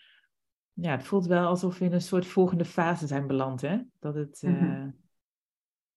ja, 0.76 0.92
het 0.92 1.04
voelt 1.04 1.26
wel 1.26 1.48
alsof 1.48 1.78
we 1.78 1.86
in 1.86 1.94
een 1.94 2.02
soort 2.02 2.26
volgende 2.26 2.66
fase 2.66 3.08
zijn 3.08 3.28
beland, 3.28 3.62
hè? 3.62 3.78
Dat 4.00 4.16
het... 4.16 4.42
Mm 4.42 4.58
-hmm 4.58 5.04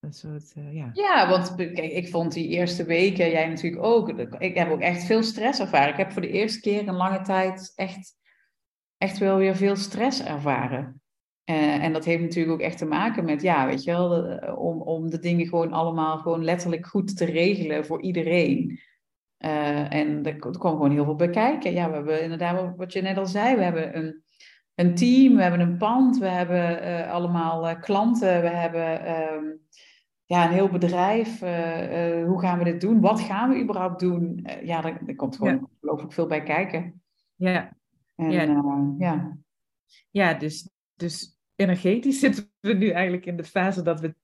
een 0.00 0.12
soort, 0.12 0.52
uh, 0.58 0.74
ja. 0.74 0.90
Ja, 0.92 1.28
want 1.28 1.54
kijk, 1.54 1.78
ik 1.78 2.08
vond 2.08 2.32
die 2.32 2.48
eerste 2.48 2.84
weken, 2.84 3.30
jij 3.30 3.48
natuurlijk 3.48 3.82
ook, 3.84 4.08
ik 4.38 4.56
heb 4.56 4.70
ook 4.70 4.80
echt 4.80 5.04
veel 5.04 5.22
stress 5.22 5.60
ervaren. 5.60 5.88
Ik 5.88 5.96
heb 5.96 6.12
voor 6.12 6.22
de 6.22 6.30
eerste 6.30 6.60
keer 6.60 6.86
in 6.86 6.94
lange 6.94 7.20
tijd 7.20 7.72
echt, 7.76 8.14
echt 8.96 9.18
wel 9.18 9.36
weer 9.36 9.56
veel 9.56 9.76
stress 9.76 10.24
ervaren. 10.24 11.02
Uh, 11.44 11.84
en 11.84 11.92
dat 11.92 12.04
heeft 12.04 12.22
natuurlijk 12.22 12.52
ook 12.52 12.66
echt 12.66 12.78
te 12.78 12.86
maken 12.86 13.24
met, 13.24 13.42
ja, 13.42 13.66
weet 13.66 13.84
je 13.84 13.90
wel, 13.90 14.08
de, 14.08 14.54
om, 14.56 14.82
om 14.82 15.10
de 15.10 15.18
dingen 15.18 15.46
gewoon 15.46 15.72
allemaal 15.72 16.18
gewoon 16.18 16.44
letterlijk 16.44 16.86
goed 16.86 17.16
te 17.16 17.24
regelen 17.24 17.86
voor 17.86 18.02
iedereen. 18.02 18.80
En 19.38 20.24
er, 20.24 20.26
er 20.26 20.58
kwam 20.58 20.72
gewoon 20.72 20.90
heel 20.90 21.04
veel 21.04 21.14
bij 21.14 21.30
kijken. 21.30 21.72
Ja, 21.72 21.88
we 21.88 21.94
hebben 21.94 22.22
inderdaad, 22.22 22.76
wat 22.76 22.92
je 22.92 23.02
net 23.02 23.16
al 23.16 23.26
zei, 23.26 23.56
we 23.56 23.62
hebben 23.62 23.96
een, 23.96 24.22
een 24.78 24.94
team, 24.94 25.36
we 25.36 25.42
hebben 25.42 25.60
een 25.60 25.76
pand, 25.76 26.18
we 26.18 26.28
hebben 26.28 26.82
uh, 26.82 27.10
allemaal 27.10 27.78
klanten, 27.78 28.40
we 28.40 28.48
hebben 28.48 29.10
um, 29.34 29.60
ja, 30.24 30.44
een 30.46 30.52
heel 30.52 30.68
bedrijf. 30.68 31.42
Uh, 31.42 32.18
uh, 32.18 32.26
hoe 32.26 32.40
gaan 32.40 32.58
we 32.58 32.64
dit 32.64 32.80
doen? 32.80 33.00
Wat 33.00 33.20
gaan 33.20 33.50
we 33.50 33.62
überhaupt 33.62 34.00
doen? 34.00 34.46
Ja, 34.62 34.84
er, 34.84 34.98
er, 35.06 35.14
komt 35.14 35.36
gewoon 35.36 35.54
ja. 35.54 35.68
ongelooflijk 35.70 36.12
veel 36.12 36.26
bij 36.26 36.42
kijken. 36.42 37.02
Ja. 37.34 37.76
En, 38.16 38.30
ja. 38.30 38.94
ja. 38.98 39.38
ja, 40.10 40.34
dus, 40.34 40.68
dus 40.94 41.38
energetisch 41.56 42.18
zitten 42.24 42.50
we 42.60 42.72
nu 42.72 42.88
eigenlijk 42.88 43.26
in 43.26 43.36
de 43.36 43.44
fase 43.44 43.82
dat 43.82 44.00
we 44.00 44.14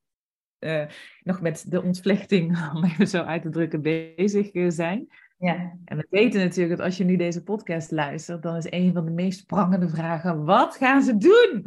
nog 1.22 1.40
met 1.40 1.64
de 1.70 1.82
ontvlechting, 1.82 2.58
om 2.74 2.84
even 2.84 3.08
zo 3.08 3.22
uit 3.22 3.42
te 3.42 3.50
drukken, 3.50 3.82
bezig 3.82 4.72
zijn. 4.72 5.08
Ja. 5.44 5.72
En 5.85 5.96
we 5.96 6.07
weten 6.11 6.40
natuurlijk 6.40 6.76
dat 6.76 6.87
als 6.87 6.96
je 6.96 7.04
nu 7.04 7.16
deze 7.16 7.42
podcast 7.42 7.90
luistert, 7.90 8.42
dan 8.42 8.57
is 8.57 8.66
een 8.70 8.92
van 8.92 9.04
de 9.04 9.11
meest 9.11 9.46
prangende 9.46 9.88
vragen: 9.88 10.44
wat 10.44 10.76
gaan 10.76 11.02
ze 11.02 11.16
doen? 11.16 11.64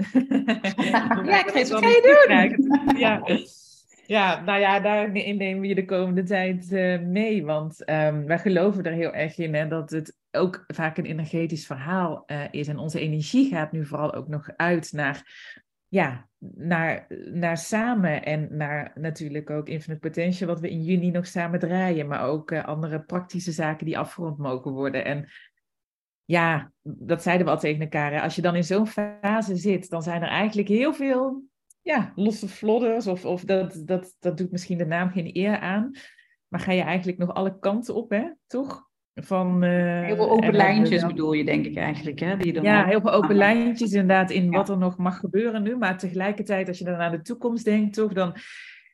ja, 1.31 1.43
Chris, 1.43 1.69
wat 1.71 1.83
ga 1.83 1.89
je 1.89 2.25
doen? 2.57 2.97
ja. 2.97 3.21
Ja, 4.07 4.41
nou 4.41 4.59
ja, 4.59 4.79
daarin 4.79 5.37
nemen 5.37 5.61
we 5.61 5.67
je 5.67 5.75
de 5.75 5.85
komende 5.85 6.23
tijd 6.23 6.71
uh, 6.71 6.99
mee. 6.99 7.45
Want 7.45 7.89
um, 7.89 8.25
wij 8.25 8.39
geloven 8.39 8.83
er 8.83 8.91
heel 8.91 9.13
erg 9.13 9.37
in 9.37 9.53
hè, 9.55 9.67
dat 9.67 9.89
het 9.89 10.17
ook 10.31 10.63
vaak 10.67 10.97
een 10.97 11.05
energetisch 11.05 11.65
verhaal 11.65 12.23
uh, 12.27 12.41
is. 12.51 12.67
En 12.67 12.77
onze 12.77 12.99
energie 12.99 13.49
gaat 13.49 13.71
nu 13.71 13.85
vooral 13.85 14.13
ook 14.13 14.27
nog 14.27 14.49
uit 14.55 14.91
naar, 14.93 15.23
ja, 15.87 16.29
naar, 16.55 17.07
naar 17.33 17.57
samen. 17.57 18.23
En 18.23 18.57
naar 18.57 18.91
natuurlijk 18.95 19.49
ook 19.49 19.67
Infinite 19.67 20.07
Potential, 20.07 20.49
wat 20.49 20.59
we 20.59 20.69
in 20.69 20.83
juni 20.83 21.11
nog 21.11 21.27
samen 21.27 21.59
draaien. 21.59 22.07
Maar 22.07 22.23
ook 22.23 22.51
uh, 22.51 22.65
andere 22.65 23.01
praktische 23.01 23.51
zaken 23.51 23.85
die 23.85 23.97
afgerond 23.97 24.37
mogen 24.37 24.71
worden. 24.71 25.05
En 25.05 25.27
ja, 26.25 26.71
dat 26.81 27.23
zeiden 27.23 27.45
we 27.45 27.51
al 27.51 27.59
tegen 27.59 27.81
elkaar. 27.81 28.11
Hè. 28.11 28.21
Als 28.21 28.35
je 28.35 28.41
dan 28.41 28.55
in 28.55 28.63
zo'n 28.63 28.87
fase 28.87 29.55
zit, 29.55 29.89
dan 29.89 30.03
zijn 30.03 30.21
er 30.21 30.29
eigenlijk 30.29 30.67
heel 30.67 30.93
veel 30.93 31.43
ja, 31.81 32.11
losse 32.15 32.47
flodders. 32.47 33.07
Of, 33.07 33.25
of 33.25 33.43
dat, 33.43 33.81
dat, 33.85 34.15
dat 34.19 34.37
doet 34.37 34.51
misschien 34.51 34.77
de 34.77 34.85
naam 34.85 35.09
geen 35.09 35.37
eer 35.37 35.59
aan. 35.59 35.91
Maar 36.47 36.59
ga 36.59 36.71
je 36.71 36.81
eigenlijk 36.81 37.17
nog 37.17 37.33
alle 37.33 37.59
kanten 37.59 37.95
op, 37.95 38.09
hè? 38.09 38.31
Toch? 38.47 38.86
Van, 39.19 39.63
uh, 39.63 40.03
heel 40.03 40.15
veel 40.15 40.29
open 40.29 40.55
lijntjes 40.55 41.01
dan... 41.01 41.09
bedoel 41.09 41.33
je, 41.33 41.45
denk 41.45 41.65
ik 41.65 41.75
eigenlijk. 41.75 42.19
Hè? 42.19 42.37
Die 42.37 42.53
dan 42.53 42.63
ja, 42.63 42.85
heel 42.85 43.01
veel 43.01 43.11
open 43.11 43.35
lijntjes 43.45 43.91
inderdaad 43.91 44.31
in 44.31 44.43
ja. 44.43 44.49
wat 44.49 44.69
er 44.69 44.77
nog 44.77 44.97
mag 44.97 45.19
gebeuren 45.19 45.63
nu. 45.63 45.77
Maar 45.77 45.97
tegelijkertijd, 45.97 46.67
als 46.67 46.77
je 46.77 46.83
dan 46.83 46.97
naar 46.97 47.11
de 47.11 47.21
toekomst 47.21 47.65
denkt, 47.65 47.93
toch, 47.93 48.13
dan 48.13 48.35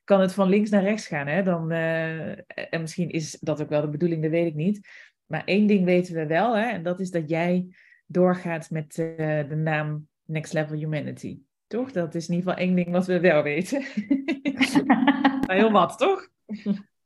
kan 0.03 0.21
het 0.21 0.33
van 0.33 0.49
links 0.49 0.69
naar 0.69 0.83
rechts 0.83 1.07
gaan. 1.07 1.27
Hè? 1.27 1.43
Dan, 1.43 1.71
uh, 1.71 2.29
en 2.71 2.81
misschien 2.81 3.09
is 3.09 3.37
dat 3.39 3.61
ook 3.61 3.69
wel 3.69 3.81
de 3.81 3.89
bedoeling, 3.89 4.21
dat 4.21 4.31
weet 4.31 4.47
ik 4.47 4.55
niet. 4.55 4.87
Maar 5.25 5.43
één 5.45 5.67
ding 5.67 5.85
weten 5.85 6.15
we 6.15 6.25
wel, 6.25 6.55
hè? 6.57 6.65
en 6.65 6.83
dat 6.83 6.99
is 6.99 7.11
dat 7.11 7.29
jij 7.29 7.67
doorgaat 8.05 8.69
met 8.69 8.97
uh, 8.97 9.17
de 9.49 9.55
naam 9.55 10.07
Next 10.25 10.53
Level 10.53 10.77
Humanity. 10.77 11.39
Toch? 11.67 11.91
Dat 11.91 12.15
is 12.15 12.27
in 12.27 12.35
ieder 12.35 12.49
geval 12.49 12.65
één 12.65 12.75
ding 12.75 12.91
wat 12.91 13.05
we 13.05 13.19
wel 13.19 13.43
weten. 13.43 13.83
maar 15.47 15.55
heel 15.55 15.71
wat, 15.71 15.97
toch? 15.97 16.29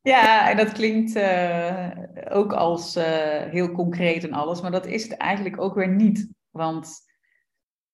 Ja, 0.02 0.50
en 0.50 0.58
dat 0.58 0.72
klinkt 0.72 1.16
uh, 1.16 1.90
ook 2.30 2.54
als 2.54 2.98
uh, 2.98 3.04
heel 3.42 3.72
concreet 3.72 4.24
en 4.24 4.34
alles, 4.34 4.62
maar 4.62 4.72
dat 4.72 4.86
is 4.86 5.04
het 5.04 5.18
eigenlijk 5.18 5.62
ook 5.62 5.76
weer 5.76 5.90
niet. 5.90 6.30
Want 6.50 6.90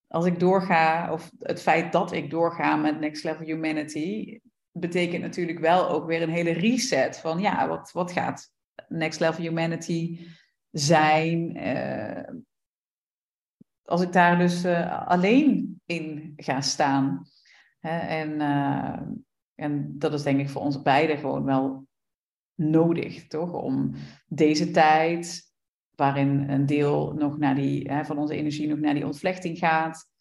als 0.06 0.26
ik 0.26 0.40
doorga, 0.40 1.12
of 1.12 1.30
het 1.38 1.62
feit 1.62 1.92
dat 1.92 2.12
ik 2.12 2.30
doorga 2.30 2.76
met 2.76 3.00
Next 3.00 3.24
Level 3.24 3.46
Humanity, 3.46 4.40
betekent 4.72 5.22
natuurlijk 5.22 5.58
wel 5.58 5.88
ook 5.88 6.06
weer 6.06 6.22
een 6.22 6.30
hele 6.30 6.52
reset 6.52 7.18
van 7.18 7.40
ja, 7.40 7.68
wat, 7.68 7.92
wat 7.92 8.12
gaat 8.12 8.50
Next 8.88 9.20
Level 9.20 9.42
Humanity 9.42 10.26
zijn? 10.70 11.56
Uh, 11.56 12.34
als 13.84 14.02
ik 14.02 14.12
daar 14.12 14.38
dus 14.38 14.66
alleen 15.06 15.80
in 15.86 16.32
ga 16.36 16.60
staan. 16.60 17.26
Hè, 17.80 17.98
en, 17.98 18.40
en 19.54 19.98
dat 19.98 20.12
is 20.12 20.22
denk 20.22 20.40
ik 20.40 20.48
voor 20.48 20.62
ons 20.62 20.82
beiden 20.82 21.18
gewoon 21.18 21.44
wel 21.44 21.86
nodig, 22.54 23.26
toch? 23.26 23.52
Om 23.52 23.94
deze 24.26 24.70
tijd, 24.70 25.52
waarin 25.94 26.48
een 26.50 26.66
deel 26.66 27.12
nog 27.12 27.38
naar 27.38 27.54
die, 27.54 27.92
hè, 27.92 28.04
van 28.04 28.18
onze 28.18 28.34
energie 28.34 28.68
nog 28.68 28.78
naar 28.78 28.94
die 28.94 29.06
ontvlechting 29.06 29.58
gaat. 29.58 30.12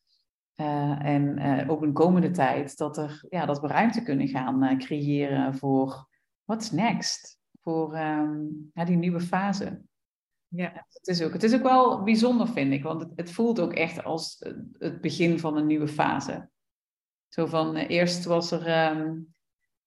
Uh, 0.56 1.06
en 1.06 1.70
ook 1.70 1.82
een 1.82 1.94
komende 1.94 2.32
tijd, 2.32 2.78
dat, 2.78 2.98
er, 2.98 3.26
ja, 3.30 3.46
dat 3.46 3.60
we 3.60 3.68
ruimte 3.68 4.04
kunnen 4.04 4.28
gaan 4.28 4.78
creëren 4.78 5.56
voor 5.56 6.08
what's 6.44 6.72
next? 6.72 7.40
Voor 7.62 7.98
um, 7.98 8.70
ja, 8.74 8.86
die 8.86 8.98
nieuwe 8.98 9.22
fase. 9.22 9.82
Ja. 10.48 10.86
Het 10.90 11.08
is, 11.08 11.22
ook, 11.22 11.34
het 11.34 11.44
is 11.44 11.54
ook 11.54 11.64
wel 11.64 12.04
bijzonder, 12.04 12.48
vind 12.48 12.74
ik, 12.74 12.84
want 12.84 13.02
het, 13.02 13.12
het 13.16 13.32
voelt 13.32 13.60
ook 13.60 13.74
echt 13.74 14.04
als 14.04 14.46
het 14.78 15.02
begin 15.02 15.40
van 15.40 15.58
een 15.58 15.66
nieuwe 15.66 15.88
fase. 15.88 16.50
Zo 17.28 17.46
van, 17.46 17.76
eerst 17.76 18.26
was 18.26 18.52
er 18.52 18.96
um, 18.98 19.34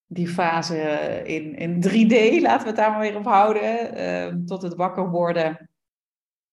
die 0.07 0.29
fase 0.29 0.79
in, 1.25 1.55
in 1.55 1.75
3D, 1.75 2.15
laten 2.43 2.63
we 2.63 2.67
het 2.67 2.77
daar 2.77 2.91
maar 2.91 3.01
weer 3.01 3.17
op 3.17 3.25
houden, 3.25 3.99
uh, 3.99 4.45
tot 4.45 4.63
het 4.63 4.75
wakker 4.75 5.11
worden. 5.11 5.71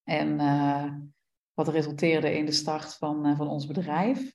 En 0.03 0.39
uh, 0.39 0.93
wat 1.53 1.67
resulteerde 1.67 2.37
in 2.37 2.45
de 2.45 2.51
start 2.51 2.95
van, 2.95 3.35
van 3.35 3.47
ons 3.47 3.65
bedrijf. 3.65 4.33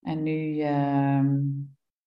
En 0.00 0.22
nu 0.22 0.60
ehm, 0.60 1.36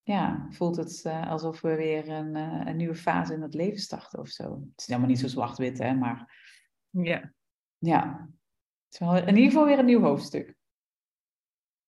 ja, 0.03 0.47
voelt 0.49 0.75
het 0.75 1.05
alsof 1.05 1.61
we 1.61 1.75
weer 1.75 2.09
een, 2.09 2.35
een 2.67 2.77
nieuwe 2.77 2.95
fase 2.95 3.33
in 3.33 3.41
het 3.41 3.53
leven 3.53 3.79
starten 3.79 4.19
of 4.19 4.27
zo. 4.27 4.43
Het 4.43 4.79
is 4.79 4.87
helemaal 4.87 5.09
niet 5.09 5.19
zo 5.19 5.27
zwart-wit, 5.27 5.77
hè, 5.77 5.93
maar 5.93 6.37
ja. 6.89 7.33
Ja. 7.77 8.29
Het 8.85 8.93
is 8.93 8.99
wel 8.99 9.17
in 9.17 9.35
ieder 9.35 9.51
geval 9.51 9.65
weer 9.65 9.79
een 9.79 9.85
nieuw 9.85 10.01
hoofdstuk. 10.01 10.55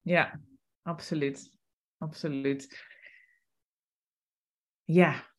Ja, 0.01 0.39
absoluut. 0.81 1.57
Absoluut. 1.97 2.89
Ja. 4.91 5.29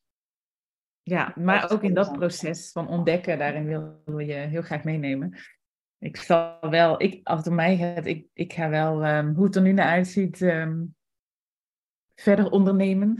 Ja, 1.02 1.32
maar 1.36 1.70
ook 1.70 1.82
in 1.82 1.94
dat 1.94 2.12
proces 2.12 2.72
van 2.72 2.88
ontdekken, 2.88 3.38
daarin 3.38 3.64
willen 3.64 4.02
we 4.04 4.24
je 4.24 4.34
heel 4.34 4.62
graag 4.62 4.84
meenemen. 4.84 5.38
Ik 5.98 6.16
zal 6.16 6.70
wel, 6.70 7.02
ik, 7.02 7.20
als 7.26 7.38
het 7.38 7.48
om 7.48 7.54
mij 7.54 7.76
gaat, 7.76 8.06
ik, 8.06 8.26
ik 8.32 8.52
ga 8.52 8.68
wel, 8.68 9.06
um, 9.06 9.34
hoe 9.34 9.44
het 9.44 9.56
er 9.56 9.62
nu 9.62 9.72
naar 9.72 9.88
uitziet, 9.88 10.40
um, 10.40 10.94
verder 12.14 12.50
ondernemen. 12.50 13.16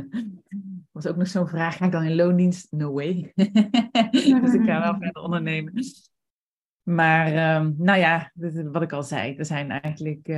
was 0.92 1.06
ook 1.06 1.16
nog 1.16 1.28
zo'n 1.28 1.48
vraag. 1.48 1.76
Ga 1.76 1.84
ik 1.84 1.92
dan 1.92 2.04
in 2.04 2.14
loondienst? 2.14 2.72
No 2.72 2.92
way. 2.92 3.32
dus 4.10 4.54
ik 4.54 4.64
ga 4.64 4.80
wel 4.80 4.96
verder 4.98 5.22
ondernemen. 5.22 5.72
Maar 6.82 7.56
um, 7.56 7.74
nou 7.78 7.98
ja, 7.98 8.32
wat 8.72 8.82
ik 8.82 8.92
al 8.92 9.02
zei, 9.02 9.36
er 9.36 9.44
zijn 9.44 9.70
eigenlijk 9.70 10.28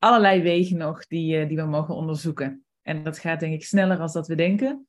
allerlei 0.00 0.42
wegen 0.42 0.76
nog 0.76 1.06
die, 1.06 1.36
eh, 1.36 1.48
die 1.48 1.56
we 1.56 1.62
mogen 1.62 1.94
onderzoeken. 1.94 2.64
En 2.90 3.02
dat 3.02 3.18
gaat 3.18 3.40
denk 3.40 3.54
ik 3.54 3.64
sneller 3.64 3.96
dan 3.96 4.08
dat 4.12 4.26
we 4.26 4.34
denken. 4.34 4.86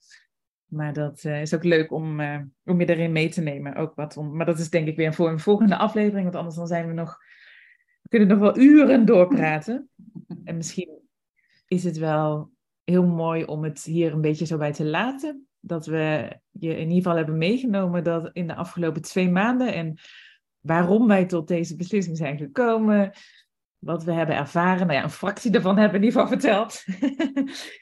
Maar 0.66 0.94
dat 0.94 1.24
uh, 1.24 1.42
is 1.42 1.54
ook 1.54 1.64
leuk 1.64 1.92
om, 1.92 2.20
uh, 2.20 2.40
om 2.66 2.80
je 2.80 2.90
erin 2.90 3.12
mee 3.12 3.30
te 3.30 3.42
nemen. 3.42 3.76
Ook 3.76 3.96
wat 3.96 4.18
om, 4.18 4.36
maar 4.36 4.46
dat 4.46 4.60
is 4.60 4.70
denk 4.70 4.88
ik 4.88 4.96
weer 4.96 5.14
voor 5.14 5.30
een 5.30 5.40
volgende 5.40 5.78
aflevering. 5.78 6.24
Want 6.24 6.36
anders 6.36 6.56
dan 6.56 6.68
zijn 6.68 6.88
we 6.88 6.94
nog... 6.94 7.18
Kunnen 8.10 8.28
nog 8.28 8.40
wel 8.40 8.58
uren 8.58 9.06
doorpraten. 9.06 9.90
En 10.44 10.56
misschien 10.56 10.90
is 11.68 11.84
het 11.84 11.98
wel 11.98 12.52
heel 12.84 13.06
mooi 13.06 13.44
om 13.44 13.64
het 13.64 13.84
hier 13.84 14.14
een 14.14 14.22
beetje 14.22 14.46
zo 14.46 14.58
bij 14.58 14.74
te 14.74 14.86
laten. 14.86 15.48
Dat 15.60 15.86
we 15.86 16.38
je 16.50 16.70
in 16.70 16.88
ieder 16.88 16.96
geval 16.96 17.16
hebben 17.16 17.38
meegenomen 17.38 18.04
dat 18.04 18.30
in 18.34 18.48
de 18.48 18.56
afgelopen 18.56 19.02
twee 19.02 19.30
maanden... 19.30 19.74
en 19.74 20.00
waarom 20.60 21.08
wij 21.08 21.26
tot 21.26 21.48
deze 21.48 21.76
beslissing 21.76 22.18
zijn 22.18 22.38
gekomen 22.38 23.12
wat 23.82 24.04
we 24.04 24.12
hebben 24.12 24.36
ervaren. 24.36 24.88
Nou 24.88 25.00
ja, 25.00 25.04
een 25.04 25.10
fractie 25.10 25.52
daarvan 25.52 25.78
hebben 25.78 26.00
we 26.00 26.06
in 26.06 26.14
ieder 26.14 26.22
geval 26.22 26.40
verteld. 26.40 26.84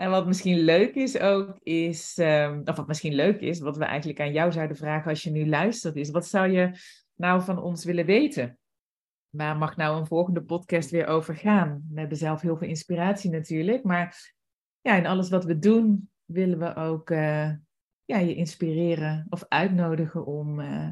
en 0.00 0.10
wat 0.10 0.26
misschien 0.26 0.58
leuk 0.58 0.94
is 0.94 1.18
ook, 1.18 1.58
is, 1.62 2.18
um, 2.18 2.62
of 2.64 2.76
wat 2.76 2.86
misschien 2.86 3.14
leuk 3.14 3.40
is, 3.40 3.60
wat 3.60 3.76
we 3.76 3.84
eigenlijk 3.84 4.20
aan 4.20 4.32
jou 4.32 4.52
zouden 4.52 4.76
vragen 4.76 5.10
als 5.10 5.22
je 5.22 5.30
nu 5.30 5.48
luistert, 5.48 5.96
is 5.96 6.10
wat 6.10 6.26
zou 6.26 6.50
je 6.50 6.70
nou 7.14 7.42
van 7.42 7.58
ons 7.58 7.84
willen 7.84 8.06
weten? 8.06 8.58
Waar 9.28 9.56
mag 9.56 9.76
nou 9.76 9.98
een 9.98 10.06
volgende 10.06 10.42
podcast 10.42 10.90
weer 10.90 11.06
over 11.06 11.36
gaan? 11.36 11.86
We 11.90 12.00
hebben 12.00 12.18
zelf 12.18 12.40
heel 12.40 12.56
veel 12.56 12.68
inspiratie 12.68 13.30
natuurlijk, 13.30 13.84
maar 13.84 14.34
ja, 14.80 14.96
in 14.96 15.06
alles 15.06 15.30
wat 15.30 15.44
we 15.44 15.58
doen 15.58 16.10
willen 16.24 16.58
we 16.58 16.74
ook 16.74 17.10
uh, 17.10 17.52
ja, 18.04 18.18
je 18.18 18.34
inspireren 18.34 19.26
of 19.28 19.44
uitnodigen 19.48 20.26
om, 20.26 20.60
uh, 20.60 20.90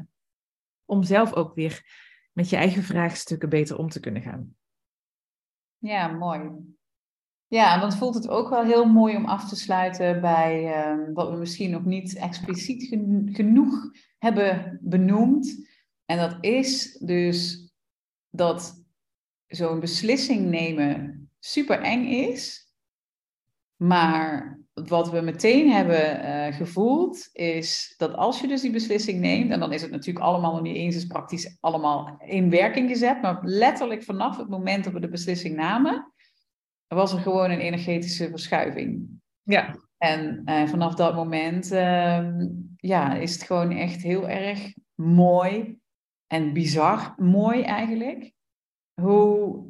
om 0.85 1.03
zelf 1.03 1.33
ook 1.33 1.55
weer 1.55 1.83
met 2.33 2.49
je 2.49 2.55
eigen 2.55 2.83
vraagstukken 2.83 3.49
beter 3.49 3.77
om 3.77 3.89
te 3.89 3.99
kunnen 3.99 4.21
gaan. 4.21 4.55
Ja, 5.77 6.07
mooi. 6.07 6.77
Ja, 7.49 7.79
dan 7.79 7.93
voelt 7.93 8.15
het 8.15 8.27
ook 8.27 8.49
wel 8.49 8.63
heel 8.63 8.85
mooi 8.85 9.15
om 9.15 9.25
af 9.25 9.49
te 9.49 9.55
sluiten 9.55 10.21
bij 10.21 10.63
uh, 10.63 11.13
wat 11.13 11.29
we 11.29 11.35
misschien 11.37 11.71
nog 11.71 11.85
niet 11.85 12.15
expliciet 12.15 12.87
genoeg 13.35 13.91
hebben 14.17 14.79
benoemd. 14.81 15.67
En 16.05 16.17
dat 16.17 16.37
is 16.41 16.97
dus 16.97 17.71
dat 18.29 18.83
zo'n 19.47 19.79
beslissing 19.79 20.49
nemen 20.49 21.29
super 21.39 21.81
eng 21.81 22.05
is, 22.05 22.73
maar 23.75 24.59
wat 24.73 25.11
we 25.11 25.21
meteen 25.21 25.71
hebben 25.71 26.25
uh, 26.25 26.55
gevoeld, 26.55 27.29
is 27.31 27.93
dat 27.97 28.13
als 28.13 28.41
je 28.41 28.47
dus 28.47 28.61
die 28.61 28.71
beslissing 28.71 29.19
neemt, 29.19 29.51
en 29.51 29.59
dan 29.59 29.73
is 29.73 29.81
het 29.81 29.91
natuurlijk 29.91 30.25
allemaal 30.25 30.53
nog 30.53 30.61
niet 30.61 30.75
eens 30.75 30.95
is 30.95 31.05
praktisch 31.05 31.57
allemaal 31.59 32.21
in 32.25 32.49
werking 32.49 32.89
gezet, 32.89 33.21
maar 33.21 33.39
letterlijk 33.41 34.03
vanaf 34.03 34.37
het 34.37 34.49
moment 34.49 34.83
dat 34.83 34.93
we 34.93 34.99
de 34.99 35.09
beslissing 35.09 35.55
namen, 35.55 36.13
was 36.97 37.13
er 37.13 37.19
gewoon 37.19 37.51
een 37.51 37.59
energetische 37.59 38.29
verschuiving. 38.29 39.07
Ja. 39.43 39.75
En 39.97 40.41
uh, 40.45 40.67
vanaf 40.67 40.95
dat 40.95 41.15
moment 41.15 41.71
uh, 41.71 42.29
ja, 42.77 43.15
is 43.15 43.33
het 43.33 43.43
gewoon 43.43 43.71
echt 43.71 44.01
heel 44.01 44.29
erg 44.29 44.73
mooi 44.95 45.79
en 46.27 46.53
bizar 46.53 47.13
mooi 47.17 47.61
eigenlijk. 47.61 48.33
Hoe 49.01 49.63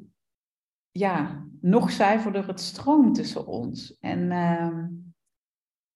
ja, 0.91 1.45
nog 1.61 1.91
zuiverder 1.91 2.47
het 2.47 2.59
stroomt 2.59 3.15
tussen 3.15 3.47
ons. 3.47 3.97
En, 3.99 4.31
uh... 4.31 4.85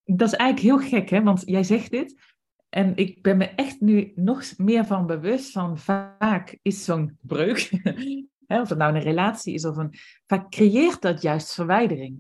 Dat 0.04 0.28
is 0.28 0.36
eigenlijk 0.36 0.82
heel 0.82 0.90
gek, 0.90 1.10
hè? 1.10 1.24
Want 1.24 1.42
jij 1.46 1.64
zegt 1.64 1.92
dit. 1.92 2.22
En 2.70 2.96
ik 2.96 3.22
ben 3.22 3.38
me 3.38 3.46
echt 3.46 3.82
nu 3.82 4.12
nog 4.16 4.44
meer 4.58 4.86
van 4.86 5.06
bewust 5.06 5.52
van 5.52 5.78
vaak 5.78 6.60
is 6.62 6.84
zo'n 6.84 7.18
breuk, 7.22 7.70
hè, 8.54 8.62
of 8.62 8.70
het 8.70 8.78
nou 8.78 8.96
een 8.96 9.02
relatie 9.02 9.54
is 9.54 9.66
of 9.66 9.78
een. 9.78 9.94
Vaak 10.26 10.52
creëert 10.52 11.02
dat 11.02 11.22
juist 11.22 11.54
verwijdering. 11.54 12.20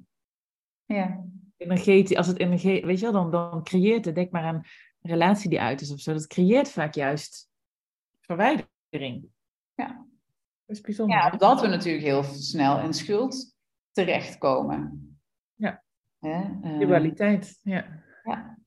Ja. 0.86 1.26
Energetie, 1.58 2.18
als 2.18 2.28
het 2.28 2.40
energie, 2.40 2.86
weet 2.86 3.00
je 3.00 3.12
wel, 3.12 3.30
dan, 3.30 3.32
dan 3.32 3.64
creëert 3.64 4.06
het, 4.06 4.16
denk 4.16 4.32
maar 4.32 4.44
aan 4.44 4.56
een 4.56 5.10
relatie 5.10 5.50
die 5.50 5.62
uit 5.62 5.82
is 5.82 5.92
of 5.92 6.00
zo, 6.00 6.14
dat 6.14 6.28
creëert 6.28 6.70
vaak 6.70 6.94
juist 6.94 7.50
verwijdering. 8.20 9.28
Ja. 9.76 10.06
Dat 10.66 10.76
is 10.76 10.82
bijzonder. 10.82 11.18
Ja, 11.18 11.32
omdat 11.32 11.62
we 11.62 11.68
natuurlijk 11.68 12.04
heel 12.04 12.24
snel 12.24 12.80
in 12.80 12.94
schuld 12.94 13.56
terechtkomen. 13.92 15.08
Ja. 15.56 15.84
Hè? 16.20 16.44
Uh, 16.64 16.80
Dualiteit, 16.80 17.60
ja. 17.62 18.04
Ja. 18.24 18.60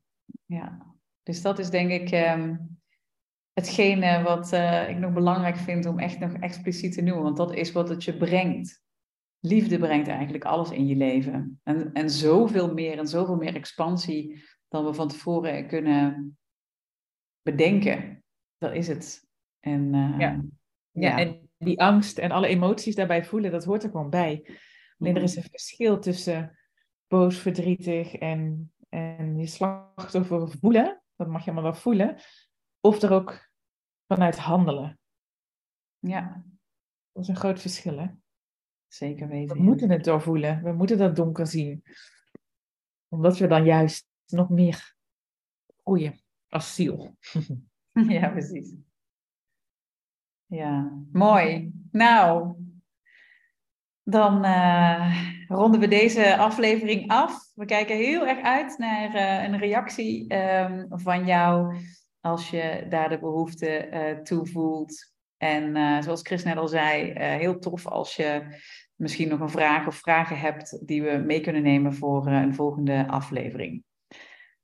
ja. 0.45 0.95
Dus 1.23 1.43
dat 1.43 1.59
is 1.59 1.71
denk 1.71 1.91
ik 1.91 2.13
um, 2.13 2.76
hetgene 3.57 4.23
wat 4.23 4.53
uh, 4.53 4.89
ik 4.89 4.99
nog 4.99 5.13
belangrijk 5.13 5.57
vind 5.57 5.87
om 5.87 5.99
echt 5.99 6.19
nog 6.19 6.33
expliciet 6.33 6.93
te 6.93 7.03
noemen. 7.03 7.23
Want 7.23 7.37
dat 7.37 7.55
is 7.55 7.73
wat 7.73 7.89
het 7.89 8.05
je 8.05 8.17
brengt. 8.17 8.85
Liefde 9.41 9.79
brengt 9.79 10.09
eigenlijk 10.09 10.45
alles 10.45 10.71
in 10.71 10.87
je 10.87 10.97
leven. 10.97 11.61
En, 11.63 11.93
en 11.93 12.11
zoveel 12.11 12.75
meer 12.75 12.99
en 12.99 13.07
zoveel 13.07 13.37
meer 13.37 13.55
expansie 13.55 14.45
dan 14.69 14.85
we 14.85 14.95
van 14.95 15.09
tevoren 15.09 15.67
kunnen 15.67 16.39
bedenken. 17.43 18.25
Dat 18.59 18.75
is 18.75 18.89
het. 18.89 19.29
En, 19.61 19.95
uh, 19.95 20.19
ja. 20.19 20.45
Ja, 20.91 21.19
en 21.19 21.51
die 21.59 21.81
angst 21.81 22.19
en 22.19 22.31
alle 22.31 22.47
emoties 22.47 22.95
daarbij 22.95 23.25
voelen, 23.25 23.51
dat 23.51 23.65
hoort 23.65 23.83
er 23.83 23.91
gewoon 23.91 24.11
bij. 24.11 24.59
Alleen 24.99 25.17
er 25.17 25.23
is 25.23 25.37
een 25.37 25.51
verschil 25.51 25.99
tussen 25.99 26.59
boos, 27.07 27.39
verdrietig 27.39 28.15
en, 28.15 28.73
en 28.89 29.39
je 29.39 29.47
slachtoffer 29.47 30.51
voelen. 30.61 31.03
Dat 31.17 31.29
mag 31.29 31.45
je 31.45 31.51
allemaal 31.51 31.71
wel 31.71 31.81
voelen. 31.81 32.17
Of 32.87 33.03
er 33.03 33.13
ook 33.13 33.51
vanuit 34.07 34.39
handelen. 34.39 34.99
Ja. 35.99 36.45
Dat 37.13 37.23
is 37.23 37.29
een 37.29 37.37
groot 37.37 37.61
verschil, 37.61 37.99
hè? 37.99 38.07
Zeker 38.87 39.29
weten. 39.29 39.57
We 39.57 39.63
moeten 39.63 39.91
het 39.91 40.05
doorvoelen. 40.05 40.63
We 40.63 40.73
moeten 40.73 40.99
dat 40.99 41.17
donker 41.17 41.47
zien. 41.47 41.83
Omdat 43.09 43.39
we 43.39 43.47
dan 43.47 43.65
juist 43.65 44.09
nog 44.27 44.49
meer 44.49 44.97
groeien 45.83 46.21
als 46.49 46.75
ziel. 46.75 47.17
ja, 48.09 48.29
precies. 48.29 48.75
Ja, 50.47 50.93
mooi. 51.13 51.73
Nou, 51.91 52.57
dan 54.03 54.45
uh, 54.45 55.47
ronden 55.49 55.81
we 55.81 55.89
deze 55.89 56.37
aflevering 56.37 57.11
af. 57.11 57.53
We 57.55 57.65
kijken 57.65 57.97
heel 57.97 58.27
erg 58.27 58.43
uit 58.43 58.79
naar 58.79 59.15
uh, 59.15 59.43
een 59.43 59.59
reactie 59.59 60.35
um, 60.35 60.87
van 60.91 61.27
jou 61.27 61.77
als 62.27 62.51
je 62.51 62.87
daar 62.89 63.09
de 63.09 63.19
behoefte 63.19 63.89
uh, 63.93 64.23
toe 64.23 64.47
voelt. 64.47 65.15
En 65.37 66.03
zoals 66.03 66.23
Chris 66.23 66.45
net 66.45 66.57
al 66.57 66.69
zei, 66.69 67.13
heel 67.19 67.59
tof 67.59 67.87
als 67.87 68.17
je 68.17 68.43
misschien 68.95 69.29
nog 69.29 69.41
een 69.41 69.51
vraag 69.51 69.87
of 69.87 69.95
vragen 69.95 70.39
hebt 70.39 70.87
die 70.87 71.03
we 71.03 71.17
mee 71.17 71.41
kunnen 71.41 71.63
nemen 71.63 71.95
voor 71.95 72.27
een 72.27 72.55
volgende 72.55 73.07
aflevering. 73.09 73.85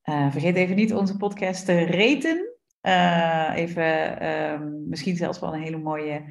vergeet 0.02 0.56
even 0.56 0.76
niet 0.76 0.94
onze 0.94 1.16
podcast 1.16 1.64
te 1.64 1.82
reten 1.82 2.52
even 3.54 4.28
um, 4.28 4.88
misschien 4.88 5.16
zelfs 5.16 5.38
wel 5.38 5.54
een 5.54 5.62
hele 5.62 5.78
mooie 5.78 6.24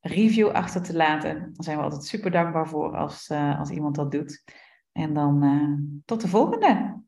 review 0.00 0.48
achter 0.48 0.82
te 0.82 0.96
laten. 0.96 1.38
Daar 1.38 1.64
zijn 1.64 1.76
we 1.76 1.82
altijd 1.82 2.04
super 2.04 2.30
dankbaar 2.30 2.68
voor 2.68 2.96
als, 2.96 3.30
als 3.58 3.70
iemand 3.70 3.94
dat 3.94 4.10
doet. 4.10 4.44
En 4.92 5.14
dan 5.14 6.02
tot 6.04 6.20
de 6.20 6.28
volgende. 6.28 7.02